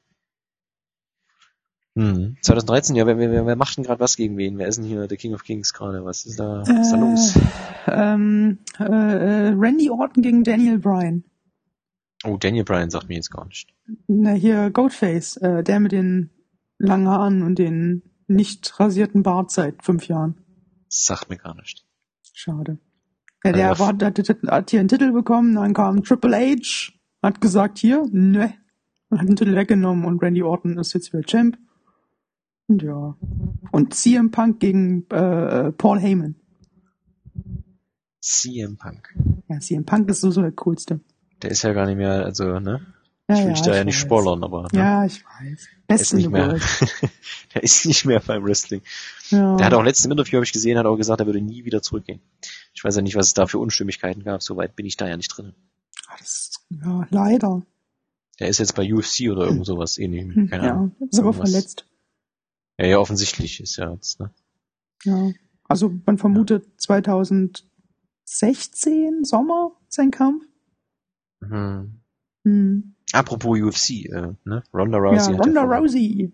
[1.97, 2.35] Hm.
[2.41, 4.57] 2013, ja, wer, wer, wer- macht denn gerade was gegen wen?
[4.57, 6.03] Wer ist denn hier der King of Kings gerade?
[6.03, 7.39] Was ist da, was ist da los?
[7.87, 11.23] Ähm, äh, äh, Randy Orton gegen Daniel Bryan.
[12.25, 13.73] Oh, Daniel Bryan sagt mir jetzt gar nicht.
[14.07, 16.31] Na, hier Goatface, äh, der mit den
[16.79, 20.35] langen Haaren und den nicht rasierten Bart seit fünf Jahren.
[20.89, 21.85] Sagt mir gar nicht.
[22.33, 22.79] Schade.
[23.43, 26.93] Ja, der Also, war, hat, hat, hat hier einen Titel bekommen, dann kam Triple H,
[27.21, 28.53] hat gesagt, hier, ne,
[29.09, 31.57] und hat den Titel weggenommen und Randy Orton ist jetzt wieder Champ.
[32.67, 33.15] Und ja.
[33.71, 36.35] Und CM Punk gegen äh, Paul Heyman.
[38.19, 39.13] CM Punk.
[39.47, 40.99] Ja, CM Punk ist so, so der coolste.
[41.41, 42.85] Der ist ja gar nicht mehr, also, ne?
[43.27, 44.01] Ja, Ich will dich da ja ich nicht weiß.
[44.01, 44.67] spoilern, aber ne?
[44.73, 45.67] Ja, ich weiß.
[45.67, 46.59] der Best ist nicht mehr,
[47.55, 48.81] der ist nicht mehr beim Wrestling.
[49.29, 49.55] Ja.
[49.57, 51.81] Der hat auch letzten Interview, habe ich gesehen, hat auch gesagt, er würde nie wieder
[51.81, 52.21] zurückgehen.
[52.73, 55.17] Ich weiß ja nicht, was es da für Unstimmigkeiten gab, soweit bin ich da ja
[55.17, 55.53] nicht drin.
[56.07, 57.63] Ah, das, ja, leider.
[58.39, 60.95] Der ist jetzt bei UFC oder irgend sowas ähnlichem, Hm, keine ja, Ahnung.
[61.09, 61.49] ist aber Irgendwas.
[61.51, 61.85] verletzt.
[62.77, 64.31] Ja, ja, offensichtlich ist ja jetzt, ne?
[65.03, 65.31] Ja.
[65.67, 70.43] Also man vermutet 2016 Sommer sein Kampf.
[71.49, 71.99] Mhm.
[72.43, 72.95] Hm.
[73.13, 74.63] Apropos UFC, äh, ne?
[74.73, 76.31] Ronda Rousey ja, hat Ronda Rousey.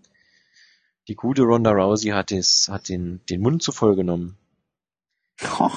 [1.08, 4.36] Die gute Ronda Rousey hat es, hat den, den Mund zu voll genommen.
[5.58, 5.70] Oh,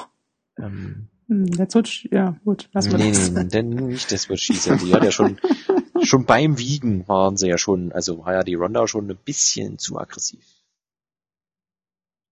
[0.58, 3.32] Ähm, hm, wird, sch- ja, gut, lass mal nee, das.
[3.32, 4.78] nee, denn nicht das wird schießen.
[4.78, 5.40] Die hat ja schon,
[6.04, 9.80] schon beim Wiegen waren sie ja schon, also war ja die Ronda schon ein bisschen
[9.80, 10.46] zu aggressiv.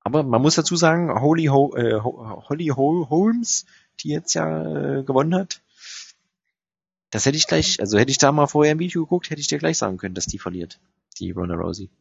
[0.02, 3.66] Aber man muss dazu sagen, Holly, Ho, äh, Ho, Holly Ho, Holmes,
[4.02, 5.62] die jetzt ja äh, gewonnen hat,
[7.14, 9.48] das hätte ich gleich, also hätte ich da mal vorher im Video geguckt, hätte ich
[9.48, 10.80] dir gleich sagen können, dass die verliert,
[11.20, 11.92] die Ronda Rousey.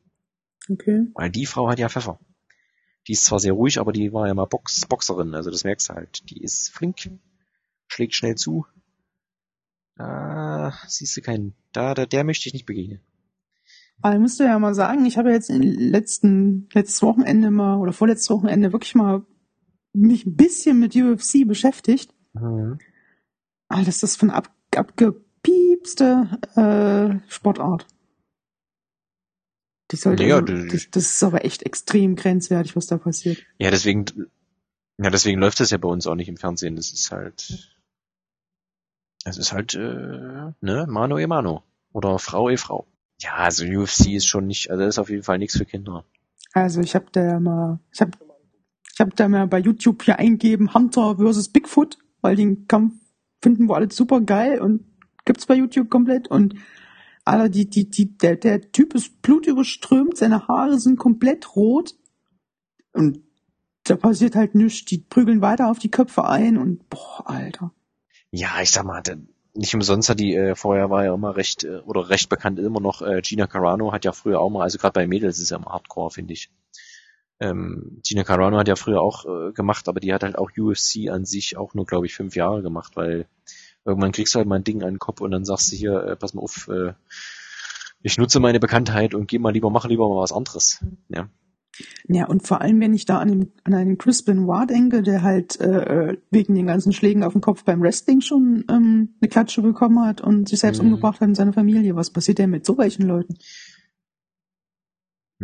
[0.71, 1.07] Okay.
[1.13, 2.19] Weil die Frau hat ja Pfeffer.
[3.07, 5.91] Die ist zwar sehr ruhig, aber die war ja mal Box Boxerin, also das merkst
[5.91, 6.31] du halt.
[6.31, 7.11] Die ist flink,
[7.89, 8.65] schlägt schnell zu.
[9.97, 13.03] Da siehst du keinen, da, da der möchte ich nicht begegnen.
[14.01, 17.93] Aber ich musste ja mal sagen, ich habe jetzt in letzten, letztes Wochenende mal, oder
[17.93, 19.27] vorletztes Wochenende wirklich mal
[19.93, 22.15] mich ein bisschen mit UFC beschäftigt.
[22.33, 22.79] Mhm.
[23.69, 27.87] Ah, das ist von ab, abgepiepste äh, Sportart.
[29.91, 33.39] Die sollte, Ja, du- das, das ist aber echt extrem grenzwertig, was da passiert.
[33.59, 34.07] Ja, deswegen,
[34.99, 36.77] ja, deswegen läuft das ja bei uns auch nicht im Fernsehen.
[36.77, 37.77] Das ist halt,
[39.25, 41.63] es ist halt, äh, ne, Mano e Mano.
[41.93, 42.87] Oder Frau e Frau.
[43.21, 46.05] Ja, also UFC ist schon nicht, also das ist auf jeden Fall nichts für Kinder.
[46.55, 48.13] Also ich habe da mal, ich habe
[48.93, 52.95] ich hab da mal bei YouTube hier eingegeben Hunter versus Bigfoot, weil den Kampf
[53.43, 54.85] finden wir alle super geil und
[55.25, 56.55] gibt's bei YouTube komplett und
[57.25, 61.95] alle die die die der der Typ ist blutüberströmt, seine Haare sind komplett rot
[62.93, 63.21] und
[63.85, 67.73] da passiert halt nichts, die prügeln weiter auf die Köpfe ein und boah, Alter.
[68.31, 69.03] Ja, ich sag mal,
[69.55, 72.81] nicht umsonst hat die, äh, vorher war ja immer recht, äh, oder recht bekannt immer
[72.81, 75.59] noch, äh, Gina Carano hat ja früher auch mal, also gerade bei Mädels ist ja
[75.59, 76.51] immer Hardcore, finde ich.
[77.43, 81.11] Ähm, Gina Carano hat ja früher auch äh, gemacht, aber die hat halt auch UFC
[81.11, 83.27] an sich auch nur, glaube ich, fünf Jahre gemacht, weil
[83.85, 86.05] irgendwann kriegst du halt mal ein Ding an den Kopf und dann sagst du hier,
[86.05, 86.93] äh, pass mal auf, äh,
[88.03, 90.85] ich nutze meine Bekanntheit und geh mal lieber, mach lieber mal was anderes.
[91.09, 91.29] Ja.
[92.07, 95.23] Ja, und vor allem, wenn ich da an, den, an einen Chris Benoit denke, der
[95.23, 99.63] halt äh, wegen den ganzen Schlägen auf den Kopf beim Wrestling schon ähm, eine Klatsche
[99.63, 100.89] bekommen hat und sich selbst Mhm.
[100.89, 101.97] umgebracht hat und seine Familie.
[101.97, 103.37] Was passiert denn mit so welchen Leuten?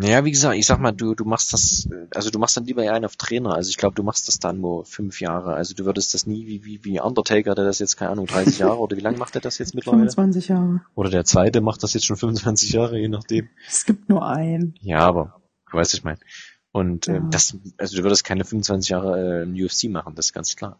[0.00, 2.84] Naja, wie gesagt, ich sag mal, du, du machst das, also du machst dann lieber
[2.84, 3.54] eher einen auf Trainer.
[3.54, 5.54] Also ich glaube, du machst das dann nur fünf Jahre.
[5.54, 8.58] Also du würdest das nie wie, wie, wie Undertaker, der das jetzt, keine Ahnung, 30
[8.60, 10.02] Jahre oder wie lange macht er das jetzt mittlerweile?
[10.02, 10.82] 25 Jahre.
[10.94, 13.48] Oder der zweite macht das jetzt schon 25 Jahre, je nachdem.
[13.66, 14.74] Es gibt nur einen.
[14.80, 16.20] Ja, aber du weißt, was ich meine.
[16.70, 17.20] Und äh, Ja.
[17.30, 20.78] das, also du würdest keine 25 Jahre äh, im UFC machen, das ist ganz klar.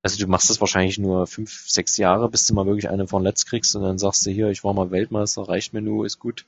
[0.00, 3.22] Also du machst das wahrscheinlich nur fünf, sechs Jahre, bis du mal wirklich einen von
[3.22, 6.18] Let's kriegst und dann sagst du hier, ich war mal Weltmeister, reicht mir nur, ist
[6.18, 6.46] gut.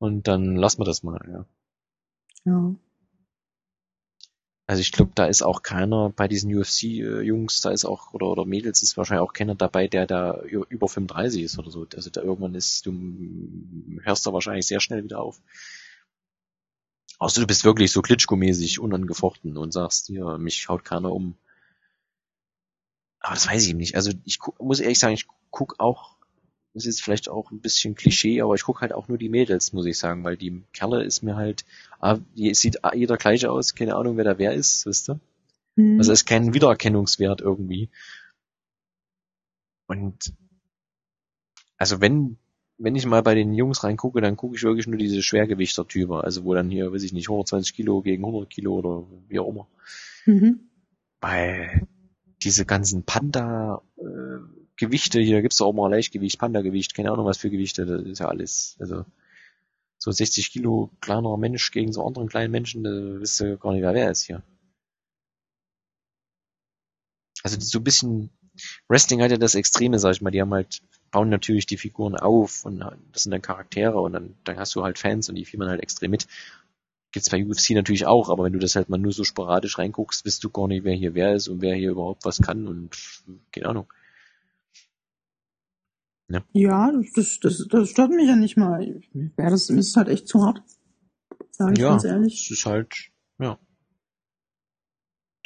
[0.00, 1.44] Und dann lassen wir das mal, ja.
[2.44, 2.74] Ja.
[4.66, 8.46] Also ich glaube, da ist auch keiner bei diesen UFC-Jungs, da ist auch, oder, oder
[8.46, 11.86] Mädels ist wahrscheinlich auch keiner dabei, der da über 35 ist oder so.
[11.94, 12.92] Also da irgendwann ist, du
[14.02, 15.42] hörst da wahrscheinlich sehr schnell wieder auf.
[17.18, 21.36] Außer du bist wirklich so Klitschko-mäßig unangefochten und sagst, hier, mich haut keiner um.
[23.18, 23.96] Aber das weiß ich nicht.
[23.96, 26.16] Also ich guck, muss ehrlich sagen, ich guck auch,
[26.74, 29.72] das ist vielleicht auch ein bisschen Klischee, aber ich guck halt auch nur die Mädels,
[29.72, 31.64] muss ich sagen, weil die Kerle ist mir halt,
[32.00, 35.20] ah, die sieht ah, jeder gleich aus, keine Ahnung, wer da wer ist, wisst ihr?
[35.76, 35.98] Hm.
[35.98, 37.90] Also es ist kein Wiedererkennungswert irgendwie.
[39.86, 40.32] Und
[41.76, 42.36] also wenn
[42.80, 46.44] wenn ich mal bei den Jungs reingucke, dann gucke ich wirklich nur diese Schwergewichter-Typen, also
[46.44, 49.68] wo dann hier, weiß ich nicht, 120 Kilo gegen 100 Kilo oder wie auch immer.
[50.24, 50.60] mhm.
[51.20, 51.86] Weil
[52.42, 53.04] diese ganzen
[54.80, 58.18] Panda-Gewichte, hier gibt's doch auch mal Leichtgewicht, Panda-Gewicht, keine Ahnung was für Gewichte, das ist
[58.20, 59.04] ja alles, also
[59.98, 62.90] so 60 Kilo kleinerer Mensch gegen so anderen kleinen Menschen, da
[63.20, 64.42] wisst ihr gar nicht, wer wer ist hier.
[67.42, 68.30] Also so ein bisschen,
[68.88, 70.80] Wrestling hat ja das Extreme, sag ich mal, die haben halt,
[71.10, 72.80] bauen natürlich die Figuren auf und
[73.12, 75.82] das sind dann Charaktere und dann, dann hast du halt Fans und die fiebern halt
[75.82, 76.26] extrem mit.
[77.12, 80.24] Gibt's bei UFC natürlich auch, aber wenn du das halt mal nur so sporadisch reinguckst,
[80.24, 82.96] wisst du gar nicht, wer hier wer ist und wer hier überhaupt was kann und
[83.52, 83.92] keine Ahnung.
[86.52, 89.00] Ja, das, das, das, das stört mich ja nicht mal.
[89.36, 90.62] Ja, das ist halt echt zu hart.
[91.50, 91.90] Sag ich Ja.
[91.90, 92.44] ganz ehrlich.
[92.44, 92.94] Es ist halt,
[93.38, 93.58] ja.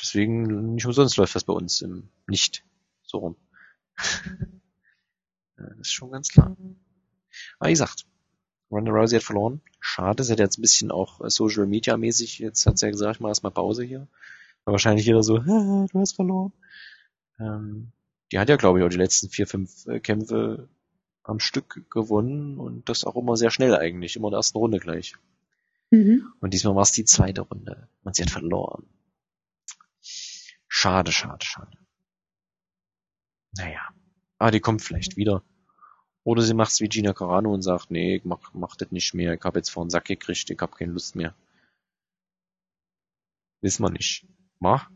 [0.01, 2.65] Deswegen, nicht umsonst läuft das bei uns im Nicht
[3.02, 3.36] so rum.
[5.56, 6.56] Das ist schon ganz klar.
[7.59, 8.06] Aber wie gesagt,
[8.73, 9.61] Ronda Rousey hat verloren.
[9.78, 12.90] Schade, sie hat jetzt ein bisschen auch äh, Social Media mäßig, jetzt hat sie ja
[12.90, 14.09] gesagt, ich mach erstmal Pause hier.
[14.65, 16.52] War wahrscheinlich jeder so, "Haha, du hast verloren.
[17.39, 17.93] Ähm,
[18.32, 20.69] die hat ja, glaube ich, auch die letzten vier, fünf äh, Kämpfe
[21.25, 24.79] am Stück gewonnen und das auch immer sehr schnell eigentlich, immer in der ersten Runde
[24.79, 25.15] gleich.
[25.91, 26.33] Mhm.
[26.41, 27.89] Und diesmal war es die zweite Runde.
[28.05, 28.85] Und sie hat verloren.
[30.69, 31.79] Schade, schade, schade.
[33.57, 33.81] Naja.
[34.39, 35.43] Aber die kommt vielleicht wieder.
[36.25, 39.35] Oder sie macht's wie Gina Carano und sagt, nee, ich mach, mach das nicht mehr.
[39.35, 41.35] Ich hab jetzt vor den Sack gekriegt, ich hab keine Lust mehr.
[43.61, 44.27] Wissen wir nicht.
[44.59, 44.89] Ma?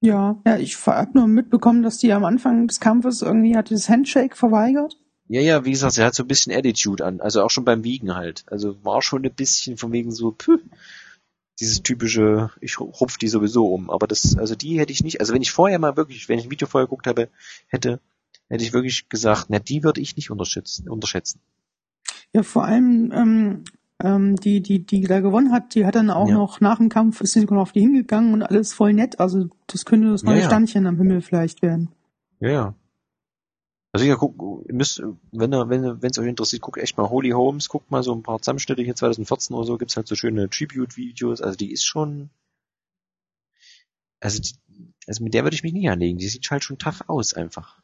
[0.00, 3.88] Ja, ja, ich hab nur mitbekommen, dass die am Anfang des Kampfes irgendwie hat dieses
[3.88, 4.96] Handshake verweigert.
[5.28, 7.20] Ja, ja, wie gesagt, sie hat so ein bisschen Attitude an.
[7.20, 8.44] Also auch schon beim Wiegen halt.
[8.46, 10.58] Also war schon ein bisschen von wegen so, püh,
[11.60, 13.90] dieses typische, ich rupf die sowieso um.
[13.90, 16.46] Aber das, also die hätte ich nicht, also wenn ich vorher mal wirklich, wenn ich
[16.46, 17.28] ein Video vorher geguckt habe,
[17.68, 18.00] hätte,
[18.48, 20.88] hätte ich wirklich gesagt, na, die würde ich nicht unterschätzen.
[20.88, 21.40] unterschätzen.
[22.32, 23.64] Ja, vor allem ähm,
[24.02, 26.34] ähm, die, die, die da gewonnen hat, die hat dann auch Ja.
[26.34, 29.18] noch nach dem Kampf ist sie sogar noch auf die hingegangen und alles voll nett.
[29.20, 30.46] Also das könnte das Ja, neue ja.
[30.46, 31.90] Sternchen am Himmel vielleicht werden.
[32.40, 32.74] Ja, ja.
[33.92, 35.02] Also ja, guck, müsst,
[35.32, 38.02] wenn ihr, wenn ihr, wenn es euch interessiert, guckt echt mal Holy Homes, guckt mal
[38.02, 41.72] so ein paar Zusammenschnitte hier 2014 oder so, gibt's halt so schöne Tribute-Videos, also die
[41.72, 42.30] ist schon,
[44.20, 44.54] also die,
[45.06, 47.80] also mit der würde ich mich nie anlegen, die sieht halt schon tough aus einfach.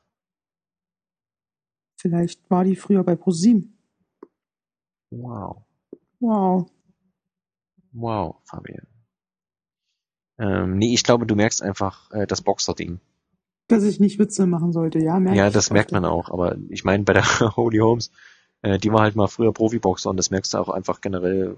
[1.97, 3.79] Vielleicht war die früher bei ProSieben.
[5.11, 5.65] Wow.
[6.21, 6.71] Wow.
[7.93, 8.87] Wow, Fabian.
[10.37, 13.01] Ähm, nee, ich glaube, du merkst einfach äh, das Boxer-Ding.
[13.69, 15.19] Dass ich nicht Witze machen sollte, ja.
[15.33, 16.31] Ja, das merkt man auch.
[16.31, 17.25] Aber ich meine, bei der
[17.57, 18.11] Holy Holmes,
[18.63, 21.57] äh, die war halt mal früher Profiboxer und das merkst du auch einfach generell,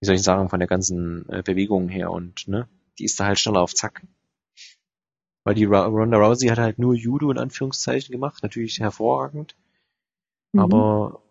[0.00, 3.26] wie soll ich sagen, von der ganzen äh, Bewegung her und ne, die ist da
[3.26, 4.02] halt schneller auf Zack.
[5.44, 9.56] Weil die Ronda Rousey hat halt nur Judo in Anführungszeichen gemacht, natürlich hervorragend.
[10.52, 10.60] Mhm.
[10.60, 11.22] Aber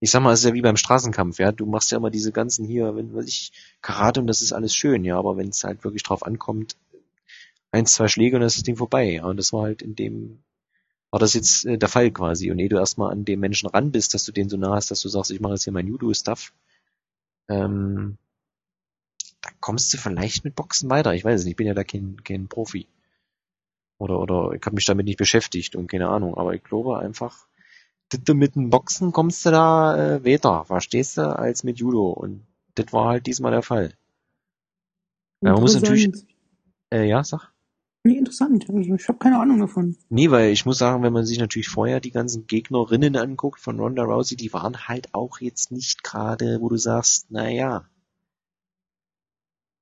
[0.00, 1.52] ich sag mal, es ist ja wie beim Straßenkampf, ja.
[1.52, 4.74] Du machst ja immer diese ganzen hier, wenn weiß ich, Karate und das ist alles
[4.74, 6.76] schön, ja, aber wenn es halt wirklich drauf ankommt,
[7.74, 9.22] eins, zwei Schläge und dann ist das Ding vorbei.
[9.22, 10.42] Und das war halt in dem,
[11.10, 12.50] war das jetzt äh, der Fall quasi.
[12.50, 14.90] Und ehe du erstmal an dem Menschen ran bist, dass du den so nah hast,
[14.90, 16.52] dass du sagst, ich mache jetzt hier mein Judo-Stuff,
[17.48, 18.16] ähm,
[19.42, 21.12] da kommst du vielleicht mit Boxen weiter.
[21.14, 22.86] Ich weiß es nicht, ich bin ja da kein, kein Profi.
[23.98, 27.46] Oder, oder ich habe mich damit nicht beschäftigt und keine Ahnung, aber ich glaube einfach,
[28.08, 32.10] das mit dem Boxen kommst du da äh, weiter, verstehst du, als mit Judo.
[32.10, 33.94] Und das war halt diesmal der Fall.
[35.40, 36.26] Ja, man muss natürlich-.
[36.90, 37.53] Äh, ja, sag.
[38.06, 38.66] Nee, interessant.
[38.68, 39.96] Ich habe keine Ahnung davon.
[40.10, 43.80] Nee, weil ich muss sagen, wenn man sich natürlich vorher die ganzen Gegnerinnen anguckt von
[43.80, 47.88] Ronda Rousey, die waren halt auch jetzt nicht gerade, wo du sagst, na ja.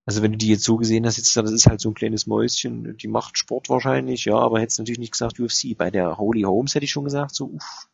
[0.07, 2.29] Also wenn du die jetzt so gesehen hast, jetzt, das ist halt so ein kleines
[2.29, 5.77] Mäuschen, die macht Sport wahrscheinlich, ja, aber hättest natürlich nicht gesagt UFC.
[5.77, 7.89] Bei der Holy Holmes hätte ich schon gesagt, so, uff,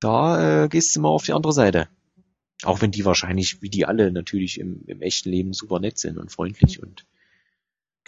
[0.00, 1.88] da äh, gehst du mal auf die andere Seite.
[2.62, 6.16] Auch wenn die wahrscheinlich, wie die alle, natürlich im, im echten Leben super nett sind
[6.16, 7.06] und freundlich und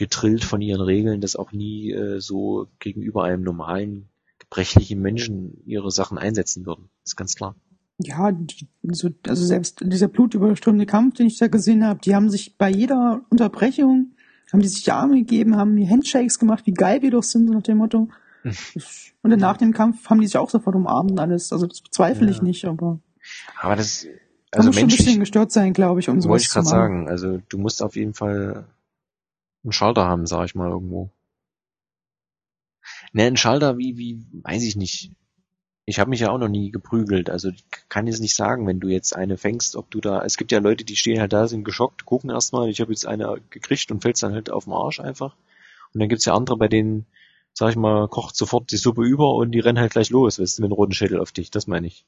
[0.01, 4.09] getrillt von ihren Regeln, dass auch nie äh, so gegenüber einem normalen,
[4.39, 6.89] gebrechlichen Menschen ihre Sachen einsetzen würden.
[7.05, 7.55] ist ganz klar.
[7.99, 12.31] Ja, die, so, also selbst dieser blutüberströmende Kampf, den ich da gesehen habe, die haben
[12.31, 14.13] sich bei jeder Unterbrechung,
[14.51, 17.49] haben die sich die Arme gegeben, haben mir Handshakes gemacht, wie geil wir doch sind,
[17.49, 18.09] so nach dem Motto.
[19.23, 21.53] Und dann nach dem Kampf haben die sich auch sofort umarmt und alles.
[21.53, 22.33] Also das bezweifle Ja.
[22.33, 23.01] ich nicht, aber
[23.61, 24.07] Aber das,
[24.51, 26.67] also muss schon ein bisschen menschlich, gestört sein, glaube ich, um sowas wollte ich gerade
[26.67, 28.65] sagen, also du musst auf jeden Fall
[29.63, 31.11] einen Schalter haben, sag ich mal irgendwo.
[33.13, 35.13] Ne, ein Schalter wie, wie, weiß ich nicht.
[35.87, 38.79] Ich habe mich ja auch noch nie geprügelt, also ich kann jetzt nicht sagen, wenn
[38.79, 41.49] du jetzt eine fängst, ob du da, es gibt ja Leute, die stehen halt da,
[41.49, 44.73] sind geschockt, gucken erstmal, ich habe jetzt eine gekriegt und fällst dann halt auf den
[44.73, 45.35] Arsch einfach.
[45.93, 47.07] Und dann gibt's ja andere, bei denen,
[47.55, 50.59] sag ich mal, kocht sofort die Suppe über und die rennen halt gleich los, weißt
[50.59, 52.05] du, mit einem roten Schädel auf dich, das meine ich.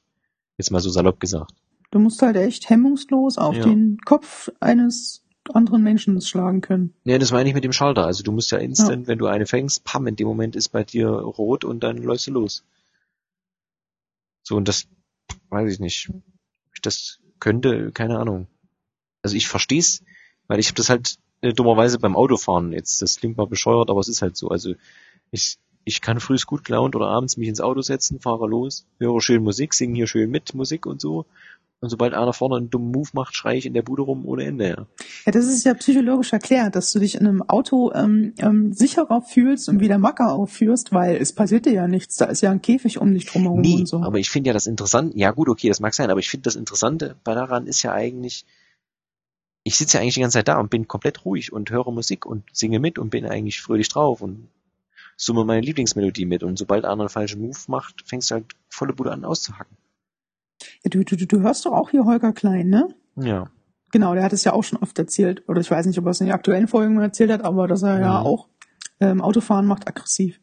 [0.57, 1.53] Jetzt mal so salopp gesagt.
[1.91, 3.63] Du musst halt echt hemmungslos auf Ja.
[3.65, 5.22] den Kopf eines
[5.53, 6.93] anderen Menschen schlagen können.
[7.03, 8.05] Ja, das meine ich mit dem Schalter.
[8.05, 10.83] Also du musst ja instant, wenn du eine fängst, pam, in dem Moment ist bei
[10.83, 12.63] dir rot und dann läufst du los.
[14.43, 14.87] So, und das
[15.49, 16.09] weiß ich nicht.
[16.09, 18.47] Ob ich das könnte, keine Ahnung.
[19.21, 20.03] Also ich versteh's,
[20.47, 23.99] weil ich habe das halt äh, dummerweise beim Autofahren jetzt, das klingt mal bescheuert, aber
[23.99, 24.49] es ist halt so.
[24.49, 24.75] Also
[25.31, 29.21] ich, ich kann frühs gut gelaunt oder abends mich ins Auto setzen, fahre los, höre
[29.21, 31.25] schön Musik, singe hier schön mit Musik und so.
[31.83, 34.45] Und sobald einer vorne einen dummen Move macht, schreie ich in der Bude rum ohne
[34.45, 34.87] Ende, ja.
[35.25, 39.21] Ja, das ist ja psychologisch erklärt, dass du dich in einem Auto ähm, ähm, sicherer
[39.21, 42.15] fühlst und wieder Macker aufführst, weil es passiert dir ja nichts.
[42.15, 44.01] Da ist ja ein Käfig um dich drumherum Nee, und so.
[44.01, 46.45] aber ich finde ja das Interessante, ja gut, okay, das mag sein, aber ich finde
[46.45, 48.45] das Interessante bei daran ist ja eigentlich,
[49.65, 52.25] ich sitze ja eigentlich die ganze Zeit da und bin komplett ruhig und höre Musik
[52.25, 54.47] und singe mit und bin eigentlich fröhlich drauf und
[55.17, 58.93] summe meine Lieblingsmelodie mit und sobald einer einen falschen Move macht, fängst du halt volle
[58.93, 59.75] Bude an auszuhacken.
[60.85, 62.87] Ja, du, du, du hörst doch auch hier Holger Klein, ne?
[63.15, 63.49] Ja.
[63.91, 65.43] Genau, der hat es ja auch schon oft erzählt.
[65.47, 67.67] Oder ich weiß nicht, ob er es in den aktuellen Folgen mal erzählt hat, aber
[67.67, 68.25] dass er ja Mhm.
[68.25, 68.47] auch
[68.99, 70.39] ähm, Autofahren macht aggressiv.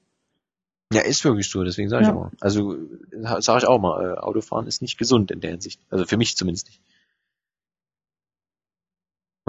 [0.92, 2.14] Ja, ist wirklich so, deswegen sage ich Ja.
[2.14, 2.30] auch.
[2.40, 2.76] Also
[3.40, 5.80] sage ich auch mal, äh, Autofahren ist nicht gesund in der Hinsicht.
[5.90, 6.80] Also für mich zumindest nicht.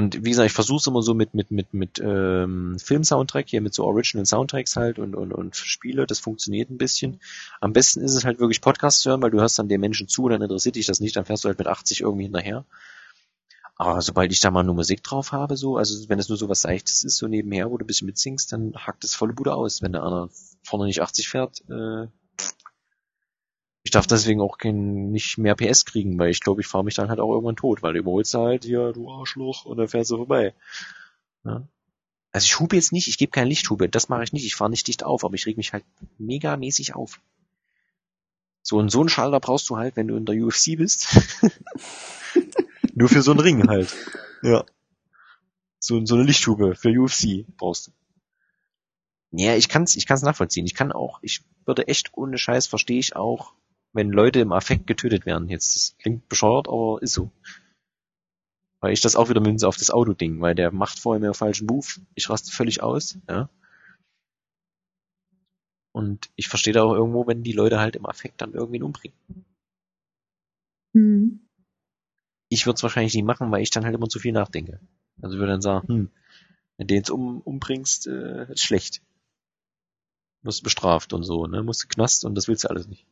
[0.01, 3.61] Und wie gesagt, ich versuche es immer so mit mit mit mit ähm, Film-Soundtrack hier
[3.61, 6.07] mit so Original Soundtracks halt und und und Spiele.
[6.07, 7.19] Das funktioniert ein bisschen.
[7.59, 10.27] Am besten ist es halt wirklich Podcasts hören, weil du hörst dann den Menschen zu,
[10.27, 12.65] dann interessiert dich das nicht, dann fährst du halt mit 80 irgendwie hinterher.
[13.75, 16.49] Aber sobald ich da mal nur Musik drauf habe, so, also wenn es nur so
[16.49, 19.53] was Seichtes ist, so nebenher, wo du ein bisschen mitsingst, dann hackt es volle Bude
[19.53, 19.83] aus.
[19.83, 20.29] Wenn der einer
[20.63, 22.07] vorne nicht 80 fährt, äh,
[23.83, 26.95] ich darf deswegen auch kein, nicht mehr PS kriegen, weil ich glaube, ich fahre mich
[26.95, 30.11] dann halt auch irgendwann tot, weil du überholst halt hier, du Arschloch, und dann fährst
[30.11, 30.53] du vorbei.
[31.43, 31.67] Ja.
[32.31, 34.69] Also ich hube jetzt nicht, ich gebe keine Lichthube, das mache ich nicht, ich fahre
[34.69, 35.83] nicht dicht auf, aber ich reg mich halt
[36.17, 37.19] megamäßig auf.
[38.61, 41.07] So und so einen Schalter brauchst du halt, wenn du in der UFC bist.
[42.93, 43.93] Nur für so einen Ring halt.
[44.43, 44.63] Ja.
[45.79, 47.91] So, so eine Lichthube für UFC brauchst du.
[49.31, 50.65] Ja, ich kann's, ich kann's nachvollziehen.
[50.65, 53.53] Ich kann auch, ich würde echt ohne Scheiß verstehe ich auch,
[53.93, 55.49] wenn Leute im Affekt getötet werden.
[55.49, 57.31] Jetzt, das klingt bescheuert, aber ist so.
[58.79, 61.33] Weil ich das auch wieder münze auf das Auto-Ding, weil der macht vorher mir einen
[61.35, 63.49] falschen Move, ich raste völlig aus, ja.
[65.93, 69.17] Und ich verstehe da auch irgendwo, wenn die Leute halt im Affekt dann irgendwen umbringen.
[70.93, 71.47] Hm.
[72.49, 74.81] ich würde es wahrscheinlich nicht machen, weil ich dann halt immer zu viel nachdenke.
[75.21, 76.11] Also würde dann sagen, hm,
[76.77, 79.01] wenn du den jetzt um, umbringst, äh, ist schlecht.
[80.41, 81.63] Wirst bestraft und so, ne?
[81.63, 83.05] Musst du Knast und das willst du alles nicht.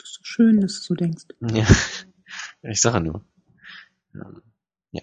[0.00, 1.24] Das ist so schön, dass du so denkst.
[1.40, 1.66] Ja,
[2.62, 3.24] ich sage nur.
[4.14, 5.02] Ja.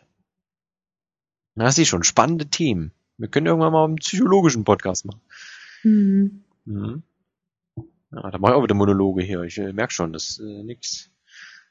[1.53, 2.91] Na, sieh schon, spannende Themen.
[3.17, 5.21] Wir können irgendwann mal einen psychologischen Podcast machen.
[5.81, 6.43] Hm.
[6.65, 7.03] Mhm.
[8.11, 9.41] Ja, da mache ich auch wieder Monologe hier.
[9.43, 11.11] Ich äh, merk schon, das ist äh, nix.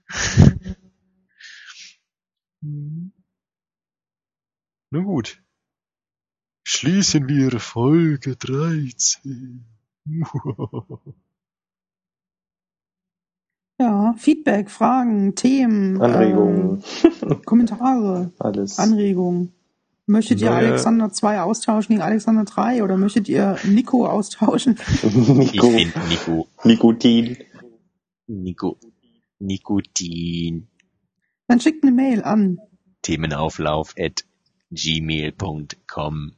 [2.62, 3.12] Mhm.
[4.90, 5.43] Na gut.
[6.65, 9.65] Schließen wir Folge 13.
[13.78, 16.82] Ja, Feedback, Fragen, Themen, Anregungen,
[17.23, 18.78] ähm, Kommentare, alles.
[18.78, 19.53] Anregungen.
[20.07, 24.78] Möchtet ihr Neue- Alexander 2 austauschen gegen Alexander 3 oder möchtet ihr Nico austauschen?
[25.03, 27.36] Ich Nico, finde Nico, Nikotin.
[28.28, 28.78] Nico,
[29.40, 30.69] Nikotin,
[31.48, 32.59] Dann schickt eine Mail an
[33.03, 34.24] Themenauflauf at
[34.70, 36.32] gmail.com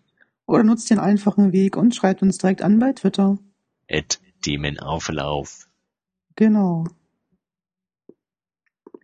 [0.47, 3.39] oder nutzt den einfachen Weg und schreibt uns direkt an bei Twitter.
[3.91, 5.69] at Themenauflauf.
[6.37, 6.85] Genau.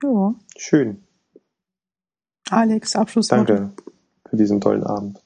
[0.02, 0.34] Ja.
[0.56, 1.04] Schön.
[2.50, 3.54] Alex, Abschlussworte.
[3.54, 3.82] Danke
[4.28, 5.20] für diesen tollen Abend.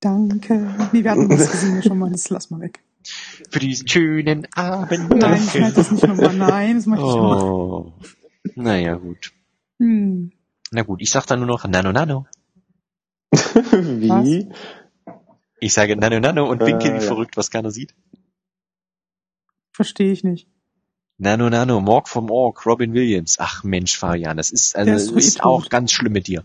[0.00, 0.74] Danke.
[0.92, 2.82] Nee, wir hatten das gesehen schon mal, das lass mal weg.
[3.50, 5.08] Für diesen schönen Abend.
[5.10, 6.34] Nein, ich halte das nicht nochmal.
[6.36, 7.42] Nein, das mache ich nicht nochmal.
[7.42, 7.92] Oh.
[8.54, 9.32] Naja, gut.
[9.78, 10.32] Hm.
[10.70, 12.26] Na gut, ich sag dann nur noch Nano Nano.
[13.32, 14.48] Wie?
[15.60, 17.00] Ich sage Nano Nano und winke Äh, wie ja.
[17.00, 17.94] verrückt, was keiner sieht.
[19.72, 20.48] Verstehe ich nicht.
[21.18, 23.36] Nano Nano, Morg vom Org, Robin Williams.
[23.38, 26.44] Ach Mensch, Fabian, das ist, also, ist ist, auch ganz schlimm mit dir.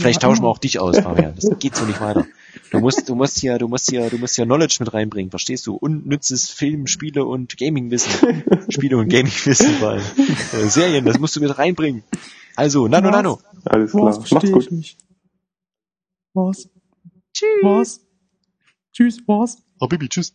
[0.00, 1.34] Vielleicht Ja, tauschen wir auch dich aus, Fabian.
[1.34, 2.24] Das geht so nicht weiter.
[2.70, 5.66] Du musst, du musst hier, du musst hier, du musst hier Knowledge mit reinbringen, verstehst
[5.66, 5.74] du?
[5.74, 8.44] Unnützes Film, Spiele und Gaming-Wissen.
[8.70, 10.04] Spiele und Gaming-Wissen vor allem.
[10.16, 12.04] Äh, Serien, das musst du mit reinbringen.
[12.54, 13.16] Also, Nano Was?
[13.16, 13.40] Nano.
[13.64, 14.04] Alles Was klar.
[14.14, 14.72] Macht's verstehe ich gut.
[14.72, 14.98] nicht.
[16.34, 16.68] Was?
[17.34, 17.48] Tschüss.
[17.62, 18.00] Was?
[18.92, 19.62] Tschüss, was?
[19.80, 20.34] Habibi, tschüss.